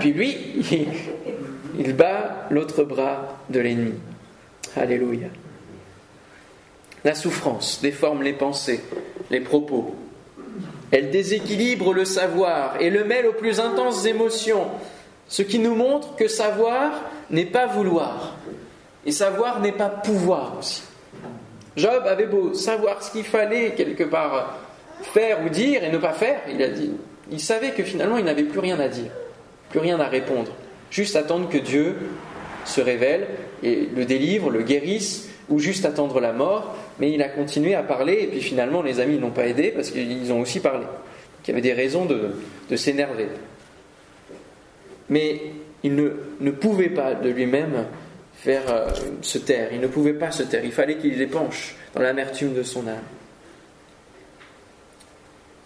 Puis 0.00 0.12
lui, 0.12 0.96
il 1.78 1.94
bat 1.94 2.46
l'autre 2.50 2.84
bras 2.84 3.36
de 3.50 3.60
l'ennemi. 3.60 3.94
Alléluia. 4.76 5.28
La 7.04 7.14
souffrance 7.14 7.80
déforme 7.82 8.22
les 8.22 8.32
pensées, 8.32 8.80
les 9.30 9.40
propos. 9.40 9.94
Elle 10.90 11.10
déséquilibre 11.10 11.92
le 11.92 12.06
savoir 12.06 12.80
et 12.80 12.88
le 12.88 13.04
mêle 13.04 13.26
aux 13.26 13.32
plus 13.32 13.60
intenses 13.60 14.06
émotions, 14.06 14.68
ce 15.28 15.42
qui 15.42 15.58
nous 15.58 15.74
montre 15.74 16.16
que 16.16 16.28
savoir 16.28 16.92
n'est 17.30 17.44
pas 17.44 17.66
vouloir, 17.66 18.36
et 19.04 19.12
savoir 19.12 19.60
n'est 19.60 19.72
pas 19.72 19.88
pouvoir 19.88 20.58
aussi. 20.58 20.82
Job 21.76 22.04
avait 22.06 22.26
beau 22.26 22.54
savoir 22.54 23.02
ce 23.02 23.10
qu'il 23.10 23.24
fallait 23.24 23.72
quelque 23.72 24.04
part 24.04 24.60
faire 25.02 25.44
ou 25.44 25.48
dire 25.48 25.82
et 25.84 25.90
ne 25.90 25.98
pas 25.98 26.12
faire, 26.12 26.40
il 27.30 27.40
savait 27.40 27.72
que 27.72 27.82
finalement 27.82 28.16
il 28.16 28.24
n'avait 28.24 28.44
plus 28.44 28.60
rien 28.60 28.78
à 28.78 28.88
dire, 28.88 29.10
plus 29.70 29.80
rien 29.80 29.98
à 29.98 30.06
répondre, 30.06 30.52
juste 30.90 31.16
attendre 31.16 31.48
que 31.48 31.58
Dieu 31.58 31.96
se 32.64 32.80
révèle 32.80 33.26
et 33.62 33.88
le 33.94 34.04
délivre, 34.04 34.50
le 34.50 34.62
guérisse, 34.62 35.28
ou 35.48 35.58
juste 35.58 35.84
attendre 35.84 36.20
la 36.20 36.32
mort. 36.32 36.76
Mais 36.98 37.12
il 37.12 37.22
a 37.22 37.28
continué 37.28 37.74
à 37.74 37.82
parler 37.82 38.18
et 38.22 38.26
puis 38.26 38.40
finalement 38.40 38.82
les 38.82 39.00
amis 39.00 39.18
n'ont 39.18 39.30
pas 39.30 39.46
aidé 39.46 39.70
parce 39.70 39.90
qu'ils 39.90 40.32
ont 40.32 40.40
aussi 40.40 40.60
parlé. 40.60 40.86
il 41.44 41.48
y 41.48 41.50
avait 41.52 41.60
des 41.60 41.72
raisons 41.72 42.06
de, 42.06 42.76
s'énerver. 42.76 43.28
Mais 45.08 45.40
il 45.82 45.94
ne, 45.94 46.50
pouvait 46.50 46.88
pas 46.88 47.14
de 47.14 47.28
lui-même 47.28 47.86
faire 48.34 48.62
euh, 48.68 48.88
se 49.20 49.38
taire. 49.38 49.68
Il 49.72 49.80
ne 49.80 49.86
pouvait 49.86 50.14
pas 50.14 50.30
se 50.30 50.42
taire. 50.42 50.64
Il 50.64 50.72
fallait 50.72 50.96
qu'il 50.96 51.20
épanche 51.20 51.76
dans 51.94 52.00
l'amertume 52.00 52.54
de 52.54 52.62
son 52.62 52.86
âme. 52.86 53.02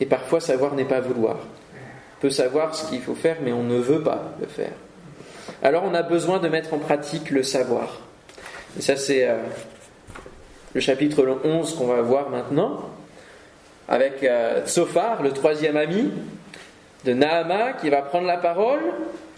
Et 0.00 0.06
parfois, 0.06 0.40
savoir 0.40 0.74
n'est 0.74 0.84
pas 0.84 1.00
vouloir. 1.00 1.36
On 1.36 2.20
peut 2.20 2.30
savoir 2.30 2.74
ce 2.74 2.88
qu'il 2.88 3.00
faut 3.00 3.14
faire, 3.14 3.36
mais 3.42 3.52
on 3.52 3.62
ne 3.62 3.78
veut 3.78 4.02
pas 4.02 4.32
le 4.40 4.46
faire. 4.46 4.72
Alors, 5.62 5.84
on 5.84 5.94
a 5.94 6.02
besoin 6.02 6.38
de 6.38 6.48
mettre 6.48 6.74
en 6.74 6.78
pratique 6.78 7.30
le 7.30 7.42
savoir. 7.42 8.00
Et 8.78 8.82
ça, 8.82 8.96
c'est 8.96 9.28
euh, 9.28 9.36
le 10.74 10.80
chapitre 10.80 11.40
11 11.44 11.74
qu'on 11.74 11.86
va 11.86 12.00
voir 12.02 12.30
maintenant, 12.30 12.90
avec 13.88 14.22
euh, 14.22 14.64
Tsophar, 14.66 15.22
le 15.22 15.32
troisième 15.32 15.76
ami 15.76 16.10
de 17.04 17.12
Nahama, 17.12 17.72
qui 17.74 17.90
va 17.90 18.02
prendre 18.02 18.26
la 18.26 18.38
parole 18.38 18.80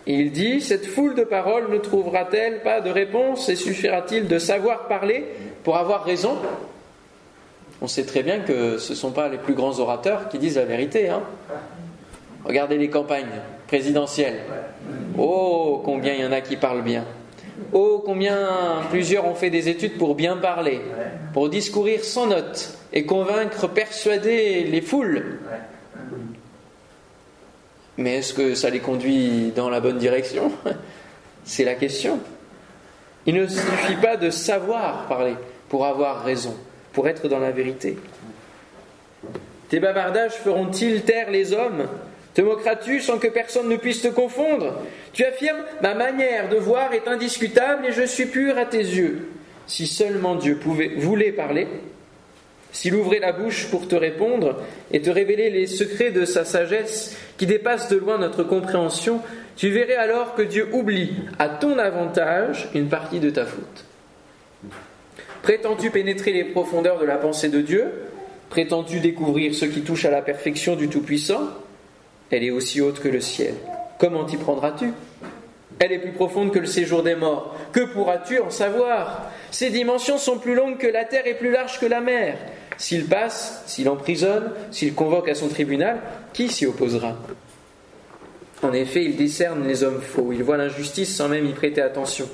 il 0.06 0.32
dit 0.32 0.60
Cette 0.60 0.86
foule 0.86 1.14
de 1.14 1.24
paroles 1.24 1.70
ne 1.70 1.78
trouvera-t-elle 1.78 2.62
pas 2.62 2.80
de 2.80 2.90
réponse 2.90 3.48
et 3.48 3.56
suffira-t-il 3.56 4.28
de 4.28 4.38
savoir 4.38 4.88
parler 4.88 5.24
pour 5.62 5.76
avoir 5.76 6.04
raison? 6.04 6.36
On 7.82 7.86
sait 7.86 8.04
très 8.04 8.22
bien 8.22 8.40
que 8.40 8.78
ce 8.78 8.92
ne 8.92 8.96
sont 8.96 9.12
pas 9.12 9.28
les 9.28 9.38
plus 9.38 9.54
grands 9.54 9.78
orateurs 9.78 10.28
qui 10.28 10.38
disent 10.38 10.56
la 10.56 10.64
vérité. 10.64 11.08
Hein. 11.08 11.22
Regardez 12.44 12.76
les 12.76 12.90
campagnes 12.90 13.40
présidentielles. 13.66 14.40
Oh, 15.18 15.80
combien 15.84 16.14
il 16.14 16.20
y 16.20 16.26
en 16.26 16.32
a 16.32 16.40
qui 16.40 16.56
parlent 16.56 16.82
bien. 16.82 17.04
Oh, 17.72 18.02
combien 18.04 18.82
plusieurs 18.90 19.26
ont 19.26 19.34
fait 19.34 19.50
des 19.50 19.68
études 19.68 19.98
pour 19.98 20.14
bien 20.14 20.36
parler, 20.36 20.80
pour 21.32 21.48
discourir 21.48 22.04
sans 22.04 22.26
note 22.26 22.76
et 22.92 23.04
convaincre, 23.04 23.68
persuader 23.68 24.64
les 24.64 24.80
foules. 24.80 25.38
Mais 27.96 28.16
est-ce 28.16 28.34
que 28.34 28.54
ça 28.54 28.70
les 28.70 28.80
conduit 28.80 29.52
dans 29.54 29.68
la 29.68 29.80
bonne 29.80 29.98
direction? 29.98 30.52
C'est 31.44 31.64
la 31.64 31.74
question. 31.74 32.18
Il 33.26 33.34
ne 33.34 33.46
suffit 33.46 33.96
pas 33.96 34.16
de 34.16 34.30
savoir 34.30 35.06
parler 35.06 35.34
pour 35.68 35.86
avoir 35.86 36.24
raison, 36.24 36.56
pour 36.92 37.08
être 37.08 37.28
dans 37.28 37.38
la 37.38 37.50
vérité. 37.50 37.98
Tes 39.68 39.78
bavardages 39.78 40.32
feront-ils 40.32 41.02
taire 41.02 41.30
les 41.30 41.52
hommes? 41.52 41.86
Te 42.40 42.44
moqueras-tu 42.46 43.00
sans 43.00 43.18
que 43.18 43.28
personne 43.28 43.68
ne 43.68 43.76
puisse 43.76 44.00
te 44.00 44.08
confondre 44.08 44.80
Tu 45.12 45.26
affirmes 45.26 45.62
Ma 45.82 45.92
manière 45.92 46.48
de 46.48 46.56
voir 46.56 46.94
est 46.94 47.06
indiscutable 47.06 47.84
et 47.84 47.92
je 47.92 48.06
suis 48.06 48.24
pur 48.24 48.56
à 48.56 48.64
tes 48.64 48.78
yeux. 48.78 49.28
Si 49.66 49.86
seulement 49.86 50.36
Dieu 50.36 50.56
pouvait, 50.56 50.88
voulait 50.96 51.32
parler, 51.32 51.68
s'il 52.72 52.94
ouvrait 52.94 53.18
la 53.18 53.32
bouche 53.32 53.66
pour 53.70 53.88
te 53.88 53.94
répondre 53.94 54.56
et 54.90 55.02
te 55.02 55.10
révéler 55.10 55.50
les 55.50 55.66
secrets 55.66 56.12
de 56.12 56.24
sa 56.24 56.46
sagesse 56.46 57.14
qui 57.36 57.44
dépassent 57.44 57.90
de 57.90 57.98
loin 57.98 58.16
notre 58.16 58.42
compréhension, 58.42 59.20
tu 59.54 59.68
verrais 59.68 59.96
alors 59.96 60.34
que 60.34 60.40
Dieu 60.40 60.66
oublie 60.72 61.12
à 61.38 61.50
ton 61.50 61.78
avantage 61.78 62.70
une 62.74 62.88
partie 62.88 63.20
de 63.20 63.28
ta 63.28 63.44
faute. 63.44 63.84
Prétends-tu 65.42 65.90
pénétrer 65.90 66.32
les 66.32 66.44
profondeurs 66.44 67.00
de 67.00 67.04
la 67.04 67.18
pensée 67.18 67.50
de 67.50 67.60
Dieu? 67.60 67.84
Prétends-tu 68.48 69.00
découvrir 69.00 69.54
ce 69.54 69.66
qui 69.66 69.82
touche 69.82 70.06
à 70.06 70.10
la 70.10 70.22
perfection 70.22 70.74
du 70.74 70.88
Tout-Puissant? 70.88 71.46
Elle 72.30 72.44
est 72.44 72.50
aussi 72.50 72.80
haute 72.80 73.00
que 73.00 73.08
le 73.08 73.20
ciel. 73.20 73.54
Comment 73.98 74.24
t'y 74.24 74.36
prendras-tu? 74.36 74.92
Elle 75.78 75.92
est 75.92 75.98
plus 75.98 76.12
profonde 76.12 76.52
que 76.52 76.58
le 76.58 76.66
séjour 76.66 77.02
des 77.02 77.14
morts. 77.14 77.56
Que 77.72 77.80
pourras-tu 77.92 78.38
en 78.38 78.50
savoir? 78.50 79.30
Ses 79.50 79.70
dimensions 79.70 80.18
sont 80.18 80.38
plus 80.38 80.54
longues 80.54 80.78
que 80.78 80.86
la 80.86 81.04
terre 81.04 81.26
et 81.26 81.34
plus 81.34 81.50
larges 81.50 81.80
que 81.80 81.86
la 81.86 82.00
mer. 82.00 82.36
S'il 82.76 83.06
passe, 83.06 83.62
s'il 83.66 83.88
emprisonne, 83.88 84.52
s'il 84.70 84.94
convoque 84.94 85.28
à 85.28 85.34
son 85.34 85.48
tribunal, 85.48 86.00
qui 86.32 86.48
s'y 86.48 86.66
opposera? 86.66 87.16
En 88.62 88.72
effet, 88.74 89.04
il 89.04 89.16
discerne 89.16 89.66
les 89.66 89.82
hommes 89.82 90.02
faux, 90.02 90.32
il 90.32 90.42
voit 90.42 90.58
l'injustice 90.58 91.16
sans 91.16 91.28
même 91.28 91.46
y 91.46 91.52
prêter 91.52 91.80
attention. 91.80 92.28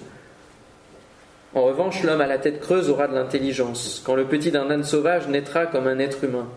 En 1.55 1.63
revanche, 1.63 2.03
l'homme 2.03 2.21
à 2.21 2.27
la 2.27 2.39
tête 2.39 2.61
creuse 2.61 2.91
aura 2.91 3.07
de 3.07 3.15
l'intelligence, 3.15 4.03
quand 4.05 4.17
le 4.17 4.27
petit 4.27 4.51
d'un 4.51 4.71
âne 4.71 4.85
sauvage 4.85 5.29
naîtra 5.29 5.67
comme 5.67 5.87
un 5.87 6.01
être 6.01 6.25
humain. 6.25 6.49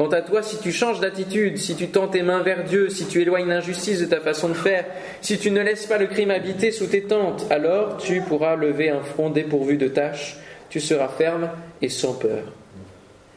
Quant 0.00 0.08
à 0.08 0.22
toi, 0.22 0.42
si 0.42 0.56
tu 0.56 0.72
changes 0.72 0.98
d'attitude, 0.98 1.58
si 1.58 1.76
tu 1.76 1.88
tends 1.88 2.08
tes 2.08 2.22
mains 2.22 2.40
vers 2.40 2.64
Dieu, 2.64 2.88
si 2.88 3.04
tu 3.04 3.20
éloignes 3.20 3.48
l'injustice 3.48 4.00
de 4.00 4.06
ta 4.06 4.18
façon 4.18 4.48
de 4.48 4.54
faire, 4.54 4.86
si 5.20 5.36
tu 5.36 5.50
ne 5.50 5.60
laisses 5.60 5.84
pas 5.84 5.98
le 5.98 6.06
crime 6.06 6.30
habiter 6.30 6.70
sous 6.70 6.86
tes 6.86 7.02
tentes, 7.02 7.44
alors 7.50 7.98
tu 7.98 8.22
pourras 8.22 8.56
lever 8.56 8.88
un 8.88 9.02
front 9.02 9.28
dépourvu 9.28 9.76
de 9.76 9.88
tâches, 9.88 10.38
tu 10.70 10.80
seras 10.80 11.08
ferme 11.08 11.50
et 11.82 11.90
sans 11.90 12.14
peur. 12.14 12.44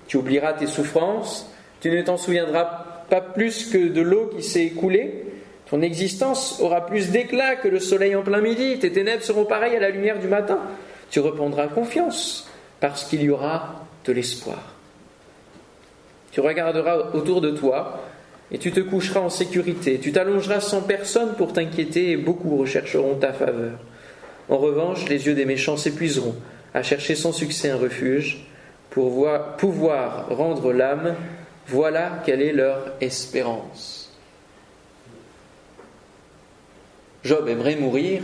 Tu 0.07 0.15
oublieras 0.15 0.53
tes 0.53 0.67
souffrances, 0.67 1.51
tu 1.81 1.91
ne 1.91 2.01
t'en 2.01 2.15
souviendras 2.15 3.03
pas 3.09 3.19
plus 3.19 3.65
que 3.69 3.89
de 3.89 4.01
l'eau 4.01 4.31
qui 4.33 4.41
s'est 4.41 4.63
écoulée. 4.63 5.25
Ton 5.69 5.81
existence 5.81 6.61
aura 6.61 6.85
plus 6.85 7.09
d'éclat 7.09 7.57
que 7.57 7.67
le 7.67 7.81
soleil 7.81 8.15
en 8.15 8.21
plein 8.21 8.39
midi, 8.39 8.79
tes 8.79 8.93
ténèbres 8.93 9.23
seront 9.23 9.43
pareilles 9.43 9.75
à 9.75 9.81
la 9.81 9.89
lumière 9.89 10.17
du 10.17 10.29
matin. 10.29 10.59
Tu 11.09 11.19
reprendras 11.19 11.67
confiance 11.67 12.49
parce 12.79 13.03
qu'il 13.03 13.21
y 13.21 13.29
aura 13.29 13.85
de 14.05 14.13
l'espoir. 14.13 14.72
Tu 16.33 16.41
regarderas 16.41 17.11
autour 17.13 17.41
de 17.41 17.51
toi 17.51 18.01
et 18.51 18.57
tu 18.57 18.71
te 18.71 18.79
coucheras 18.79 19.19
en 19.19 19.29
sécurité. 19.29 19.99
Tu 19.99 20.11
t'allongeras 20.11 20.61
sans 20.61 20.81
personne 20.81 21.35
pour 21.35 21.53
t'inquiéter 21.53 22.11
et 22.11 22.17
beaucoup 22.17 22.57
rechercheront 22.57 23.15
ta 23.15 23.33
faveur. 23.33 23.73
En 24.49 24.57
revanche, 24.57 25.07
les 25.07 25.27
yeux 25.27 25.35
des 25.35 25.45
méchants 25.45 25.77
s'épuiseront 25.77 26.35
à 26.73 26.81
chercher 26.81 27.15
sans 27.15 27.31
succès 27.33 27.69
un 27.69 27.77
refuge 27.77 28.47
pour 28.89 29.27
pouvoir 29.57 30.27
rendre 30.29 30.73
l'âme, 30.73 31.15
voilà 31.67 32.21
quelle 32.25 32.41
est 32.41 32.51
leur 32.51 32.93
espérance. 32.99 34.11
Job 37.23 37.47
aimerait 37.47 37.75
mourir, 37.75 38.21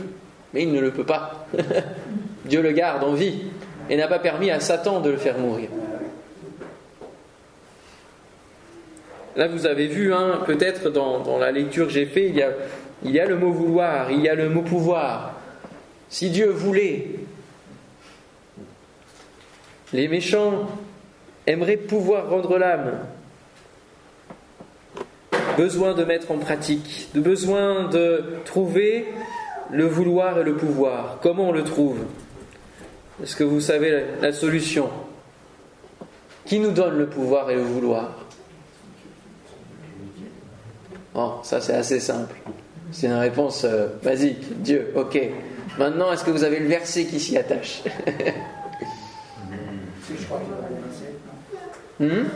mais 0.53 0.63
il 0.63 0.71
ne 0.71 0.81
le 0.81 0.91
peut 0.91 1.05
pas. 1.05 1.47
Dieu 2.45 2.61
le 2.61 2.71
garde 2.71 3.03
en 3.03 3.13
vie 3.13 3.43
et 3.89 3.97
n'a 3.97 4.07
pas 4.07 4.19
permis 4.19 4.49
à 4.49 4.59
Satan 4.59 4.99
de 4.99 5.11
le 5.11 5.17
faire 5.17 5.37
mourir. 5.37 5.69
Là, 9.35 9.47
vous 9.47 9.65
avez 9.65 9.87
vu, 9.87 10.13
hein, 10.13 10.41
peut-être 10.45 10.89
dans, 10.89 11.37
la 11.37 11.51
lecture 11.51 11.87
que 11.87 11.93
j'ai 11.93 12.05
faite, 12.05 12.31
il 12.33 12.47
il 13.03 13.11
y 13.11 13.19
a 13.19 13.25
le 13.25 13.37
mot 13.37 13.51
vouloir, 13.51 14.11
il 14.11 14.21
y 14.21 14.27
a 14.27 14.35
le 14.35 14.49
mot 14.49 14.61
pouvoir. 14.61 15.39
Si 16.09 16.29
Dieu 16.29 16.49
voulait, 16.49 17.07
les 19.93 20.07
méchants 20.07 20.67
aimeraient 21.47 21.77
pouvoir 21.77 22.29
rendre 22.29 22.57
l'âme. 22.57 22.99
Besoin 25.57 25.93
de 25.93 26.03
mettre 26.03 26.31
en 26.31 26.37
pratique, 26.37 27.09
de 27.13 27.21
besoin 27.21 27.87
de 27.89 28.23
trouver 28.45 29.05
le 29.71 29.85
vouloir 29.85 30.39
et 30.39 30.43
le 30.43 30.55
pouvoir. 30.55 31.19
Comment 31.21 31.49
on 31.49 31.51
le 31.51 31.63
trouve? 31.63 31.99
Est-ce 33.21 33.35
que 33.35 33.43
vous 33.43 33.59
savez 33.59 34.05
la, 34.21 34.31
solution? 34.31 34.89
Qui 36.45 36.59
nous 36.59 36.71
donne 36.71 36.97
le 36.97 37.07
pouvoir 37.07 37.51
et 37.51 37.55
le 37.55 37.61
vouloir? 37.61 38.28
Oh, 41.21 41.33
ça 41.43 41.59
c'est 41.59 41.73
assez 41.73 41.99
simple. 41.99 42.33
C'est 42.93 43.07
une 43.07 43.13
réponse 43.13 43.65
euh, 43.65 43.87
basique. 44.01 44.61
Dieu, 44.61 44.93
ok. 44.95 45.19
Maintenant, 45.77 46.13
est-ce 46.13 46.23
que 46.23 46.31
vous 46.31 46.45
avez 46.45 46.59
le 46.59 46.67
verset 46.67 47.03
qui 47.05 47.19
s'y 47.19 47.37
attache? 47.37 47.83
Hmm? 51.99 52.29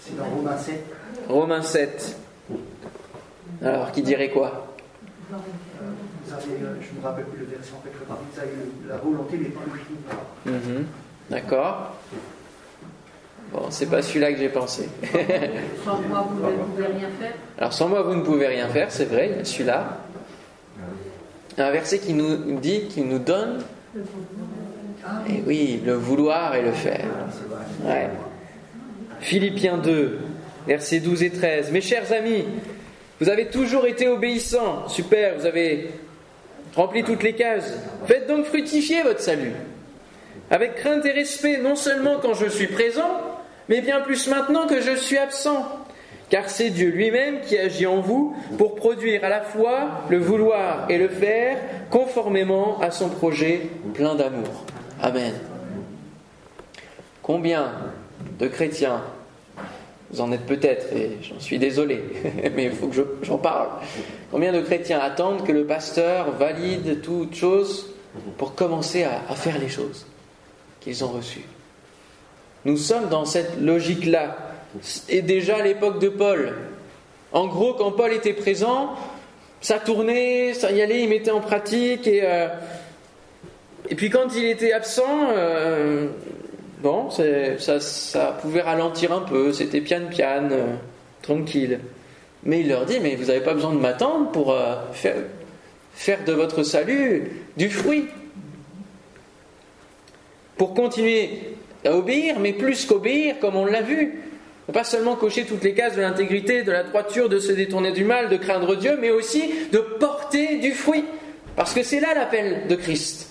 C'est 0.00 0.16
dans 0.16 0.24
Romains 0.24 0.56
7. 0.56 0.84
Romains 1.28 1.62
7. 1.62 2.16
Alors, 3.62 3.92
qui 3.92 4.00
dirait 4.00 4.30
quoi? 4.30 4.68
Vous 5.28 5.36
avez, 6.32 6.42
euh, 6.62 6.76
je 6.80 6.96
ne 6.96 7.00
me 7.00 7.04
rappelle 7.04 7.26
plus 7.26 7.40
le 7.40 7.44
verset 7.44 7.72
en 7.76 7.82
fait, 7.82 7.90
vous 7.98 8.40
avez 8.40 8.52
la 8.88 8.96
volonté 8.96 9.36
des 9.36 9.50
plus 9.50 10.50
mm 10.50 10.84
D'accord. 11.28 11.96
Bon, 13.56 13.70
c'est 13.70 13.86
pas 13.86 14.02
celui-là 14.02 14.32
que 14.32 14.38
j'ai 14.38 14.50
pensé. 14.50 14.86
sans 15.84 15.98
moi, 16.02 16.28
vous 16.28 16.42
ne 16.44 16.62
pouvez 16.64 16.86
rien 16.86 17.08
faire. 17.18 17.32
Alors, 17.56 17.72
sans 17.72 17.88
moi, 17.88 18.02
vous 18.02 18.14
ne 18.14 18.20
pouvez 18.20 18.46
rien 18.48 18.68
faire, 18.68 18.90
c'est 18.90 19.06
vrai, 19.06 19.38
celui-là. 19.44 19.98
Un 21.56 21.70
verset 21.70 22.00
qui 22.00 22.12
nous 22.12 22.60
dit, 22.60 22.82
qui 22.88 23.00
nous 23.00 23.18
donne 23.18 23.60
et 25.28 25.42
oui, 25.46 25.80
le 25.86 25.94
vouloir 25.94 26.54
et 26.54 26.62
le 26.62 26.72
faire. 26.72 27.06
Philippiens 29.20 29.78
2, 29.78 30.18
versets 30.66 31.00
12 31.00 31.22
et 31.22 31.30
13. 31.30 31.72
Mes 31.72 31.80
chers 31.80 32.12
amis, 32.12 32.44
vous 33.20 33.30
avez 33.30 33.46
toujours 33.46 33.86
été 33.86 34.06
obéissants. 34.06 34.86
Super, 34.88 35.38
vous 35.38 35.46
avez 35.46 35.92
rempli 36.74 37.04
toutes 37.04 37.22
les 37.22 37.32
cases. 37.32 37.72
Faites 38.06 38.26
donc 38.26 38.44
fructifier 38.44 39.02
votre 39.02 39.20
salut. 39.20 39.52
avec 40.50 40.74
crainte 40.74 41.06
et 41.06 41.12
respect, 41.12 41.58
non 41.58 41.74
seulement 41.74 42.18
quand 42.20 42.34
je 42.34 42.46
suis 42.46 42.66
présent, 42.66 43.35
mais 43.68 43.80
bien 43.80 44.00
plus 44.00 44.28
maintenant 44.28 44.66
que 44.66 44.80
je 44.80 44.94
suis 44.96 45.18
absent. 45.18 45.66
Car 46.28 46.50
c'est 46.50 46.70
Dieu 46.70 46.88
lui-même 46.88 47.40
qui 47.42 47.56
agit 47.56 47.86
en 47.86 48.00
vous 48.00 48.34
pour 48.58 48.74
produire 48.74 49.24
à 49.24 49.28
la 49.28 49.42
fois 49.42 50.02
le 50.08 50.18
vouloir 50.18 50.90
et 50.90 50.98
le 50.98 51.08
faire 51.08 51.58
conformément 51.90 52.80
à 52.80 52.90
son 52.90 53.08
projet 53.08 53.62
plein 53.94 54.16
d'amour. 54.16 54.64
Amen. 55.00 55.34
Combien 57.22 57.72
de 58.40 58.48
chrétiens, 58.48 59.02
vous 60.10 60.20
en 60.20 60.32
êtes 60.32 60.46
peut-être, 60.46 60.92
et 60.92 61.18
j'en 61.22 61.38
suis 61.38 61.60
désolé, 61.60 62.02
mais 62.56 62.64
il 62.64 62.72
faut 62.72 62.88
que 62.88 62.96
j'en 63.22 63.38
parle, 63.38 63.68
combien 64.32 64.52
de 64.52 64.60
chrétiens 64.62 64.98
attendent 64.98 65.44
que 65.44 65.52
le 65.52 65.64
pasteur 65.64 66.32
valide 66.32 67.02
toute 67.02 67.36
chose 67.36 67.94
pour 68.36 68.56
commencer 68.56 69.04
à 69.04 69.34
faire 69.36 69.58
les 69.58 69.68
choses 69.68 70.06
qu'ils 70.80 71.04
ont 71.04 71.08
reçues? 71.08 71.44
Nous 72.66 72.78
sommes 72.78 73.08
dans 73.08 73.24
cette 73.24 73.60
logique-là 73.60 74.36
et 75.08 75.22
déjà 75.22 75.58
à 75.58 75.62
l'époque 75.62 76.00
de 76.00 76.08
Paul. 76.08 76.52
En 77.30 77.46
gros, 77.46 77.74
quand 77.74 77.92
Paul 77.92 78.12
était 78.12 78.32
présent, 78.32 78.96
ça 79.60 79.78
tournait, 79.78 80.52
ça 80.52 80.72
y 80.72 80.82
allait, 80.82 81.04
il 81.04 81.08
mettait 81.08 81.30
en 81.30 81.38
pratique. 81.38 82.08
Et, 82.08 82.22
euh, 82.24 82.48
et 83.88 83.94
puis 83.94 84.10
quand 84.10 84.34
il 84.34 84.46
était 84.46 84.72
absent, 84.72 85.28
euh, 85.30 86.08
bon, 86.82 87.08
ça, 87.08 87.78
ça, 87.78 88.36
pouvait 88.42 88.62
ralentir 88.62 89.12
un 89.12 89.20
peu, 89.20 89.52
c'était 89.52 89.80
pian-pian, 89.80 90.48
euh, 90.50 90.74
tranquille. 91.22 91.78
Mais 92.42 92.62
il 92.62 92.68
leur 92.68 92.84
dit, 92.84 92.98
mais 93.00 93.14
vous 93.14 93.26
n'avez 93.26 93.42
pas 93.42 93.54
besoin 93.54 93.74
de 93.74 93.78
m'attendre 93.78 94.32
pour 94.32 94.56
faire, 94.92 95.22
faire 95.92 96.24
de 96.24 96.32
votre 96.32 96.64
salut 96.64 97.44
du 97.56 97.70
fruit. 97.70 98.06
Pour 100.56 100.74
continuer 100.74 101.55
à 101.86 101.94
obéir, 101.94 102.38
mais 102.40 102.52
plus 102.52 102.84
qu'obéir, 102.84 103.38
comme 103.40 103.56
on 103.56 103.64
l'a 103.64 103.82
vu, 103.82 104.20
pas 104.72 104.84
seulement 104.84 105.14
cocher 105.14 105.44
toutes 105.44 105.62
les 105.62 105.74
cases 105.74 105.96
de 105.96 106.00
l'intégrité, 106.00 106.62
de 106.62 106.72
la 106.72 106.82
droiture, 106.82 107.28
de 107.28 107.38
se 107.38 107.52
détourner 107.52 107.92
du 107.92 108.04
mal, 108.04 108.28
de 108.28 108.36
craindre 108.36 108.76
Dieu, 108.76 108.98
mais 109.00 109.10
aussi 109.10 109.50
de 109.70 109.78
porter 109.78 110.56
du 110.56 110.72
fruit. 110.72 111.04
Parce 111.54 111.72
que 111.72 111.82
c'est 111.82 112.00
là 112.00 112.14
l'appel 112.14 112.66
de 112.68 112.74
Christ. 112.74 113.30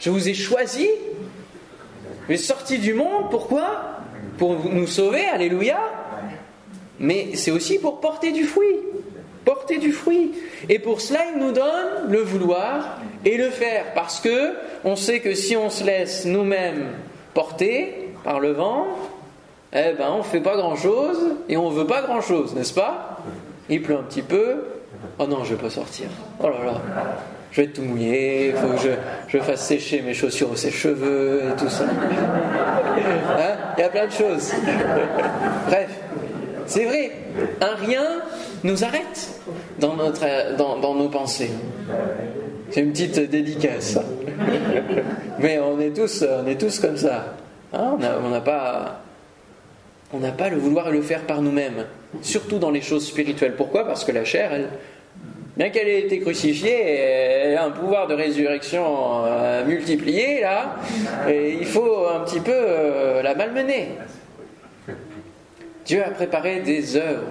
Je 0.00 0.10
vous 0.10 0.28
ai 0.28 0.34
choisi, 0.34 0.88
je 2.28 2.34
suis 2.34 2.44
sorti 2.44 2.78
du 2.78 2.94
monde, 2.94 3.30
pourquoi? 3.30 3.98
Pour 4.38 4.64
nous 4.64 4.86
sauver, 4.86 5.26
alléluia. 5.26 5.78
Mais 6.98 7.30
c'est 7.34 7.50
aussi 7.50 7.78
pour 7.78 8.00
porter 8.00 8.32
du 8.32 8.44
fruit. 8.44 8.76
Porter 9.44 9.78
du 9.78 9.92
fruit. 9.92 10.32
Et 10.68 10.78
pour 10.78 11.00
cela, 11.00 11.20
il 11.34 11.40
nous 11.40 11.52
donne 11.52 12.08
le 12.08 12.20
vouloir 12.20 12.98
et 13.24 13.36
le 13.36 13.50
faire. 13.50 13.92
Parce 13.94 14.20
que 14.20 14.54
on 14.84 14.96
sait 14.96 15.20
que 15.20 15.34
si 15.34 15.56
on 15.56 15.70
se 15.70 15.84
laisse 15.84 16.24
nous-mêmes 16.24 16.86
porter 17.34 18.12
par 18.24 18.40
le 18.40 18.52
vent, 18.52 18.86
eh 19.72 19.92
ben 19.96 20.10
on 20.10 20.22
fait 20.22 20.40
pas 20.40 20.56
grand-chose 20.56 21.36
et 21.48 21.56
on 21.56 21.70
ne 21.70 21.74
veut 21.74 21.86
pas 21.86 22.02
grand-chose, 22.02 22.54
n'est-ce 22.54 22.74
pas? 22.74 23.18
Il 23.68 23.82
pleut 23.82 23.96
un 23.96 24.02
petit 24.02 24.22
peu. 24.22 24.64
Oh 25.18 25.26
non, 25.26 25.44
je 25.44 25.52
ne 25.52 25.56
vais 25.56 25.62
pas 25.62 25.70
sortir. 25.70 26.06
Oh 26.40 26.48
là 26.48 26.64
là, 26.64 26.80
je 27.52 27.60
vais 27.60 27.66
être 27.66 27.74
tout 27.74 27.82
mouillé, 27.82 28.48
il 28.48 28.54
faut 28.54 28.68
que 28.68 28.90
je, 29.28 29.38
fasse 29.38 29.66
sécher 29.66 30.02
mes 30.02 30.14
chaussures 30.14 30.50
ou 30.50 30.56
ses 30.56 30.70
cheveux 30.70 31.42
et 31.50 31.56
tout 31.56 31.68
ça. 31.68 31.84
Hein? 31.84 33.54
Il 33.76 33.80
y 33.80 33.84
a 33.84 33.88
plein 33.88 34.06
de 34.06 34.12
choses. 34.12 34.52
Bref, 35.66 35.90
c'est 36.66 36.84
vrai, 36.84 37.12
un 37.60 37.74
rien 37.74 38.22
nous 38.64 38.84
arrête 38.84 39.40
dans, 39.78 39.96
notre, 39.96 40.56
dans, 40.56 40.94
nos 40.94 41.08
pensées. 41.08 41.50
C'est 42.70 42.80
une 42.80 42.92
petite 42.92 43.18
dédicace. 43.30 43.98
Mais 45.38 45.58
on 45.58 45.80
est 45.80 45.96
tous, 45.96 46.24
on 46.24 46.46
est 46.46 46.60
tous 46.60 46.78
comme 46.78 46.96
ça. 46.96 47.34
Hein 47.72 47.98
on 48.24 48.28
n'a 48.28 48.40
pas 48.40 49.00
on 50.12 50.18
pas 50.18 50.48
le 50.48 50.56
vouloir 50.56 50.88
et 50.88 50.92
le 50.92 51.02
faire 51.02 51.22
par 51.22 51.40
nous-mêmes, 51.40 51.86
surtout 52.22 52.58
dans 52.58 52.70
les 52.70 52.80
choses 52.80 53.06
spirituelles. 53.06 53.54
Pourquoi? 53.56 53.86
Parce 53.86 54.04
que 54.04 54.10
la 54.10 54.24
chair, 54.24 54.50
bien 55.56 55.70
qu'elle 55.70 55.88
ait 55.88 56.00
été 56.00 56.18
crucifiée, 56.18 56.96
elle 56.96 57.56
a 57.56 57.64
un 57.64 57.70
pouvoir 57.70 58.08
de 58.08 58.14
résurrection 58.14 59.24
euh, 59.24 59.64
multiplié, 59.64 60.40
là, 60.40 60.76
et 61.28 61.52
il 61.60 61.66
faut 61.66 62.08
un 62.08 62.20
petit 62.24 62.40
peu 62.40 62.52
euh, 62.52 63.22
la 63.22 63.34
malmener. 63.34 63.90
Dieu 65.84 66.02
a 66.04 66.10
préparé 66.10 66.60
des 66.60 66.96
œuvres 66.96 67.28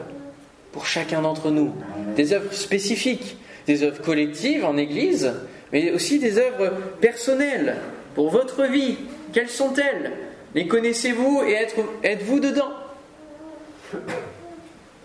pour 0.72 0.86
chacun 0.86 1.22
d'entre 1.22 1.52
nous, 1.52 1.74
des 2.16 2.34
œuvres 2.34 2.54
spécifiques, 2.54 3.38
des 3.68 3.84
œuvres 3.84 4.02
collectives 4.02 4.66
en 4.66 4.78
Église, 4.78 5.34
mais 5.72 5.92
aussi 5.92 6.20
des 6.20 6.38
œuvres 6.38 6.72
personnelles 7.02 7.78
pour 8.16 8.30
votre 8.30 8.64
vie. 8.64 8.98
Quelles 9.34 9.50
sont-elles? 9.50 10.12
Les 10.56 10.68
connaissez-vous 10.68 11.44
et 11.46 11.68
êtes-vous 12.04 12.40
dedans? 12.40 12.72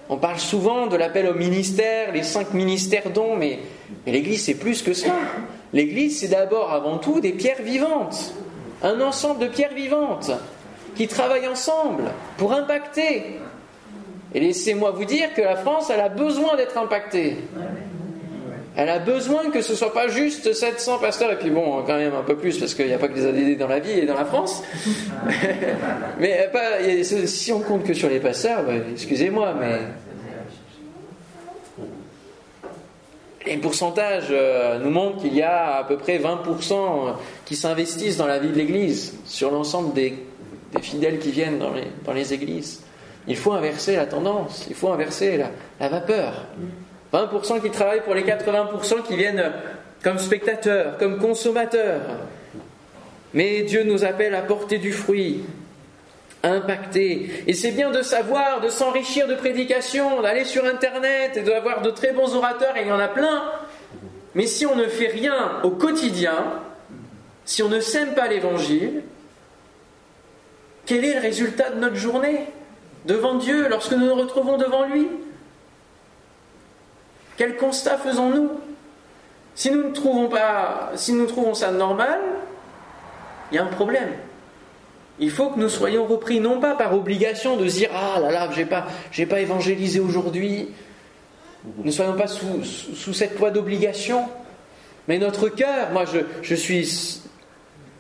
On 0.09 0.16
parle 0.16 0.38
souvent 0.38 0.87
de 0.87 0.96
l'appel 0.96 1.27
au 1.29 1.35
ministère, 1.35 2.12
les 2.12 2.22
cinq 2.22 2.53
ministères 2.53 3.11
dont, 3.11 3.37
mais, 3.37 3.59
l'Église 4.07 4.44
c'est 4.44 4.55
plus 4.55 4.83
que 4.83 4.92
cela. 4.92 5.14
L'Église 5.72 6.20
c'est 6.20 6.29
d'abord 6.29 6.72
avant 6.72 6.98
tout 6.98 7.20
des 7.20 7.33
pierres 7.33 7.62
vivantes, 7.62 8.35
un 8.83 9.00
ensemble 9.00 9.40
de 9.40 9.48
pierres 9.48 9.74
vivantes 9.74 10.31
qui 10.94 11.09
travaillent 11.09 11.48
ensemble 11.48 12.05
pour 12.37 12.53
impacter. 12.53 13.38
Et 14.35 14.40
laissez-moi 14.40 14.90
vous 14.90 15.05
dire 15.05 15.33
que 15.35 15.42
la 15.42 15.57
France, 15.57 15.90
elle 15.90 16.01
a 16.01 16.09
besoin 16.09 16.57
d'être 16.57 16.77
impactée. 16.77 17.37
Elle 18.77 18.88
a 18.88 18.99
besoin 18.99 19.51
que 19.51 19.62
ce 19.62 19.77
soit 19.77 19.92
pas 19.92 20.09
juste 20.09 20.53
700 20.53 20.99
pasteurs, 20.99 21.31
et 21.31 21.38
puis 21.38 21.51
bon, 21.51 21.85
quand 21.87 21.97
même 21.97 22.14
un 22.14 22.25
peu 22.25 22.37
plus, 22.37 22.59
parce 22.59 22.75
qu'il 22.75 22.87
n'y 22.87 22.92
a 22.92 22.99
pas 22.99 23.07
que 23.07 23.14
les 23.14 23.27
ADD 23.27 23.57
dans 23.57 23.68
la 23.68 23.79
vie 23.79 24.01
et 24.01 24.07
dans 24.07 24.16
la 24.16 24.25
France. 24.25 24.64
mais 26.18 26.49
pas, 26.53 26.83
si 27.05 27.53
on 27.53 27.61
compte 27.61 27.85
que 27.85 27.94
sur 27.94 28.09
les 28.09 28.18
pasteurs, 28.18 28.64
bah, 28.64 28.73
excusez-moi, 28.92 29.55
mais. 29.59 29.79
Les 33.47 33.59
pourcentages 33.59 34.29
euh, 34.31 34.79
nous 34.79 34.90
montrent 34.90 35.18
qu'il 35.18 35.35
y 35.35 35.42
a 35.42 35.77
à 35.77 35.85
peu 35.85 35.99
près 35.99 36.18
20% 36.18 37.12
qui 37.44 37.57
s'investissent 37.57 38.16
dans 38.16 38.27
la 38.27 38.38
vie 38.38 38.49
de 38.49 38.55
l'Église, 38.55 39.18
sur 39.27 39.51
l'ensemble 39.51 39.92
des, 39.92 40.14
fidèles 40.81 41.18
qui 41.18 41.31
viennent 41.31 41.59
dans 41.59 42.12
les, 42.14 42.33
églises. 42.33 42.83
Il 43.26 43.37
faut 43.37 43.52
inverser 43.52 43.96
la 43.96 44.06
tendance, 44.06 44.66
il 44.68 44.74
faut 44.74 44.92
inverser 44.92 45.42
la, 45.80 45.88
vapeur. 45.88 46.46
20% 47.12 47.62
qui 47.62 47.70
travaillent 47.70 48.02
pour 48.02 48.14
les 48.14 48.22
80% 48.22 49.02
qui 49.02 49.16
viennent 49.16 49.52
comme 50.02 50.18
spectateurs, 50.18 50.98
comme 50.98 51.18
consommateurs. 51.18 52.02
Mais 53.32 53.62
Dieu 53.62 53.84
nous 53.84 54.04
appelle 54.04 54.34
à 54.34 54.42
porter 54.42 54.78
du 54.78 54.92
fruit, 54.92 55.44
à 56.42 56.50
impacter. 56.50 57.44
Et 57.46 57.54
c'est 57.54 57.70
bien 57.70 57.90
de 57.90 58.02
savoir, 58.02 58.60
de 58.60 58.68
s'enrichir 58.68 59.26
de 59.26 59.34
prédications, 59.34 60.20
d'aller 60.20 60.44
sur 60.44 60.64
Internet 60.66 61.38
et 61.38 61.42
d'avoir 61.42 61.82
de 61.82 61.90
très 61.90 62.12
bons 62.12 62.34
orateurs, 62.34 62.76
et 62.76 62.82
il 62.82 62.88
y 62.88 62.92
en 62.92 62.98
a 62.98 63.08
plein. 63.08 63.42
Mais 64.34 64.46
si 64.46 64.66
on 64.66 64.76
ne 64.76 64.87
fait 64.87 65.08
rien 65.08 65.60
au 65.62 65.70
quotidien, 65.70 66.60
si 67.44 67.62
on 67.62 67.68
ne 67.68 67.80
sème 67.80 68.14
pas 68.14 68.28
l'Évangile, 68.28 69.02
quel 70.87 71.04
est 71.04 71.14
le 71.14 71.20
résultat 71.20 71.70
de 71.70 71.80
notre 71.80 71.96
journée? 71.96 72.46
Devant 73.04 73.34
Dieu 73.34 73.68
lorsque 73.68 73.92
nous 73.92 74.06
nous 74.06 74.14
retrouvons 74.14 74.56
devant 74.56 74.86
lui? 74.86 75.08
Quel 77.36 77.56
constat 77.56 77.98
faisons-nous? 77.98 78.50
Si 79.54 79.70
nous 79.70 79.88
ne 79.88 79.92
trouvons 79.92 80.28
pas, 80.28 80.92
si 80.96 81.12
nous 81.12 81.26
trouvons 81.26 81.54
ça 81.54 81.70
normal, 81.70 82.20
il 83.50 83.56
y 83.56 83.58
a 83.58 83.64
un 83.64 83.68
problème. 83.68 84.10
Il 85.20 85.30
faut 85.30 85.50
que 85.50 85.60
nous 85.60 85.68
soyons 85.68 86.06
repris 86.06 86.40
non 86.40 86.60
pas 86.60 86.74
par 86.74 86.94
obligation 86.94 87.56
de 87.56 87.66
dire 87.66 87.90
ah 87.94 88.18
là 88.18 88.32
là 88.32 88.50
j'ai 88.52 88.64
pas 88.64 88.86
j'ai 89.12 89.26
pas 89.26 89.40
évangélisé 89.40 90.00
aujourd'hui. 90.00 90.70
Ne 91.84 91.90
soyons 91.90 92.14
pas 92.14 92.26
sous, 92.26 93.14
cette 93.14 93.36
poids 93.36 93.50
d'obligation, 93.50 94.28
mais 95.06 95.18
notre 95.18 95.48
cœur. 95.48 95.90
Moi 95.92 96.04
je 96.42 96.54
suis 96.54 97.22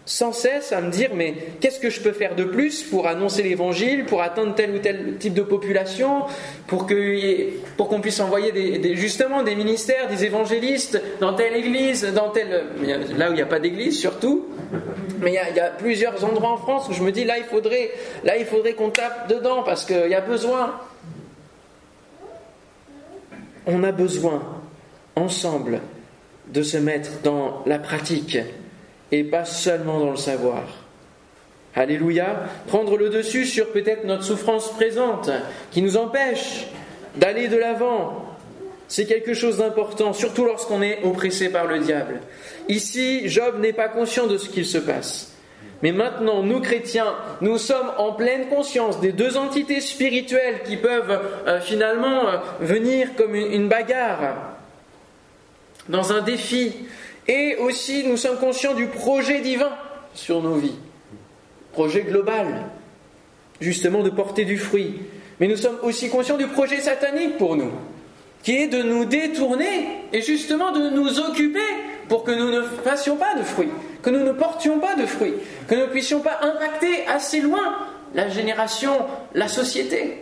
sans 0.06 0.32
cesse 0.32 0.72
à 0.72 0.80
me 0.82 0.90
dire 0.90 1.10
mais 1.14 1.34
qu'est-ce 1.60 1.80
que 1.80 1.88
je 1.88 2.00
peux 2.00 2.12
faire 2.12 2.34
de 2.34 2.44
plus 2.44 2.82
pour 2.82 3.06
annoncer 3.06 3.42
l'évangile, 3.42 4.04
pour 4.04 4.22
atteindre 4.22 4.54
tel 4.54 4.72
ou 4.72 4.78
tel 4.78 5.16
type 5.18 5.32
de 5.32 5.42
population, 5.42 6.24
pour 6.66 6.86
que 6.86 7.50
pour 7.76 7.88
qu'on 7.88 8.00
puisse 8.00 8.20
envoyer 8.20 8.94
justement 8.96 9.42
des 9.42 9.54
ministères, 9.54 10.08
des 10.08 10.24
évangélistes 10.24 11.00
dans 11.20 11.32
telle 11.32 11.56
église, 11.56 12.04
dans 12.14 12.30
telle 12.30 12.64
là 13.16 13.30
où 13.30 13.32
il 13.32 13.36
n'y 13.36 13.42
a 13.42 13.46
pas 13.46 13.60
d'église 13.60 13.98
surtout. 13.98 14.46
Mais 15.20 15.32
il 15.32 15.56
y, 15.56 15.60
a, 15.60 15.70
plusieurs 15.70 16.22
endroits 16.24 16.50
en 16.50 16.56
France 16.58 16.88
où 16.90 16.92
je 16.92 17.02
me 17.02 17.10
dis 17.10 17.24
là 17.24 17.38
il 17.38 17.44
faudrait 17.44 17.90
là 18.24 18.36
il 18.36 18.44
faudrait 18.44 18.74
qu'on 18.74 18.90
tape 18.90 19.28
dedans 19.28 19.62
parce 19.62 19.86
qu'il 19.86 20.08
y 20.08 20.14
a 20.14 20.20
besoin. 20.20 20.80
On 23.66 23.82
a 23.82 23.92
besoin 23.92 24.42
ensemble 25.16 25.80
de 26.48 26.62
se 26.62 26.76
mettre 26.76 27.22
dans 27.22 27.62
la 27.64 27.78
pratique 27.78 28.36
et 29.14 29.22
pas 29.22 29.44
seulement 29.44 30.00
dans 30.00 30.10
le 30.10 30.16
savoir. 30.16 30.64
Alléluia, 31.76 32.48
prendre 32.66 32.96
le 32.96 33.10
dessus 33.10 33.46
sur 33.46 33.70
peut-être 33.70 34.04
notre 34.04 34.24
souffrance 34.24 34.72
présente 34.72 35.30
qui 35.70 35.82
nous 35.82 35.96
empêche 35.96 36.66
d'aller 37.14 37.46
de 37.46 37.56
l'avant. 37.56 38.24
c'est 38.88 39.06
quelque 39.06 39.32
chose 39.32 39.58
d'important, 39.58 40.12
surtout 40.12 40.44
lorsqu'on 40.44 40.82
est 40.82 41.04
oppressé 41.04 41.48
par 41.48 41.66
le 41.66 41.78
diable. 41.78 42.20
Ici, 42.68 43.28
Job 43.28 43.60
n'est 43.60 43.72
pas 43.72 43.88
conscient 43.88 44.26
de 44.26 44.36
ce 44.36 44.48
qu'il 44.48 44.66
se 44.66 44.78
passe. 44.78 45.32
Mais 45.82 45.92
maintenant, 45.92 46.42
nous 46.42 46.60
chrétiens, 46.60 47.14
nous 47.40 47.58
sommes 47.58 47.92
en 47.98 48.12
pleine 48.12 48.48
conscience 48.48 49.00
des 49.00 49.12
deux 49.12 49.36
entités 49.36 49.80
spirituelles 49.80 50.62
qui 50.64 50.76
peuvent 50.76 51.20
euh, 51.46 51.60
finalement 51.60 52.28
euh, 52.28 52.36
venir 52.60 53.14
comme 53.16 53.34
une 53.34 53.68
bagarre 53.68 54.54
dans 55.88 56.12
un 56.12 56.20
défi. 56.20 56.72
Et 57.26 57.56
aussi, 57.56 58.04
nous 58.06 58.16
sommes 58.16 58.38
conscients 58.38 58.74
du 58.74 58.86
projet 58.86 59.40
divin 59.40 59.72
sur 60.14 60.42
nos 60.42 60.56
vies. 60.56 60.76
Projet 61.72 62.02
global, 62.02 62.64
justement 63.60 64.02
de 64.02 64.10
porter 64.10 64.44
du 64.44 64.58
fruit. 64.58 65.00
Mais 65.40 65.48
nous 65.48 65.56
sommes 65.56 65.78
aussi 65.82 66.08
conscients 66.08 66.36
du 66.36 66.46
projet 66.46 66.80
satanique 66.80 67.38
pour 67.38 67.56
nous, 67.56 67.72
qui 68.42 68.56
est 68.56 68.68
de 68.68 68.82
nous 68.82 69.04
détourner 69.04 69.86
et 70.12 70.22
justement 70.22 70.70
de 70.70 70.90
nous 70.90 71.18
occuper 71.18 71.58
pour 72.08 72.24
que 72.24 72.30
nous 72.30 72.50
ne 72.50 72.62
fassions 72.62 73.16
pas 73.16 73.34
de 73.34 73.42
fruits, 73.42 73.70
que 74.02 74.10
nous 74.10 74.22
ne 74.22 74.32
portions 74.32 74.78
pas 74.78 74.94
de 74.94 75.06
fruits, 75.06 75.34
que 75.66 75.74
nous 75.74 75.82
ne 75.82 75.86
puissions 75.86 76.20
pas 76.20 76.38
impacter 76.42 77.06
assez 77.06 77.40
loin 77.40 77.74
la 78.14 78.28
génération, 78.28 78.92
la 79.34 79.48
société. 79.48 80.18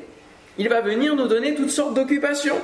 Il 0.58 0.68
va 0.68 0.80
venir 0.80 1.14
nous 1.14 1.26
donner 1.26 1.54
toutes 1.54 1.70
sortes 1.70 1.94
d'occupations. 1.94 2.56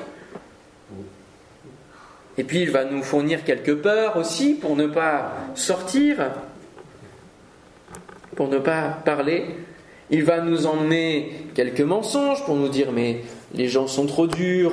Et 2.39 2.45
puis 2.45 2.63
il 2.63 2.71
va 2.71 2.85
nous 2.85 3.03
fournir 3.03 3.45
quelques 3.45 3.75
peurs 3.75 4.17
aussi 4.17 4.55
pour 4.55 4.77
ne 4.77 4.87
pas 4.87 5.33
sortir, 5.57 6.31
pour 8.37 8.49
ne 8.49 8.59
pas 8.59 8.97
parler. 9.05 9.45
Il 10.11 10.25
va 10.25 10.41
nous 10.41 10.67
emmener 10.67 11.49
quelques 11.55 11.83
mensonges 11.83 12.43
pour 12.45 12.55
nous 12.55 12.69
dire 12.69 12.93
mais 12.93 13.23
les 13.53 13.69
gens 13.69 13.87
sont 13.87 14.07
trop 14.07 14.27
durs, 14.27 14.73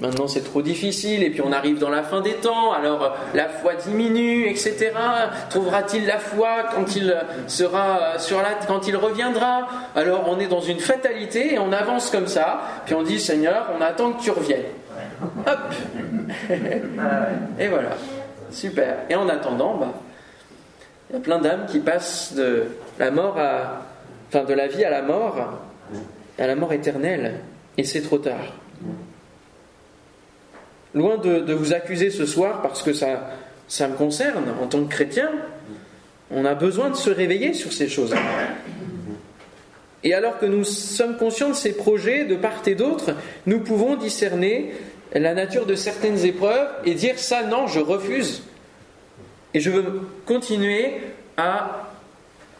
maintenant 0.00 0.26
c'est 0.26 0.42
trop 0.42 0.62
difficile, 0.62 1.22
et 1.22 1.30
puis 1.30 1.40
on 1.40 1.52
arrive 1.52 1.78
dans 1.78 1.90
la 1.90 2.02
fin 2.02 2.20
des 2.20 2.34
temps, 2.34 2.72
alors 2.72 3.16
la 3.34 3.48
foi 3.48 3.74
diminue, 3.74 4.46
etc. 4.48 4.92
Trouvera-t-il 5.50 6.06
la 6.06 6.18
foi 6.18 6.64
quand 6.74 6.96
il 6.96 7.16
sera 7.46 8.18
sur 8.18 8.38
la, 8.38 8.54
quand 8.66 8.86
il 8.88 8.96
reviendra? 8.96 9.68
Alors 9.94 10.28
on 10.28 10.40
est 10.40 10.46
dans 10.48 10.60
une 10.60 10.80
fatalité 10.80 11.54
et 11.54 11.58
on 11.58 11.72
avance 11.72 12.10
comme 12.10 12.28
ça, 12.28 12.62
puis 12.86 12.94
on 12.94 13.02
dit 13.02 13.20
Seigneur, 13.20 13.70
on 13.76 13.82
attend 13.82 14.12
que 14.12 14.22
tu 14.22 14.30
reviennes. 14.30 14.64
Hop 15.46 15.74
Et 17.58 17.68
voilà. 17.68 17.96
Super. 18.50 18.98
Et 19.08 19.14
en 19.14 19.28
attendant, 19.28 19.76
bah, 19.76 19.94
il 21.10 21.16
y 21.16 21.18
a 21.18 21.22
plein 21.22 21.38
d'âmes 21.38 21.66
qui 21.66 21.78
passent 21.80 22.34
de 22.34 22.64
la 22.98 23.10
mort 23.10 23.38
à. 23.38 23.86
Enfin, 24.28 24.44
de 24.44 24.54
la 24.54 24.66
vie 24.66 24.84
à 24.84 24.90
la 24.90 25.02
mort, 25.02 25.60
à 26.38 26.46
la 26.46 26.54
mort 26.54 26.72
éternelle. 26.72 27.34
Et 27.76 27.84
c'est 27.84 28.00
trop 28.02 28.18
tard. 28.18 28.54
Loin 30.94 31.16
de, 31.16 31.52
vous 31.52 31.72
accuser 31.72 32.10
ce 32.10 32.26
soir 32.26 32.62
parce 32.62 32.82
que 32.82 32.92
ça, 32.92 33.30
ça 33.68 33.88
me 33.88 33.94
concerne 33.94 34.44
en 34.62 34.66
tant 34.66 34.84
que 34.84 34.90
chrétien, 34.90 35.30
on 36.30 36.44
a 36.44 36.54
besoin 36.54 36.90
de 36.90 36.96
se 36.96 37.10
réveiller 37.10 37.54
sur 37.54 37.72
ces 37.72 37.88
choses. 37.88 38.14
Et 40.04 40.14
alors 40.14 40.38
que 40.38 40.46
nous 40.46 40.64
sommes 40.64 41.16
conscients 41.16 41.50
de 41.50 41.54
ces 41.54 41.72
projets 41.72 42.24
de 42.24 42.36
part 42.36 42.62
et 42.66 42.74
d'autre, 42.74 43.14
nous 43.46 43.60
pouvons 43.60 43.96
discerner 43.96 44.72
la 45.14 45.34
nature 45.34 45.66
de 45.66 45.74
certaines 45.74 46.24
épreuves 46.24 46.68
et 46.84 46.94
dire 46.94 47.18
ça, 47.18 47.42
non, 47.42 47.66
je 47.66 47.80
refuse. 47.80 48.42
Et 49.54 49.60
je 49.60 49.70
veux 49.70 50.08
continuer 50.24 50.94
à, 51.36 51.88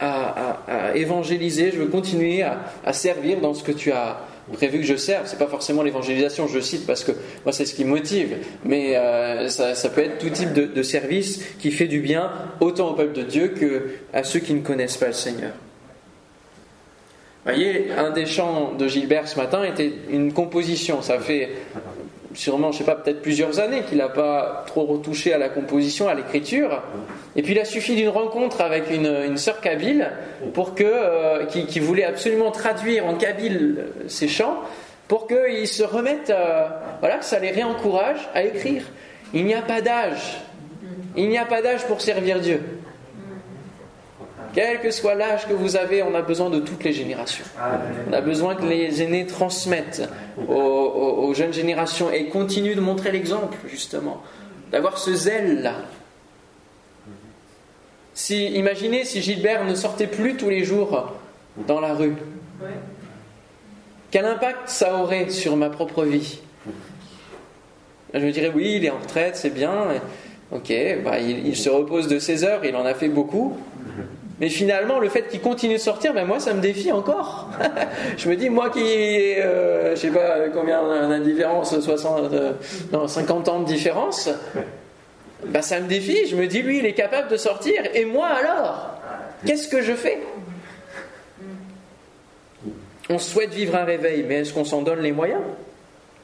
à, 0.01 0.95
évangéliser, 0.95 1.71
je 1.73 1.79
veux 1.79 1.87
continuer 1.87 2.43
à, 2.43 2.93
servir 2.93 3.41
dans 3.41 3.55
ce 3.55 3.63
que 3.63 3.73
tu 3.73 3.93
as 3.93 4.21
prévu 4.53 4.81
que 4.81 4.85
je 4.85 4.97
serve. 4.97 5.27
C'est 5.27 5.39
pas 5.39 5.47
forcément 5.47 5.83
l'évangélisation, 5.83 6.49
je 6.49 6.61
cite 6.61 6.87
parce 6.87 7.05
que 7.05 7.13
moi 7.45 7.53
c'est 7.53 7.65
ce 7.65 7.75
qui 7.75 7.85
me 7.85 7.91
motive, 7.91 8.37
mais 8.65 8.97
euh, 8.97 9.49
ça, 9.49 9.89
peut 9.89 10.03
être 10.03 10.19
tout 10.19 10.31
type 10.31 10.53
de, 10.53 10.67
de 10.67 10.83
service 10.83 11.43
qui 11.61 11.71
fait 11.71 11.87
du 11.87 12.01
bien 12.01 12.31
autant 12.61 12.91
au 12.91 12.95
peuple 12.95 13.15
de 13.15 13.23
Dieu 13.23 13.49
que 13.49 13.91
à 14.13 14.25
ceux 14.25 14.41
qui 14.41 14.53
ne 14.53 14.61
connaissent 14.61 14.99
pas 14.99 15.07
le 15.07 15.13
Seigneur. 15.13 15.53
Vous 17.45 17.51
voyez, 17.51 17.91
un 17.99 18.11
des 18.11 18.25
chants 18.25 18.73
de 18.79 18.87
Gilbert 18.87 19.27
ce 19.27 19.37
matin 19.37 19.65
était 19.65 19.93
une 20.11 20.33
composition. 20.33 21.03
Ça 21.03 21.19
fait 21.19 21.49
sûrement, 22.35 22.73
je 22.73 22.79
sais 22.79 22.85
pas, 22.85 22.95
peut-être 22.95 23.23
plusieurs 23.23 23.61
années 23.61 23.83
qu'il 23.89 23.99
n'a 23.99 24.09
pas 24.09 24.65
trop 24.67 24.85
retouché 24.85 25.33
à 25.33 25.39
la 25.39 25.49
composition, 25.49 26.09
à 26.09 26.15
l'écriture. 26.15 26.83
Et 27.37 27.43
puis 27.43 27.53
il 27.53 27.59
a 27.59 27.65
suffi 27.65 27.95
d'une 27.95 28.09
rencontre 28.09 28.61
avec 28.61 28.91
une, 28.91 29.37
sœur 29.37 29.61
kabyle 29.61 30.11
pour 30.55 30.75
que, 30.75 30.85
euh, 30.85 31.47
qui, 31.47 31.81
voulait 31.81 32.05
absolument 32.05 32.51
traduire 32.51 33.07
en 33.07 33.15
kabyle 33.15 33.77
euh, 33.79 34.09
ses 34.09 34.29
chants, 34.29 34.59
pour 35.09 35.27
qu'il 35.27 35.69
se 35.69 35.83
remette, 35.83 36.31
euh, 36.31 36.69
voilà, 37.01 37.19
que 37.19 37.25
ça 37.25 37.39
les 37.39 37.51
réencourage 37.51 38.29
à 38.35 38.43
écrire. 38.43 38.85
Il 39.35 39.45
n'y 39.45 39.55
a 39.55 39.63
pas 39.63 39.81
d'âge. 39.81 40.41
Il 41.17 41.29
n'y 41.29 41.39
a 41.39 41.45
pas 41.45 41.63
d'âge 41.63 41.85
pour 41.87 42.01
servir 42.01 42.41
Dieu. 42.41 42.61
Quel 44.55 44.81
que 44.81 44.91
soit 44.91 45.15
l'âge 45.15 45.49
que 45.49 45.55
vous 45.55 45.77
avez, 45.77 46.03
on 46.03 46.15
a 46.15 46.21
besoin 46.21 46.51
de 46.51 46.61
toutes 46.61 46.85
les 46.85 46.93
générations. 46.93 47.45
On 48.09 48.13
a 48.13 48.21
besoin 48.21 48.55
que 48.55 48.65
les 48.65 49.03
aînés 49.03 49.27
transmettent 49.27 50.09
aux, 50.49 51.33
jeunes 51.35 51.53
générations 51.53 52.11
et 52.11 52.29
continuent 52.29 52.77
de 52.77 52.81
montrer 52.81 53.13
l'exemple, 53.13 53.57
justement. 53.67 54.23
D'avoir 54.71 54.99
ce 54.99 55.15
zèle-là. 55.15 55.77
Si, 58.15 58.49
imaginez 58.49 59.05
si 59.05 59.23
Gilbert 59.23 59.65
ne 59.65 59.75
sortait 59.75 60.07
plus 60.07 60.37
tous 60.37 60.51
les 60.51 60.65
jours 60.65 61.15
dans 61.67 61.81
la 61.81 61.95
rue. 61.95 62.17
Quel 64.11 64.27
impact 64.27 64.69
ça 64.69 64.97
aurait 64.97 65.31
sur 65.31 65.57
ma 65.57 65.71
propre 65.71 66.05
vie? 66.05 66.41
Je 68.13 68.19
me 68.19 68.31
dirais, 68.31 68.53
oui, 68.55 68.75
il 68.77 68.85
est 68.85 68.91
en 68.91 68.99
retraite, 68.99 69.37
c'est 69.37 69.55
bien. 69.55 69.73
Ok, 70.51 70.71
bah, 71.03 71.19
il, 71.19 71.47
il, 71.47 71.57
se 71.57 71.71
repose 71.71 72.09
de 72.09 72.19
ses 72.19 72.45
heures, 72.45 72.63
il 72.67 72.77
en 72.77 72.85
a 72.85 72.93
fait 72.93 73.09
beaucoup. 73.09 73.57
Mais 74.43 74.49
finalement, 74.49 74.99
le 74.99 75.09
fait 75.09 75.29
qu'il 75.29 75.41
continue 75.41 75.75
de 75.75 75.79
sortir, 75.79 76.13
ben 76.13 76.25
moi, 76.25 76.41
ça 76.41 76.53
me 76.53 76.61
défie 76.61 76.91
encore. 76.91 77.49
je 78.17 78.29
me 78.29 78.35
dis, 78.35 78.51
moi 78.51 78.71
qui 78.71 78.81
ai, 78.81 79.41
euh, 79.41 79.95
je 79.95 80.01
sais 80.01 80.11
pas 80.11 80.49
combien 80.53 80.83
de 80.83 81.23
différence, 81.23 81.79
60, 81.79 82.33
euh, 82.33 82.53
non, 82.93 83.07
50 83.07 83.49
ans 83.49 83.61
de 83.61 83.67
différence, 83.67 84.29
ben 85.47 85.63
ça 85.63 85.79
me 85.79 85.87
défie. 85.87 86.27
Je 86.27 86.35
me 86.35 86.49
dis, 86.49 86.61
lui, 86.61 86.81
il 86.81 86.87
est 86.87 86.95
capable 86.95 87.29
de 87.29 87.37
sortir, 87.37 87.83
et 87.95 88.05
moi 88.05 88.27
alors 88.27 88.99
Qu'est-ce 89.47 89.69
que 89.69 89.81
je 89.81 89.93
fais? 89.93 90.19
On 93.11 93.21
souhaite 93.21 93.55
vivre 93.55 93.77
un 93.77 93.85
réveil, 93.85 94.25
mais 94.27 94.41
est-ce 94.41 94.53
qu'on 94.53 94.65
s'en 94.65 94.83
donne 94.83 95.03
les 95.03 95.13
moyens? 95.13 95.43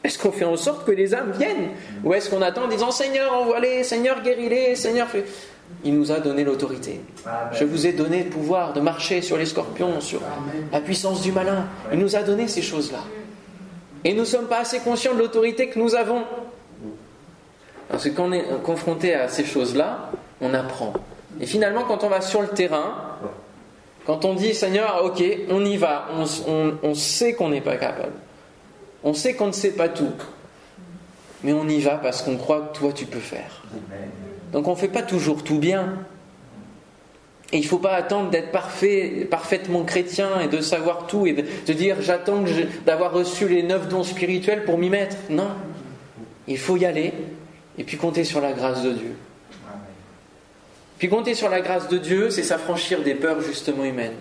Est-ce 0.02 0.18
qu'on 0.18 0.32
fait 0.32 0.44
en 0.44 0.56
sorte 0.56 0.84
que 0.84 0.90
les 0.90 1.14
âmes 1.14 1.30
viennent? 1.38 1.68
Ou 2.02 2.14
est-ce 2.14 2.30
qu'on 2.30 2.42
attend 2.42 2.64
en 2.64 2.68
disant 2.68 2.90
Seigneur, 2.90 3.32
envoie-les, 3.32 3.84
Seigneur, 3.84 4.22
guéris-les, 4.22 4.74
Seigneur, 4.74 5.06
fais 5.06 5.24
il 5.84 5.94
nous 5.94 6.10
a 6.10 6.20
donné 6.20 6.44
l'autorité. 6.44 7.00
Je 7.52 7.64
vous 7.64 7.86
ai 7.86 7.92
donné 7.92 8.24
le 8.24 8.30
pouvoir 8.30 8.72
de 8.72 8.80
marcher 8.80 9.22
sur 9.22 9.36
les 9.36 9.46
scorpions, 9.46 10.00
sur 10.00 10.20
la 10.72 10.80
puissance 10.80 11.22
du 11.22 11.32
malin. 11.32 11.66
Il 11.92 11.98
nous 11.98 12.16
a 12.16 12.22
donné 12.22 12.48
ces 12.48 12.62
choses-là. 12.62 13.00
Et 14.04 14.12
nous 14.12 14.20
ne 14.20 14.24
sommes 14.24 14.46
pas 14.46 14.60
assez 14.60 14.80
conscients 14.80 15.14
de 15.14 15.18
l'autorité 15.20 15.68
que 15.68 15.78
nous 15.78 15.94
avons. 15.94 16.24
Parce 17.88 18.04
que 18.04 18.08
quand 18.10 18.28
on 18.28 18.32
est 18.32 18.44
confronté 18.64 19.14
à 19.14 19.28
ces 19.28 19.44
choses-là, 19.44 20.10
on 20.40 20.52
apprend. 20.52 20.92
Et 21.40 21.46
finalement, 21.46 21.84
quand 21.84 22.04
on 22.04 22.08
va 22.08 22.20
sur 22.20 22.42
le 22.42 22.48
terrain, 22.48 22.94
quand 24.04 24.24
on 24.24 24.34
dit 24.34 24.54
Seigneur, 24.54 25.04
ok, 25.04 25.22
on 25.50 25.64
y 25.64 25.76
va, 25.76 26.06
on, 26.46 26.74
on 26.82 26.94
sait 26.94 27.34
qu'on 27.34 27.48
n'est 27.48 27.60
pas 27.60 27.76
capable. 27.76 28.14
On 29.04 29.14
sait 29.14 29.34
qu'on 29.34 29.46
ne 29.46 29.52
sait 29.52 29.72
pas 29.72 29.88
tout. 29.88 30.12
Mais 31.44 31.52
on 31.52 31.68
y 31.68 31.80
va 31.80 31.96
parce 31.96 32.22
qu'on 32.22 32.36
croit 32.36 32.60
que 32.72 32.78
toi 32.78 32.92
tu 32.92 33.06
peux 33.06 33.20
faire. 33.20 33.62
Donc 34.52 34.66
on 34.68 34.72
ne 34.72 34.76
fait 34.76 34.88
pas 34.88 35.02
toujours 35.02 35.44
tout 35.44 35.58
bien. 35.58 35.98
Et 37.52 37.58
il 37.58 37.62
ne 37.62 37.66
faut 37.66 37.78
pas 37.78 37.94
attendre 37.94 38.30
d'être 38.30 38.52
parfait, 38.52 39.26
parfaitement 39.30 39.84
chrétien 39.84 40.40
et 40.40 40.48
de 40.48 40.60
savoir 40.60 41.06
tout 41.06 41.26
et 41.26 41.32
de, 41.32 41.72
dire 41.72 41.96
j'attends 42.00 42.44
d'avoir 42.84 43.12
reçu 43.12 43.48
les 43.48 43.62
neuf 43.62 43.88
dons 43.88 44.04
spirituels 44.04 44.64
pour 44.64 44.76
m'y 44.76 44.90
mettre. 44.90 45.16
Non. 45.30 45.50
Il 46.46 46.58
faut 46.58 46.76
y 46.76 46.84
aller 46.84 47.12
et 47.78 47.84
puis 47.84 47.96
compter 47.96 48.24
sur 48.24 48.40
la 48.40 48.52
grâce 48.52 48.82
de 48.82 48.92
Dieu. 48.92 49.16
Puis 50.98 51.08
compter 51.08 51.34
sur 51.34 51.48
la 51.48 51.60
grâce 51.60 51.88
de 51.88 51.96
Dieu, 51.96 52.28
c'est 52.30 52.42
s'affranchir 52.42 53.02
des 53.02 53.14
peurs 53.14 53.40
justement 53.40 53.84
humaines. 53.84 54.16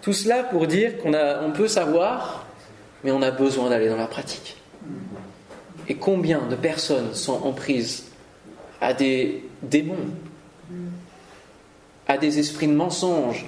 Tout 0.00 0.12
cela 0.12 0.44
pour 0.44 0.66
dire 0.66 0.98
qu'on 0.98 1.12
on 1.14 1.50
peut 1.50 1.68
savoir, 1.68 2.46
mais 3.04 3.10
on 3.10 3.22
a 3.22 3.30
besoin 3.30 3.68
d'aller 3.68 3.88
dans 3.88 3.96
la 3.96 4.06
pratique. 4.06 4.56
Et 5.88 5.94
combien 5.96 6.40
de 6.48 6.54
personnes 6.54 7.14
sont 7.14 7.42
en 7.44 7.52
prise 7.52 8.11
à 8.82 8.92
des 8.92 9.44
démons, 9.62 10.10
à 12.08 12.18
des 12.18 12.40
esprits 12.40 12.66
de 12.66 12.74
mensonges, 12.74 13.46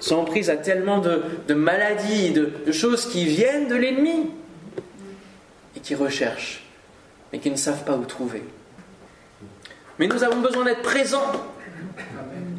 sont 0.00 0.24
prises 0.24 0.48
à 0.48 0.56
tellement 0.56 1.00
de, 1.00 1.52
maladies, 1.52 2.30
de, 2.30 2.52
de, 2.64 2.72
choses 2.72 3.10
qui 3.10 3.26
viennent 3.26 3.66
de 3.66 3.74
l'ennemi 3.74 4.30
et 5.76 5.80
qui 5.80 5.96
recherchent, 5.96 6.64
mais 7.32 7.40
qui 7.40 7.50
ne 7.50 7.56
savent 7.56 7.84
pas 7.84 7.96
où 7.96 8.04
trouver. 8.04 8.44
Mais 9.98 10.06
nous 10.06 10.22
avons 10.22 10.40
besoin 10.40 10.64
d'être 10.64 10.82
présents. 10.82 11.32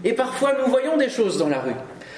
Et 0.03 0.11
parfois 0.11 0.53
nous 0.61 0.69
voyons 0.69 0.97
des 0.97 1.09
choses 1.09 1.37
dans 1.37 1.47
la 1.47 1.61
rue. 1.61 1.71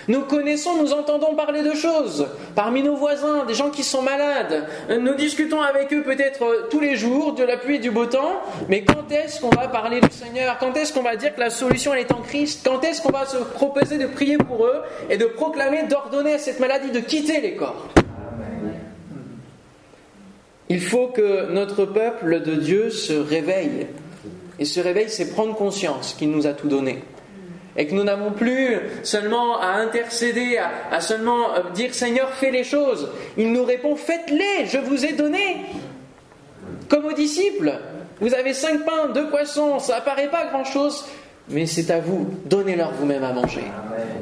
Nous 0.08 0.22
connaissons, 0.22 0.76
nous 0.82 0.94
entendons 0.94 1.36
parler 1.36 1.62
de 1.62 1.74
choses. 1.74 2.28
Parmi 2.56 2.82
nos 2.84 2.96
voisins, 2.96 3.46
des 3.46 3.54
gens 3.54 3.70
qui 3.70 3.84
sont 3.84 4.02
malades. 4.02 4.68
Nous 4.90 5.14
discutons 5.16 5.62
avec 5.62 5.94
eux 5.94 6.04
peut-être 6.04 6.44
euh, 6.44 6.68
tous 6.70 6.80
les 6.80 6.96
jours 6.96 7.34
de 7.34 7.44
la 7.44 7.58
pluie 7.58 7.76
et 7.76 7.80
du 7.80 7.92
beau 7.92 8.06
temps, 8.06 8.42
mais 8.68 8.84
quand 8.84 9.12
est-ce 9.12 9.42
qu'on 9.42 9.50
va 9.50 9.68
parler 9.68 10.02
du 10.02 10.12
Seigneur? 10.12 10.58
Quand 10.60 10.76
est-ce 10.76 10.94
qu'on 10.94 11.04
va 11.04 11.16
dire 11.16 11.36
que 11.36 11.40
la 11.40 11.50
solution 11.50 11.94
est 11.94 12.12
en 12.12 12.22
Christ? 12.22 12.62
Quand 12.66 12.84
est-ce 12.84 13.02
qu'on 13.02 13.12
va 13.12 13.26
se 13.26 13.38
proposer 13.38 13.98
de 13.98 14.08
prier 14.08 14.38
pour 14.38 14.66
eux 14.66 14.82
et 15.10 15.18
de 15.18 15.26
proclamer, 15.26 15.84
d'ordonner 15.84 16.34
à 16.34 16.40
cette 16.40 16.60
maladie 16.60 16.92
de 16.92 17.00
quitter 17.00 17.42
les 17.42 17.56
corps? 17.56 17.88
Il 20.70 20.82
faut 20.82 21.08
que 21.08 21.52
notre 21.52 21.86
peuple 21.86 22.42
de 22.42 22.56
Dieu 22.56 22.90
se 22.90 23.14
réveille. 23.14 23.88
Et 24.58 24.66
se 24.66 24.80
réveille, 24.80 25.10
c'est 25.10 25.32
prendre 25.32 25.56
conscience 25.56 26.14
qu'il 26.14 26.32
nous 26.32 26.48
a 26.48 26.54
tout 26.54 26.68
donné 26.68 27.04
et 27.78 27.88
que 27.88 27.94
nous 27.94 28.04
n'avons 28.04 28.32
plus 28.32 28.78
seulement 29.04 29.60
à 29.60 29.68
intercéder, 29.68 30.60
à, 30.92 31.00
seulement 31.02 31.54
euh, 31.56 31.70
dire 31.74 31.94
Seigneur, 31.94 32.32
fais 32.34 32.52
les 32.52 32.64
choses. 32.64 33.10
Il 33.38 33.54
nous 33.54 33.64
répond 33.64 33.96
Faites-les, 33.96 34.66
je 34.66 34.78
vous 34.78 35.06
ai 35.06 35.14
donné. 35.14 35.58
Comme 36.90 37.06
aux 37.06 37.14
disciples, 37.14 37.74
vous 38.20 38.34
avez 38.34 38.54
cinq 38.54 38.86
pains, 38.86 39.10
deux 39.14 39.30
poissons, 39.30 39.80
ça 39.80 39.98
apparaît 39.98 40.30
pas 40.30 40.46
grand-chose, 40.48 41.06
mais 41.50 41.66
c'est 41.66 41.90
à 41.90 42.00
vous, 42.00 42.28
donnez-leur 42.46 42.92
vous-même 42.94 43.24
à 43.24 43.34
manger. 43.34 43.64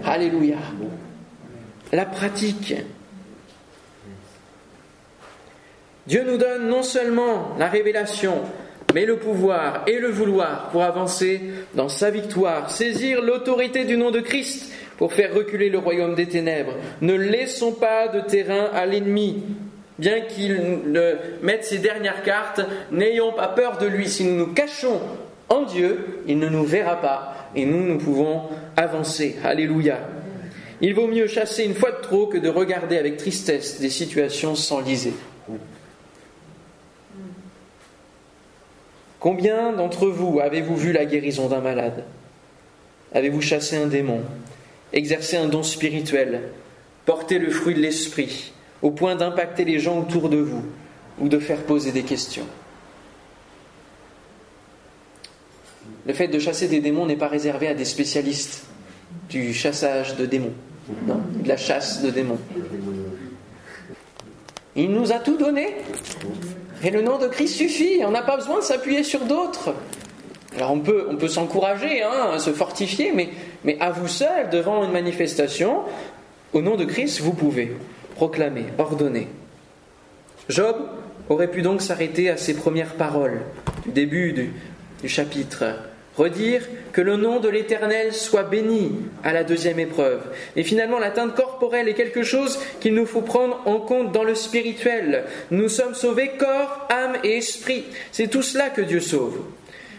Alléluia. 0.06 0.58
La 1.92 2.06
pratique. 2.06 2.76
Dieu 6.06 6.24
nous 6.26 6.38
donne 6.38 6.70
non 6.70 6.84
seulement 6.84 7.56
la 7.60 7.68
révélation, 7.68 8.42
mais 8.94 9.06
le 9.06 9.18
pouvoir 9.18 9.84
et 9.88 10.00
le 10.00 10.10
vouloir 10.10 10.70
pour 10.70 10.84
avancer 10.84 11.42
dans 11.76 11.90
sa 11.90 12.10
victoire, 12.10 12.70
saisir 12.70 13.22
l'autorité 13.22 13.86
du 13.86 13.98
nom 13.98 14.12
de 14.12 14.20
Christ 14.20 14.72
pour 14.98 15.14
faire 15.14 15.34
reculer 15.34 15.70
le 15.70 15.80
royaume 15.80 16.16
des 16.16 16.28
ténèbres. 16.28 16.74
Ne 17.02 17.14
laissons 17.14 17.72
pas 17.72 18.08
de 18.08 18.20
terrain 18.22 18.70
à 18.74 18.86
l'ennemi. 18.86 19.44
Bien 19.98 20.22
qu'il 20.22 20.82
mette 21.42 21.66
ses 21.66 21.78
dernières 21.78 22.24
cartes, 22.24 22.62
n'ayons 22.92 23.34
pas 23.34 23.50
peur 23.50 23.78
de 23.78 23.86
lui. 23.86 24.08
Si 24.08 24.24
nous 24.24 24.36
nous 24.36 24.54
cachons 24.54 25.00
en 25.50 25.64
Dieu, 25.64 26.22
il 26.28 26.40
ne 26.40 26.48
nous 26.48 26.64
verra 26.64 27.02
pas 27.02 27.50
et 27.56 27.66
nous, 27.66 27.84
nous 27.84 27.98
pouvons 27.98 28.44
avancer. 28.78 29.38
Alléluia. 29.44 30.00
Il 30.82 30.94
vaut 30.94 31.08
mieux 31.08 31.28
chasser 31.28 31.66
une 31.66 31.74
fois 31.74 31.92
de 31.92 32.02
trop 32.02 32.28
que 32.28 32.38
de 32.38 32.50
regarder 32.50 32.98
avec 32.98 33.18
tristesse 33.18 33.80
des 33.82 33.90
situations 33.90 34.56
s'enliser. 34.56 35.14
Combien 39.20 39.74
d'entre 39.74 40.08
vous 40.08 40.40
avez-vous 40.40 40.78
vu 40.78 40.92
la 40.94 41.06
guérison 41.06 41.50
d'un 41.50 41.60
malade? 41.60 42.06
Avez-vous 43.14 43.42
chassé 43.42 43.76
un 43.76 43.88
démon? 43.88 44.22
Exercé 44.94 45.36
un 45.36 45.48
don 45.48 45.64
spirituel? 45.64 46.44
Porté 47.06 47.38
le 47.38 47.50
fruit 47.50 47.76
de 47.76 47.82
l'esprit? 47.82 48.54
Au 48.82 48.92
point 48.92 49.16
d'impacter 49.16 49.66
les 49.66 49.80
gens 49.80 50.00
autour 50.00 50.30
de 50.30 50.38
vous? 50.38 50.64
Ou 51.20 51.28
de 51.28 51.40
faire 51.40 51.64
poser 51.64 51.92
des 51.92 52.04
questions? 52.04 52.48
Le 56.06 56.14
fait 56.14 56.30
de 56.30 56.40
chasser 56.40 56.68
des 56.68 56.80
démons 56.80 57.06
n'est 57.06 57.18
pas 57.18 57.28
réservé 57.28 57.68
à 57.68 57.74
des 57.74 57.86
spécialistes 57.86 58.64
du 59.30 59.54
chassage 59.54 60.16
de 60.16 60.26
démons, 60.26 60.54
non, 61.06 61.22
de 61.44 61.48
la 61.48 61.58
chasse 61.58 62.02
de 62.02 62.10
démons. 62.10 62.40
Il 64.76 64.92
nous 64.92 65.12
a 65.12 65.20
tout 65.20 65.38
donné. 65.38 65.76
Et 66.84 66.92
le 66.92 67.02
nom 67.02 67.18
de 67.18 67.28
Christ 67.28 67.56
suffit, 67.56 68.02
on 68.06 68.12
n'a 68.12 68.22
pas 68.22 68.38
besoin 68.38 68.60
de 68.60 68.64
s'appuyer 68.64 69.04
sur 69.04 69.22
d'autres. 69.22 69.74
Alors 70.56 70.72
on 70.72 70.80
peut, 70.80 71.08
on 71.10 71.16
peut 71.16 71.28
s'encourager, 71.28 72.02
hein, 72.04 72.40
se 72.40 72.52
fortifier, 72.52 73.12
mais, 73.14 73.30
mais 73.64 73.78
à 73.80 73.92
vous 73.92 74.08
seul, 74.08 74.50
devant 74.50 74.84
une 74.84 74.92
manifestation, 74.92 75.82
au 76.54 76.62
nom 76.62 76.76
de 76.76 76.86
Christ, 76.86 77.22
vous 77.22 77.34
pouvez 77.34 77.76
proclamer, 78.16 78.66
ordonner. 78.78 79.28
Job 80.48 80.76
aurait 81.30 81.52
pu 81.52 81.62
donc 81.62 81.82
s'arrêter 81.82 82.30
à 82.30 82.38
ses 82.38 82.56
premières 82.56 82.96
paroles 82.96 83.42
du 83.86 83.92
début 83.92 84.34
du, 84.34 84.52
du 85.02 85.10
chapitre 85.10 85.66
redire 86.20 86.62
que 86.92 87.02
le 87.02 87.16
nom 87.16 87.40
de 87.40 87.50
l'Éternel 87.50 88.14
soit 88.14 88.44
béni 88.44 88.92
à 89.24 89.32
la 89.32 89.44
deuxième 89.44 89.80
épreuve. 89.80 90.22
Et 90.56 90.64
finalement, 90.64 91.00
l'atteinte 91.00 91.36
corporelle 91.36 91.88
est 91.88 91.94
quelque 91.94 92.24
chose 92.24 92.60
qu'il 92.82 92.94
nous 92.94 93.06
faut 93.06 93.22
prendre 93.22 93.62
en 93.66 93.80
compte 93.80 94.12
dans 94.12 94.24
le 94.24 94.36
spirituel. 94.36 95.24
Nous 95.50 95.70
sommes 95.70 95.96
sauvés 95.96 96.32
corps, 96.38 96.88
âme 96.90 97.18
et 97.24 97.38
esprit. 97.38 97.86
C'est 98.12 98.28
tout 98.28 98.42
cela 98.42 98.70
que 98.70 98.82
Dieu 98.82 99.00
sauve. 99.00 99.40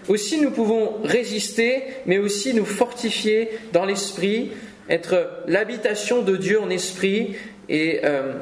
Aussi, 0.09 0.41
nous 0.41 0.51
pouvons 0.51 0.95
résister, 1.05 1.85
mais 2.07 2.19
aussi 2.19 2.53
nous 2.55 2.65
fortifier 2.65 3.49
dans 3.73 3.85
l'esprit, 3.85 4.53
être 4.89 5.43
l'habitation 5.47 6.23
de 6.23 6.37
Dieu 6.37 6.61
en 6.61 6.69
esprit 6.69 7.37
et 7.69 8.01
euh, 8.05 8.35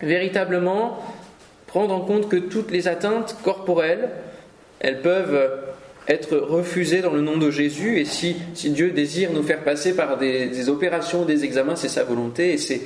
véritablement 0.00 1.04
prendre 1.66 1.94
en 1.94 2.00
compte 2.00 2.28
que 2.28 2.36
toutes 2.36 2.70
les 2.70 2.86
atteintes 2.86 3.36
corporelles, 3.42 4.08
elles 4.78 5.00
peuvent 5.00 5.50
être 6.08 6.36
refusé 6.36 7.00
dans 7.00 7.12
le 7.12 7.20
nom 7.20 7.36
de 7.36 7.50
Jésus. 7.50 7.98
Et 7.98 8.04
si, 8.04 8.36
Dieu 8.64 8.90
désire 8.90 9.32
nous 9.32 9.42
faire 9.42 9.60
passer 9.60 9.94
par 9.94 10.18
des, 10.18 10.68
opérations, 10.68 11.24
des 11.24 11.44
examens, 11.44 11.76
c'est 11.76 11.88
sa 11.88 12.04
volonté 12.04 12.52
et 12.52 12.58
c'est 12.58 12.82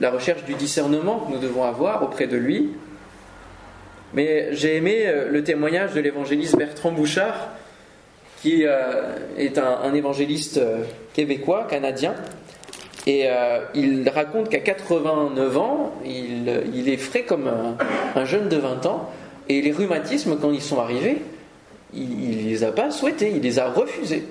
la 0.00 0.10
recherche 0.10 0.44
du 0.44 0.54
discernement 0.54 1.20
que 1.20 1.32
nous 1.32 1.40
devons 1.40 1.64
avoir 1.64 2.02
auprès 2.02 2.26
de 2.26 2.36
lui. 2.36 2.70
Mais 4.14 4.48
j'ai 4.52 4.76
aimé 4.76 5.02
euh, 5.04 5.28
le 5.30 5.44
témoignage 5.44 5.92
de 5.92 6.00
l'évangéliste 6.00 6.56
Bertrand 6.56 6.92
Bouchard, 6.92 7.50
qui 8.40 8.64
euh, 8.64 9.16
est 9.36 9.58
un, 9.58 9.92
évangéliste 9.92 10.58
euh, 10.58 10.78
québécois, 11.12 11.66
canadien. 11.68 12.14
Et 13.06 13.26
il 13.74 14.06
raconte 14.10 14.50
qu'à 14.50 14.58
89 14.58 15.56
ans, 15.56 15.94
il, 16.04 16.88
est 16.90 16.98
frais 16.98 17.22
comme 17.22 17.48
un, 17.48 17.78
un 18.14 18.24
jeune 18.26 18.50
de 18.50 18.58
20 18.58 18.84
ans. 18.84 19.10
Et 19.48 19.62
les 19.62 19.72
rhumatismes, 19.72 20.36
quand 20.38 20.50
ils 20.50 20.60
sont 20.60 20.78
arrivés, 20.78 21.22
il 21.94 22.44
ne 22.44 22.50
les 22.50 22.64
a 22.64 22.72
pas 22.72 22.90
souhaités, 22.90 23.32
il 23.34 23.42
les 23.42 23.58
a 23.58 23.70
refusés. 23.70 24.24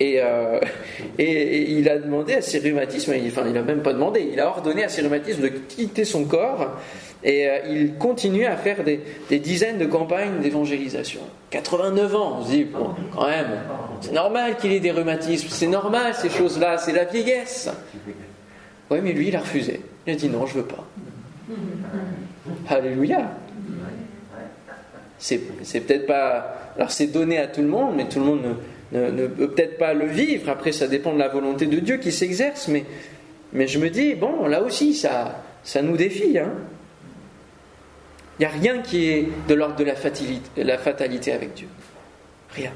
Et, 0.00 0.20
euh, 0.22 0.60
il 1.18 1.88
a 1.88 1.98
demandé 1.98 2.34
à 2.34 2.42
ses 2.42 2.58
rhumatismes, 2.58 3.14
enfin 3.26 3.42
il 3.46 3.52
n'a 3.52 3.62
même 3.62 3.82
pas 3.82 3.92
demandé, 3.92 4.28
il 4.32 4.40
a 4.40 4.48
ordonné 4.48 4.84
à 4.84 4.88
ses 4.88 5.02
rhumatismes 5.02 5.42
de 5.42 5.48
quitter 5.48 6.04
son 6.04 6.24
corps 6.24 6.76
et 7.24 7.48
euh, 7.48 7.58
il 7.68 7.94
continue 7.94 8.46
à 8.46 8.56
faire 8.56 8.84
des, 8.84 9.00
dizaines 9.38 9.78
de 9.78 9.86
campagnes 9.86 10.40
d'évangélisation. 10.40 11.20
89 11.50 12.14
ans, 12.14 12.38
on 12.40 12.44
se 12.44 12.50
dit, 12.50 12.64
bon, 12.64 12.90
quand 13.12 13.26
même, 13.26 13.60
c'est 14.00 14.12
normal 14.12 14.56
qu'il 14.56 14.72
ait 14.72 14.80
des 14.80 14.92
rhumatismes, 14.92 15.48
c'est 15.50 15.66
normal 15.66 16.14
ces 16.14 16.30
choses-là, 16.30 16.78
c'est 16.78 16.92
la 16.92 17.04
vieillesse. 17.04 17.68
Oui, 18.90 18.98
mais 19.02 19.12
lui, 19.12 19.28
il 19.28 19.36
a 19.36 19.40
refusé. 19.40 19.80
Il 20.06 20.12
a 20.14 20.16
dit 20.16 20.28
non, 20.28 20.46
je 20.46 20.54
veux 20.54 20.64
pas. 20.64 20.86
Alléluia. 22.68 23.30
C'est 25.18 25.38
peut-être 25.38 26.06
pas. 26.06 26.72
Alors 26.76 26.90
c'est 26.90 27.08
donné 27.08 27.38
à 27.38 27.46
tout 27.46 27.62
le 27.62 27.68
monde, 27.68 27.94
mais 27.96 28.08
tout 28.08 28.20
le 28.20 28.24
monde 28.24 28.56
ne, 28.92 29.26
peut 29.26 29.50
peut-être 29.50 29.78
pas 29.78 29.94
le 29.94 30.06
vivre. 30.06 30.48
Après, 30.48 30.72
ça 30.72 30.86
dépend 30.86 31.12
de 31.12 31.18
la 31.18 31.28
volonté 31.28 31.66
de 31.66 31.78
Dieu 31.80 31.98
qui 31.98 32.12
s'exerce. 32.12 32.68
Mais, 32.68 33.66
je 33.66 33.78
me 33.78 33.90
dis, 33.90 34.14
bon, 34.14 34.46
là 34.46 34.62
aussi, 34.62 34.94
ça, 34.94 35.42
ça 35.64 35.82
nous 35.82 35.96
défie. 35.96 36.38
Hein. 36.38 36.52
Il 38.38 38.42
n'y 38.42 38.46
a 38.46 38.50
rien 38.50 38.78
qui 38.82 39.08
est 39.08 39.28
de 39.48 39.54
l'ordre 39.54 39.76
de 39.76 39.84
la 39.84 39.96
fatalité, 39.96 40.62
la 40.62 40.78
fatalité 40.78 41.32
avec 41.32 41.54
Dieu. 41.54 41.68
Rien. 42.54 42.72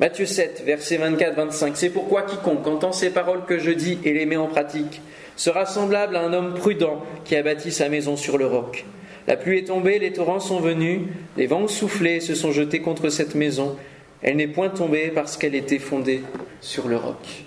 Matthieu 0.00 0.26
7, 0.26 0.64
versets 0.66 0.98
24-25. 0.98 1.72
C'est 1.74 1.90
pourquoi 1.90 2.22
quiconque 2.22 2.66
entend 2.66 2.90
ces 2.90 3.10
paroles 3.10 3.44
que 3.46 3.58
je 3.58 3.70
dis 3.70 3.98
et 4.04 4.12
les 4.12 4.26
met 4.26 4.36
en 4.36 4.48
pratique 4.48 5.00
sera 5.36 5.66
semblable 5.66 6.16
à 6.16 6.22
un 6.22 6.32
homme 6.32 6.54
prudent 6.54 7.04
qui 7.24 7.36
a 7.36 7.42
bâti 7.42 7.70
sa 7.70 7.88
maison 7.88 8.16
sur 8.16 8.36
le 8.36 8.46
roc. 8.46 8.84
La 9.26 9.36
pluie 9.36 9.58
est 9.58 9.64
tombée, 9.64 9.98
les 9.98 10.12
torrents 10.12 10.40
sont 10.40 10.60
venus, 10.60 11.00
les 11.36 11.46
vents 11.46 11.62
ont 11.62 11.68
se 11.68 12.34
sont 12.34 12.52
jetés 12.52 12.80
contre 12.80 13.08
cette 13.08 13.34
maison. 13.34 13.76
Elle 14.22 14.36
n'est 14.36 14.48
point 14.48 14.68
tombée 14.68 15.10
parce 15.14 15.36
qu'elle 15.36 15.54
était 15.54 15.78
fondée 15.78 16.22
sur 16.60 16.88
le 16.88 16.96
roc. 16.96 17.44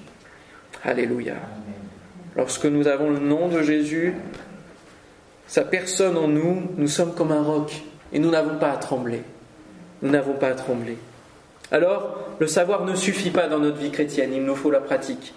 Alléluia. 0.84 1.36
Lorsque 2.36 2.66
nous 2.66 2.88
avons 2.88 3.10
le 3.10 3.20
nom 3.20 3.48
de 3.48 3.62
Jésus, 3.62 4.14
sa 5.48 5.64
personne 5.64 6.18
en 6.18 6.28
nous, 6.28 6.64
nous 6.78 6.88
sommes 6.88 7.14
comme 7.14 7.32
un 7.32 7.44
roc 7.44 7.72
et 8.14 8.20
nous 8.20 8.30
n'avons 8.30 8.58
pas 8.58 8.72
à 8.72 8.78
trembler. 8.78 9.22
Nous 10.02 10.12
n'avons 10.12 10.34
pas 10.34 10.50
à 10.50 10.54
trembler. 10.54 10.98
Alors, 11.72 12.28
le 12.40 12.48
savoir 12.48 12.86
ne 12.86 12.96
suffit 12.96 13.32
pas 13.32 13.48
dans 13.48 13.60
notre 13.60 13.78
vie 13.78 13.92
chrétienne, 13.92 14.34
il 14.34 14.44
nous 14.44 14.56
faut 14.56 14.72
la 14.72 14.80
pratique. 14.80 15.34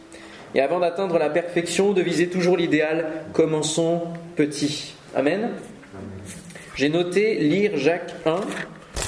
Et 0.54 0.60
avant 0.60 0.80
d'atteindre 0.80 1.18
la 1.18 1.30
perfection, 1.30 1.92
de 1.92 2.02
viser 2.02 2.28
toujours 2.28 2.56
l'idéal, 2.56 3.06
commençons 3.32 4.02
petit. 4.36 4.94
Amen. 5.14 5.50
J'ai 6.80 6.88
noté 6.88 7.34
lire 7.34 7.76
Jacques 7.76 8.14
1. 8.24 8.40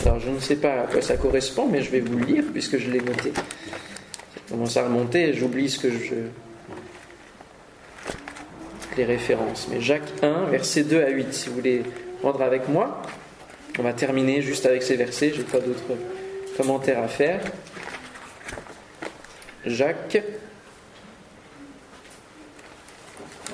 Alors 0.04 0.20
je 0.20 0.28
ne 0.28 0.38
sais 0.40 0.56
pas 0.56 0.82
à 0.82 0.86
quoi 0.86 1.00
ça 1.00 1.16
correspond, 1.16 1.66
mais 1.66 1.80
je 1.80 1.90
vais 1.90 2.00
vous 2.00 2.18
le 2.18 2.26
lire 2.26 2.44
puisque 2.52 2.76
je 2.76 2.90
l'ai 2.90 3.00
noté. 3.00 3.32
Ça 3.34 4.40
commence 4.50 4.76
à 4.76 4.84
remonter 4.84 5.30
et 5.30 5.32
j'oublie 5.32 5.70
ce 5.70 5.78
que 5.78 5.90
je. 5.90 6.14
les 8.98 9.04
références. 9.06 9.68
Mais 9.70 9.80
Jacques 9.80 10.22
1, 10.22 10.50
versets 10.50 10.82
2 10.82 11.02
à 11.02 11.08
8, 11.08 11.32
si 11.32 11.48
vous 11.48 11.54
voulez 11.54 11.82
prendre 12.20 12.42
avec 12.42 12.68
moi. 12.68 13.00
On 13.78 13.82
va 13.82 13.94
terminer 13.94 14.42
juste 14.42 14.66
avec 14.66 14.82
ces 14.82 14.96
versets, 14.96 15.32
j'ai 15.34 15.42
pas 15.42 15.58
d'autres 15.58 15.96
commentaires 16.58 17.02
à 17.02 17.08
faire. 17.08 17.40
Jacques 19.64 20.22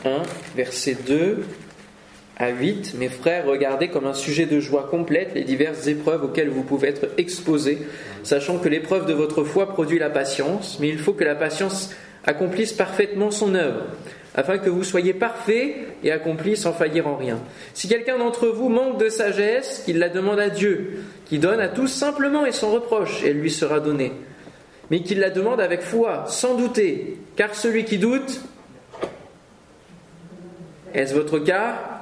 1, 0.05 0.23
versets 0.57 0.97
2 1.07 1.45
à 2.39 2.51
8. 2.51 2.95
Mes 2.99 3.09
frères, 3.09 3.47
regardez 3.47 3.89
comme 3.89 4.07
un 4.07 4.15
sujet 4.15 4.47
de 4.47 4.61
joie 4.61 4.89
complète 4.91 5.33
les 5.35 5.45
diverses 5.45 5.87
épreuves 5.89 6.25
auxquelles 6.25 6.51
vous 6.51 6.63
pouvez 6.63 6.89
être 6.89 7.09
exposés, 7.19 7.79
sachant 8.23 8.59
que 8.59 8.69
l'épreuve 8.69 9.07
de 9.07 9.13
votre 9.13 9.45
foi 9.45 9.69
produit 9.69 9.99
la 9.99 10.11
patience, 10.11 10.79
mais 10.81 10.89
il 10.89 10.99
faut 10.99 11.13
que 11.13 11.25
la 11.25 11.35
patience 11.35 11.91
accomplisse 12.25 12.73
parfaitement 12.73 13.31
son 13.31 13.55
œuvre, 13.55 13.83
afin 14.35 14.59
que 14.59 14.71
vous 14.71 14.85
soyez 14.85 15.15
parfaits 15.15 15.75
et 16.05 16.13
accomplis 16.13 16.57
sans 16.57 16.73
faillir 16.73 17.09
en 17.09 17.17
rien. 17.17 17.41
Si 17.75 17.89
quelqu'un 17.89 18.19
d'entre 18.19 18.47
vous 18.49 18.69
manque 18.69 18.99
de 18.99 19.09
sagesse, 19.09 19.83
qu'il 19.85 19.99
la 19.99 20.09
demande 20.09 20.39
à 20.39 20.49
Dieu, 20.49 21.03
qui 21.27 21.39
donne 21.39 21.61
à 21.61 21.69
tous 21.69 21.89
simplement 21.89 22.47
et 22.47 22.53
sans 22.53 22.71
reproche, 22.71 23.23
elle 23.25 23.41
lui 23.41 23.51
sera 23.51 23.81
donnée. 23.81 24.13
Mais 24.91 25.03
qu'il 25.03 25.19
la 25.19 25.31
demande 25.31 25.61
avec 25.61 25.83
foi, 25.83 26.25
sans 26.29 26.55
douter, 26.55 27.19
car 27.37 27.55
celui 27.55 27.85
qui 27.85 27.99
doute, 27.99 28.41
est-ce 30.95 31.15
votre 31.15 31.39
cas? 31.39 31.98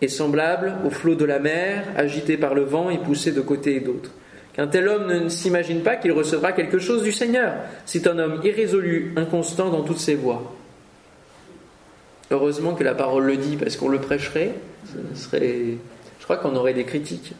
Est 0.00 0.08
semblable 0.08 0.74
au 0.84 0.90
flot 0.90 1.14
de 1.14 1.24
la 1.24 1.38
mer, 1.38 1.84
agité 1.96 2.36
par 2.36 2.54
le 2.54 2.62
vent 2.62 2.90
et 2.90 2.98
poussé 2.98 3.32
de 3.32 3.40
côté 3.40 3.76
et 3.76 3.80
d'autre. 3.80 4.10
Qu'un 4.54 4.66
tel 4.66 4.88
homme 4.88 5.24
ne 5.24 5.28
s'imagine 5.28 5.82
pas 5.82 5.96
qu'il 5.96 6.12
recevra 6.12 6.52
quelque 6.52 6.78
chose 6.78 7.02
du 7.02 7.12
Seigneur. 7.12 7.54
C'est 7.86 8.06
un 8.06 8.18
homme 8.18 8.40
irrésolu, 8.42 9.12
inconstant 9.16 9.70
dans 9.70 9.82
toutes 9.82 10.00
ses 10.00 10.14
voies. 10.14 10.54
Heureusement 12.30 12.74
que 12.74 12.84
la 12.84 12.94
parole 12.94 13.24
le 13.24 13.36
dit, 13.36 13.56
parce 13.56 13.76
qu'on 13.76 13.88
le 13.88 13.98
prêcherait, 13.98 14.54
ce 14.86 15.22
serait, 15.22 15.56
je 16.18 16.24
crois 16.24 16.36
qu'on 16.36 16.54
aurait 16.56 16.74
des 16.74 16.84
critiques. 16.84 17.34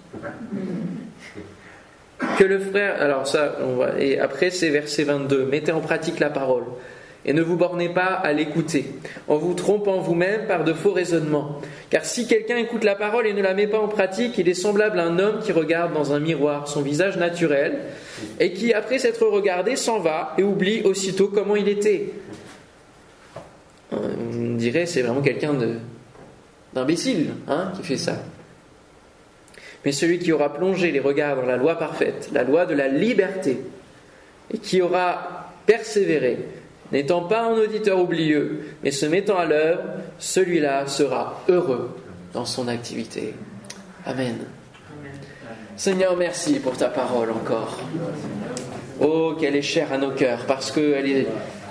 Que 2.38 2.44
le 2.44 2.58
frère, 2.58 3.00
alors 3.00 3.26
ça, 3.26 3.56
on 3.62 3.76
va, 3.76 3.98
et 3.98 4.18
après 4.18 4.50
c'est 4.50 4.68
verset 4.68 5.04
22, 5.04 5.46
mettez 5.46 5.72
en 5.72 5.80
pratique 5.80 6.20
la 6.20 6.30
parole 6.30 6.64
et 7.24 7.32
ne 7.32 7.42
vous 7.42 7.56
bornez 7.56 7.88
pas 7.88 8.06
à 8.06 8.32
l'écouter, 8.32 8.86
en 9.28 9.36
vous 9.36 9.54
trompant 9.54 9.98
vous-même 9.98 10.46
par 10.46 10.64
de 10.64 10.72
faux 10.72 10.92
raisonnements. 10.92 11.60
Car 11.90 12.04
si 12.04 12.26
quelqu'un 12.26 12.56
écoute 12.56 12.84
la 12.84 12.94
parole 12.94 13.26
et 13.26 13.34
ne 13.34 13.42
la 13.42 13.54
met 13.54 13.66
pas 13.66 13.78
en 13.78 13.88
pratique, 13.88 14.38
il 14.38 14.48
est 14.48 14.54
semblable 14.54 14.98
à 14.98 15.04
un 15.04 15.18
homme 15.18 15.40
qui 15.40 15.52
regarde 15.52 15.92
dans 15.92 16.12
un 16.12 16.20
miroir 16.20 16.68
son 16.68 16.82
visage 16.82 17.18
naturel, 17.18 17.78
et 18.38 18.52
qui, 18.52 18.72
après 18.72 18.98
s'être 18.98 19.26
regardé, 19.26 19.76
s'en 19.76 19.98
va 19.98 20.34
et 20.38 20.42
oublie 20.42 20.82
aussitôt 20.82 21.28
comment 21.28 21.56
il 21.56 21.68
était. 21.68 22.12
On 23.92 24.54
dirait 24.54 24.86
c'est 24.86 25.02
vraiment 25.02 25.20
quelqu'un 25.20 25.54
d'imbécile 26.72 27.30
hein, 27.48 27.72
qui 27.76 27.82
fait 27.82 27.96
ça. 27.96 28.22
Mais 29.84 29.92
celui 29.92 30.18
qui 30.18 30.32
aura 30.32 30.52
plongé 30.52 30.90
les 30.90 31.00
regards 31.00 31.36
dans 31.36 31.46
la 31.46 31.56
loi 31.56 31.76
parfaite, 31.76 32.30
la 32.32 32.44
loi 32.44 32.66
de 32.66 32.74
la 32.74 32.88
liberté, 32.88 33.58
et 34.52 34.58
qui 34.58 34.82
aura 34.82 35.52
persévéré, 35.66 36.38
N'étant 36.92 37.22
pas 37.22 37.44
un 37.44 37.56
auditeur 37.56 38.00
oublieux, 38.00 38.62
mais 38.82 38.90
se 38.90 39.06
mettant 39.06 39.38
à 39.38 39.44
l'œuvre, 39.44 39.82
celui-là 40.18 40.86
sera 40.86 41.42
heureux 41.48 41.96
dans 42.32 42.44
son 42.44 42.68
activité. 42.68 43.34
Amen. 44.04 44.38
Seigneur, 45.76 46.16
merci 46.16 46.58
pour 46.58 46.76
ta 46.76 46.88
parole 46.88 47.30
encore. 47.30 47.78
Oh, 49.00 49.34
qu'elle 49.38 49.56
est 49.56 49.62
chère 49.62 49.92
à 49.92 49.98
nos 49.98 50.10
cœurs, 50.10 50.44
parce 50.46 50.70
qu'elle 50.70 51.08
est 51.08 51.26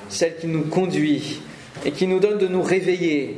celle 0.08 0.38
qui 0.38 0.48
nous 0.48 0.64
conduit 0.64 1.42
et 1.86 1.92
qui 1.92 2.08
nous 2.08 2.20
donne 2.20 2.40
de 2.40 2.48
nous 2.48 2.64
réveiller, 2.64 3.38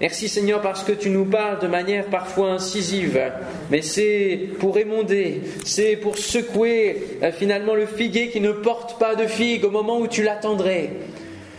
Merci 0.00 0.28
Seigneur 0.28 0.60
parce 0.60 0.84
que 0.84 0.92
tu 0.92 1.10
nous 1.10 1.24
parles 1.24 1.58
de 1.58 1.66
manière 1.66 2.04
parfois 2.04 2.52
incisive, 2.52 3.20
mais 3.68 3.82
c'est 3.82 4.48
pour 4.60 4.78
émonder, 4.78 5.40
c'est 5.64 5.96
pour 5.96 6.16
secouer 6.16 7.18
euh, 7.24 7.32
finalement 7.32 7.74
le 7.74 7.86
figuier 7.86 8.28
qui 8.28 8.40
ne 8.40 8.52
porte 8.52 9.00
pas 9.00 9.16
de 9.16 9.26
figue 9.26 9.64
au 9.64 9.70
moment 9.70 9.98
où 9.98 10.06
tu 10.06 10.22
l'attendrais. 10.22 10.90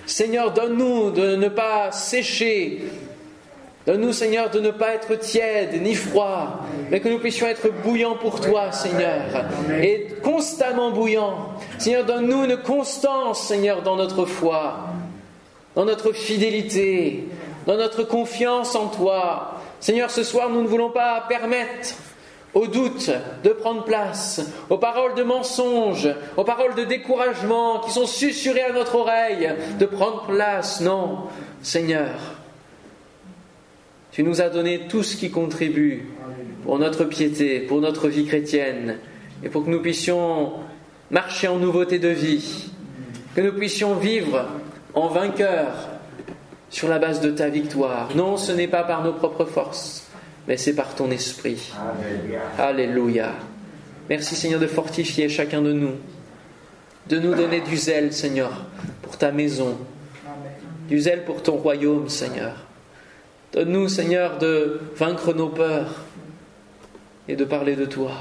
Seigneur, 0.06 0.54
donne-nous 0.54 1.12
de 1.12 1.36
ne 1.36 1.50
pas 1.50 1.92
sécher, 1.92 2.84
donne-nous 3.86 4.14
Seigneur 4.14 4.50
de 4.50 4.62
ne 4.62 4.72
pas 4.72 4.94
être 4.94 5.16
tiède 5.20 5.82
ni 5.82 5.94
froid, 5.94 6.66
mais 6.90 7.02
que 7.02 7.10
nous 7.10 7.20
puissions 7.20 7.48
être 7.48 7.68
bouillants 7.84 8.16
pour 8.16 8.40
toi 8.40 8.72
Seigneur, 8.72 9.22
et 9.84 10.08
constamment 10.24 10.92
bouillants. 10.92 11.50
Seigneur, 11.78 12.06
donne-nous 12.06 12.46
une 12.46 12.58
constance 12.58 13.46
Seigneur 13.46 13.82
dans 13.82 13.98
notre 13.98 14.24
foi, 14.24 14.88
dans 15.76 15.84
notre 15.84 16.14
fidélité, 16.14 17.26
dans 17.66 17.78
notre 17.78 18.04
confiance 18.04 18.76
en 18.76 18.88
toi. 18.88 19.62
Seigneur, 19.80 20.12
ce 20.12 20.24
soir, 20.24 20.50
nous 20.50 20.62
ne 20.62 20.68
voulons 20.68 20.90
pas 20.90 21.26
permettre 21.28 21.96
aux 22.54 22.68
doutes 22.68 23.12
de 23.44 23.50
prendre 23.50 23.84
place, 23.84 24.42
aux 24.70 24.78
paroles 24.78 25.16
de 25.16 25.24
mensonges, 25.24 26.10
aux 26.36 26.44
paroles 26.44 26.76
de 26.76 26.84
découragement 26.84 27.80
qui 27.80 27.92
sont 27.92 28.08
susurrées 28.08 28.64
à 28.64 28.74
notre 28.74 28.96
oreille, 28.96 29.54
de 29.80 29.86
prendre 29.86 30.26
place. 30.26 30.82
Non, 30.82 31.20
Seigneur, 31.62 32.10
tu 34.12 34.24
nous 34.24 34.42
as 34.42 34.50
donné 34.50 34.88
tout 34.88 35.04
ce 35.04 35.16
qui 35.16 35.30
contribue 35.30 36.08
pour 36.64 36.80
notre 36.80 37.06
piété, 37.06 37.60
pour 37.60 37.82
notre 37.82 38.08
vie 38.08 38.26
chrétienne, 38.26 38.98
et 39.44 39.50
pour 39.50 39.64
que 39.64 39.70
nous 39.70 39.82
puissions 39.82 40.54
marcher 41.12 41.48
en 41.48 41.58
nouveauté 41.58 42.00
de 42.00 42.10
vie, 42.10 42.72
que 43.36 43.42
nous 43.42 43.54
puissions 43.54 43.96
vivre 43.96 44.46
en 44.94 45.08
vainqueurs 45.08 45.89
sur 46.70 46.88
la 46.88 47.00
base 47.00 47.22
de 47.22 47.32
ta 47.32 47.50
victoire. 47.50 48.10
Non, 48.16 48.38
ce 48.38 48.52
n'est 48.52 48.68
pas 48.68 48.84
par 48.84 49.04
nos 49.04 49.14
propres 49.14 49.46
forces, 49.46 50.08
mais 50.48 50.58
c'est 50.58 50.74
par 50.74 50.96
ton 50.96 51.10
esprit. 51.12 51.72
Alléluia. 52.58 53.34
Merci 54.10 54.36
Seigneur 54.36 54.60
de 54.60 54.68
fortifier 54.68 55.30
chacun 55.30 55.62
de 55.62 55.74
nous, 55.74 55.94
de 57.08 57.20
nous 57.20 57.36
donner 57.36 57.62
du 57.62 57.78
zèle 57.78 58.14
Seigneur 58.14 58.66
pour 59.02 59.18
ta 59.18 59.32
maison, 59.32 59.78
du 60.88 61.00
zèle 61.00 61.26
pour 61.26 61.44
ton 61.44 61.58
royaume 61.58 62.10
Seigneur. 62.10 62.66
Donne-nous 63.54 63.88
Seigneur 63.88 64.38
de 64.38 64.80
vaincre 64.96 65.34
nos 65.34 65.50
peurs 65.50 66.06
et 67.28 67.36
de 67.36 67.46
parler 67.46 67.76
de 67.76 67.86
toi 67.86 68.12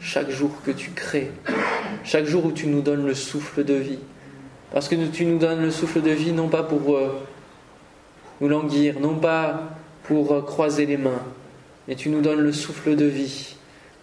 chaque 0.00 0.30
jour 0.30 0.50
que 0.64 0.70
tu 0.70 0.90
crées, 0.90 1.30
chaque 2.04 2.26
jour 2.26 2.46
où 2.46 2.52
tu 2.52 2.66
nous 2.66 2.82
donnes 2.82 3.06
le 3.06 3.14
souffle 3.14 3.64
de 3.64 3.74
vie. 3.74 3.98
Parce 4.72 4.88
que 4.88 4.94
tu 4.94 5.24
nous 5.24 5.38
donnes 5.38 5.62
le 5.62 5.70
souffle 5.70 6.02
de 6.02 6.10
vie 6.10 6.32
non 6.32 6.48
pas 6.48 6.62
pour... 6.62 6.96
Euh, 6.96 7.08
nous 8.40 8.48
languir, 8.48 9.00
non 9.00 9.16
pas 9.16 9.70
pour 10.04 10.44
croiser 10.46 10.86
les 10.86 10.96
mains, 10.96 11.22
mais 11.86 11.94
tu 11.94 12.08
nous 12.08 12.20
donnes 12.20 12.40
le 12.40 12.52
souffle 12.52 12.96
de 12.96 13.04
vie, 13.04 13.56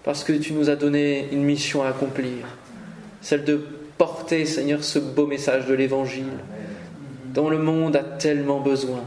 parce 0.03 0.23
que 0.23 0.33
tu 0.33 0.53
nous 0.53 0.69
as 0.69 0.75
donné 0.75 1.29
une 1.31 1.43
mission 1.43 1.83
à 1.83 1.89
accomplir, 1.89 2.45
celle 3.21 3.43
de 3.43 3.65
porter, 3.97 4.45
Seigneur, 4.45 4.83
ce 4.83 4.99
beau 4.99 5.25
message 5.25 5.65
de 5.65 5.73
l'Évangile, 5.73 6.25
dont 7.33 7.49
le 7.49 7.57
monde 7.57 7.95
a 7.95 8.03
tellement 8.03 8.59
besoin. 8.59 9.03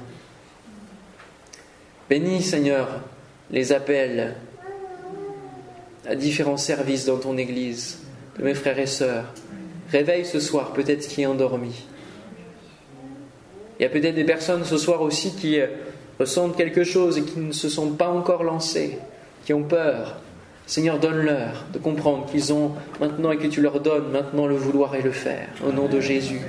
Bénis, 2.09 2.43
Seigneur, 2.43 2.89
les 3.51 3.73
appels 3.73 4.35
à 6.07 6.15
différents 6.15 6.57
services 6.57 7.05
dans 7.05 7.19
ton 7.19 7.37
Église, 7.37 7.99
de 8.39 8.45
mes 8.45 8.55
frères 8.55 8.79
et 8.79 8.87
sœurs. 8.87 9.27
Réveille 9.91 10.25
ce 10.25 10.41
soir 10.41 10.73
peut-être 10.73 11.07
qui 11.07 11.23
est 11.23 11.27
endormi. 11.27 11.87
Il 13.79 13.83
y 13.83 13.87
a 13.87 13.89
peut-être 13.89 14.15
des 14.15 14.25
personnes 14.25 14.65
ce 14.65 14.77
soir 14.77 15.03
aussi 15.03 15.35
qui 15.35 15.61
euh, 15.61 15.67
ressentent 16.19 16.57
quelque 16.57 16.85
chose 16.85 17.19
et 17.19 17.23
qui 17.23 17.39
ne 17.39 17.53
se 17.53 17.69
sont 17.69 17.91
pas 17.91 18.09
encore 18.09 18.43
lancées, 18.43 18.99
qui 19.45 19.53
ont 19.53 19.63
peur. 19.63 20.17
Seigneur, 20.67 20.99
donne-leur 20.99 21.65
de 21.73 21.79
comprendre 21.79 22.27
qu'ils 22.27 22.53
ont 22.53 22.73
maintenant 23.01 23.31
et 23.31 23.39
que 23.39 23.47
tu 23.47 23.63
leur 23.63 23.81
donnes 23.81 24.11
maintenant 24.11 24.47
le 24.47 24.57
vouloir 24.57 24.95
et 24.97 25.03
le 25.03 25.13
faire, 25.13 25.49
au 25.67 25.73
nom 25.73 25.89
de 25.89 26.01
Jésus. 26.01 26.41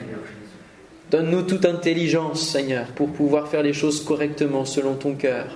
Donne-nous 1.11 1.43
toute 1.43 1.65
intelligence, 1.65 2.41
Seigneur, 2.41 2.87
pour 2.87 3.09
pouvoir 3.09 3.47
faire 3.47 3.63
les 3.63 3.73
choses 3.73 4.03
correctement 4.03 4.65
selon 4.65 4.95
ton 4.95 5.13
cœur. 5.13 5.55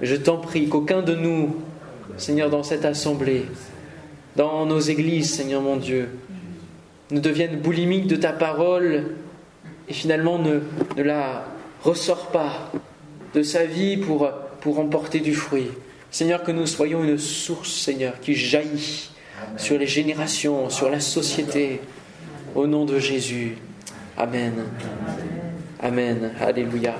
Je 0.00 0.14
t'en 0.14 0.36
prie 0.36 0.68
qu'aucun 0.68 1.02
de 1.02 1.14
nous, 1.14 1.56
Seigneur, 2.18 2.50
dans 2.50 2.62
cette 2.62 2.84
assemblée, 2.84 3.46
dans 4.36 4.66
nos 4.66 4.80
églises, 4.80 5.32
Seigneur 5.34 5.60
mon 5.60 5.76
Dieu, 5.76 6.08
ne 7.10 7.20
devienne 7.20 7.58
boulimique 7.58 8.06
de 8.06 8.16
ta 8.16 8.32
parole 8.32 9.04
et 9.88 9.92
finalement 9.92 10.38
ne, 10.38 10.60
ne 10.96 11.02
la 11.02 11.44
ressort 11.82 12.28
pas 12.28 12.72
de 13.34 13.42
sa 13.42 13.64
vie 13.64 13.96
pour, 13.96 14.30
pour 14.60 14.78
emporter 14.78 15.20
du 15.20 15.34
fruit. 15.34 15.70
Seigneur, 16.10 16.42
que 16.44 16.52
nous 16.52 16.66
soyons 16.66 17.02
une 17.02 17.18
source, 17.18 17.72
Seigneur, 17.72 18.20
qui 18.20 18.34
jaillit 18.34 19.10
sur 19.56 19.78
les 19.78 19.86
générations, 19.86 20.70
sur 20.70 20.88
la 20.88 21.00
société, 21.00 21.80
au 22.54 22.66
nom 22.66 22.84
de 22.84 22.98
Jésus. 22.98 23.56
Amen. 24.16 24.54
Amen. 25.80 26.32
Alléluia. 26.40 26.94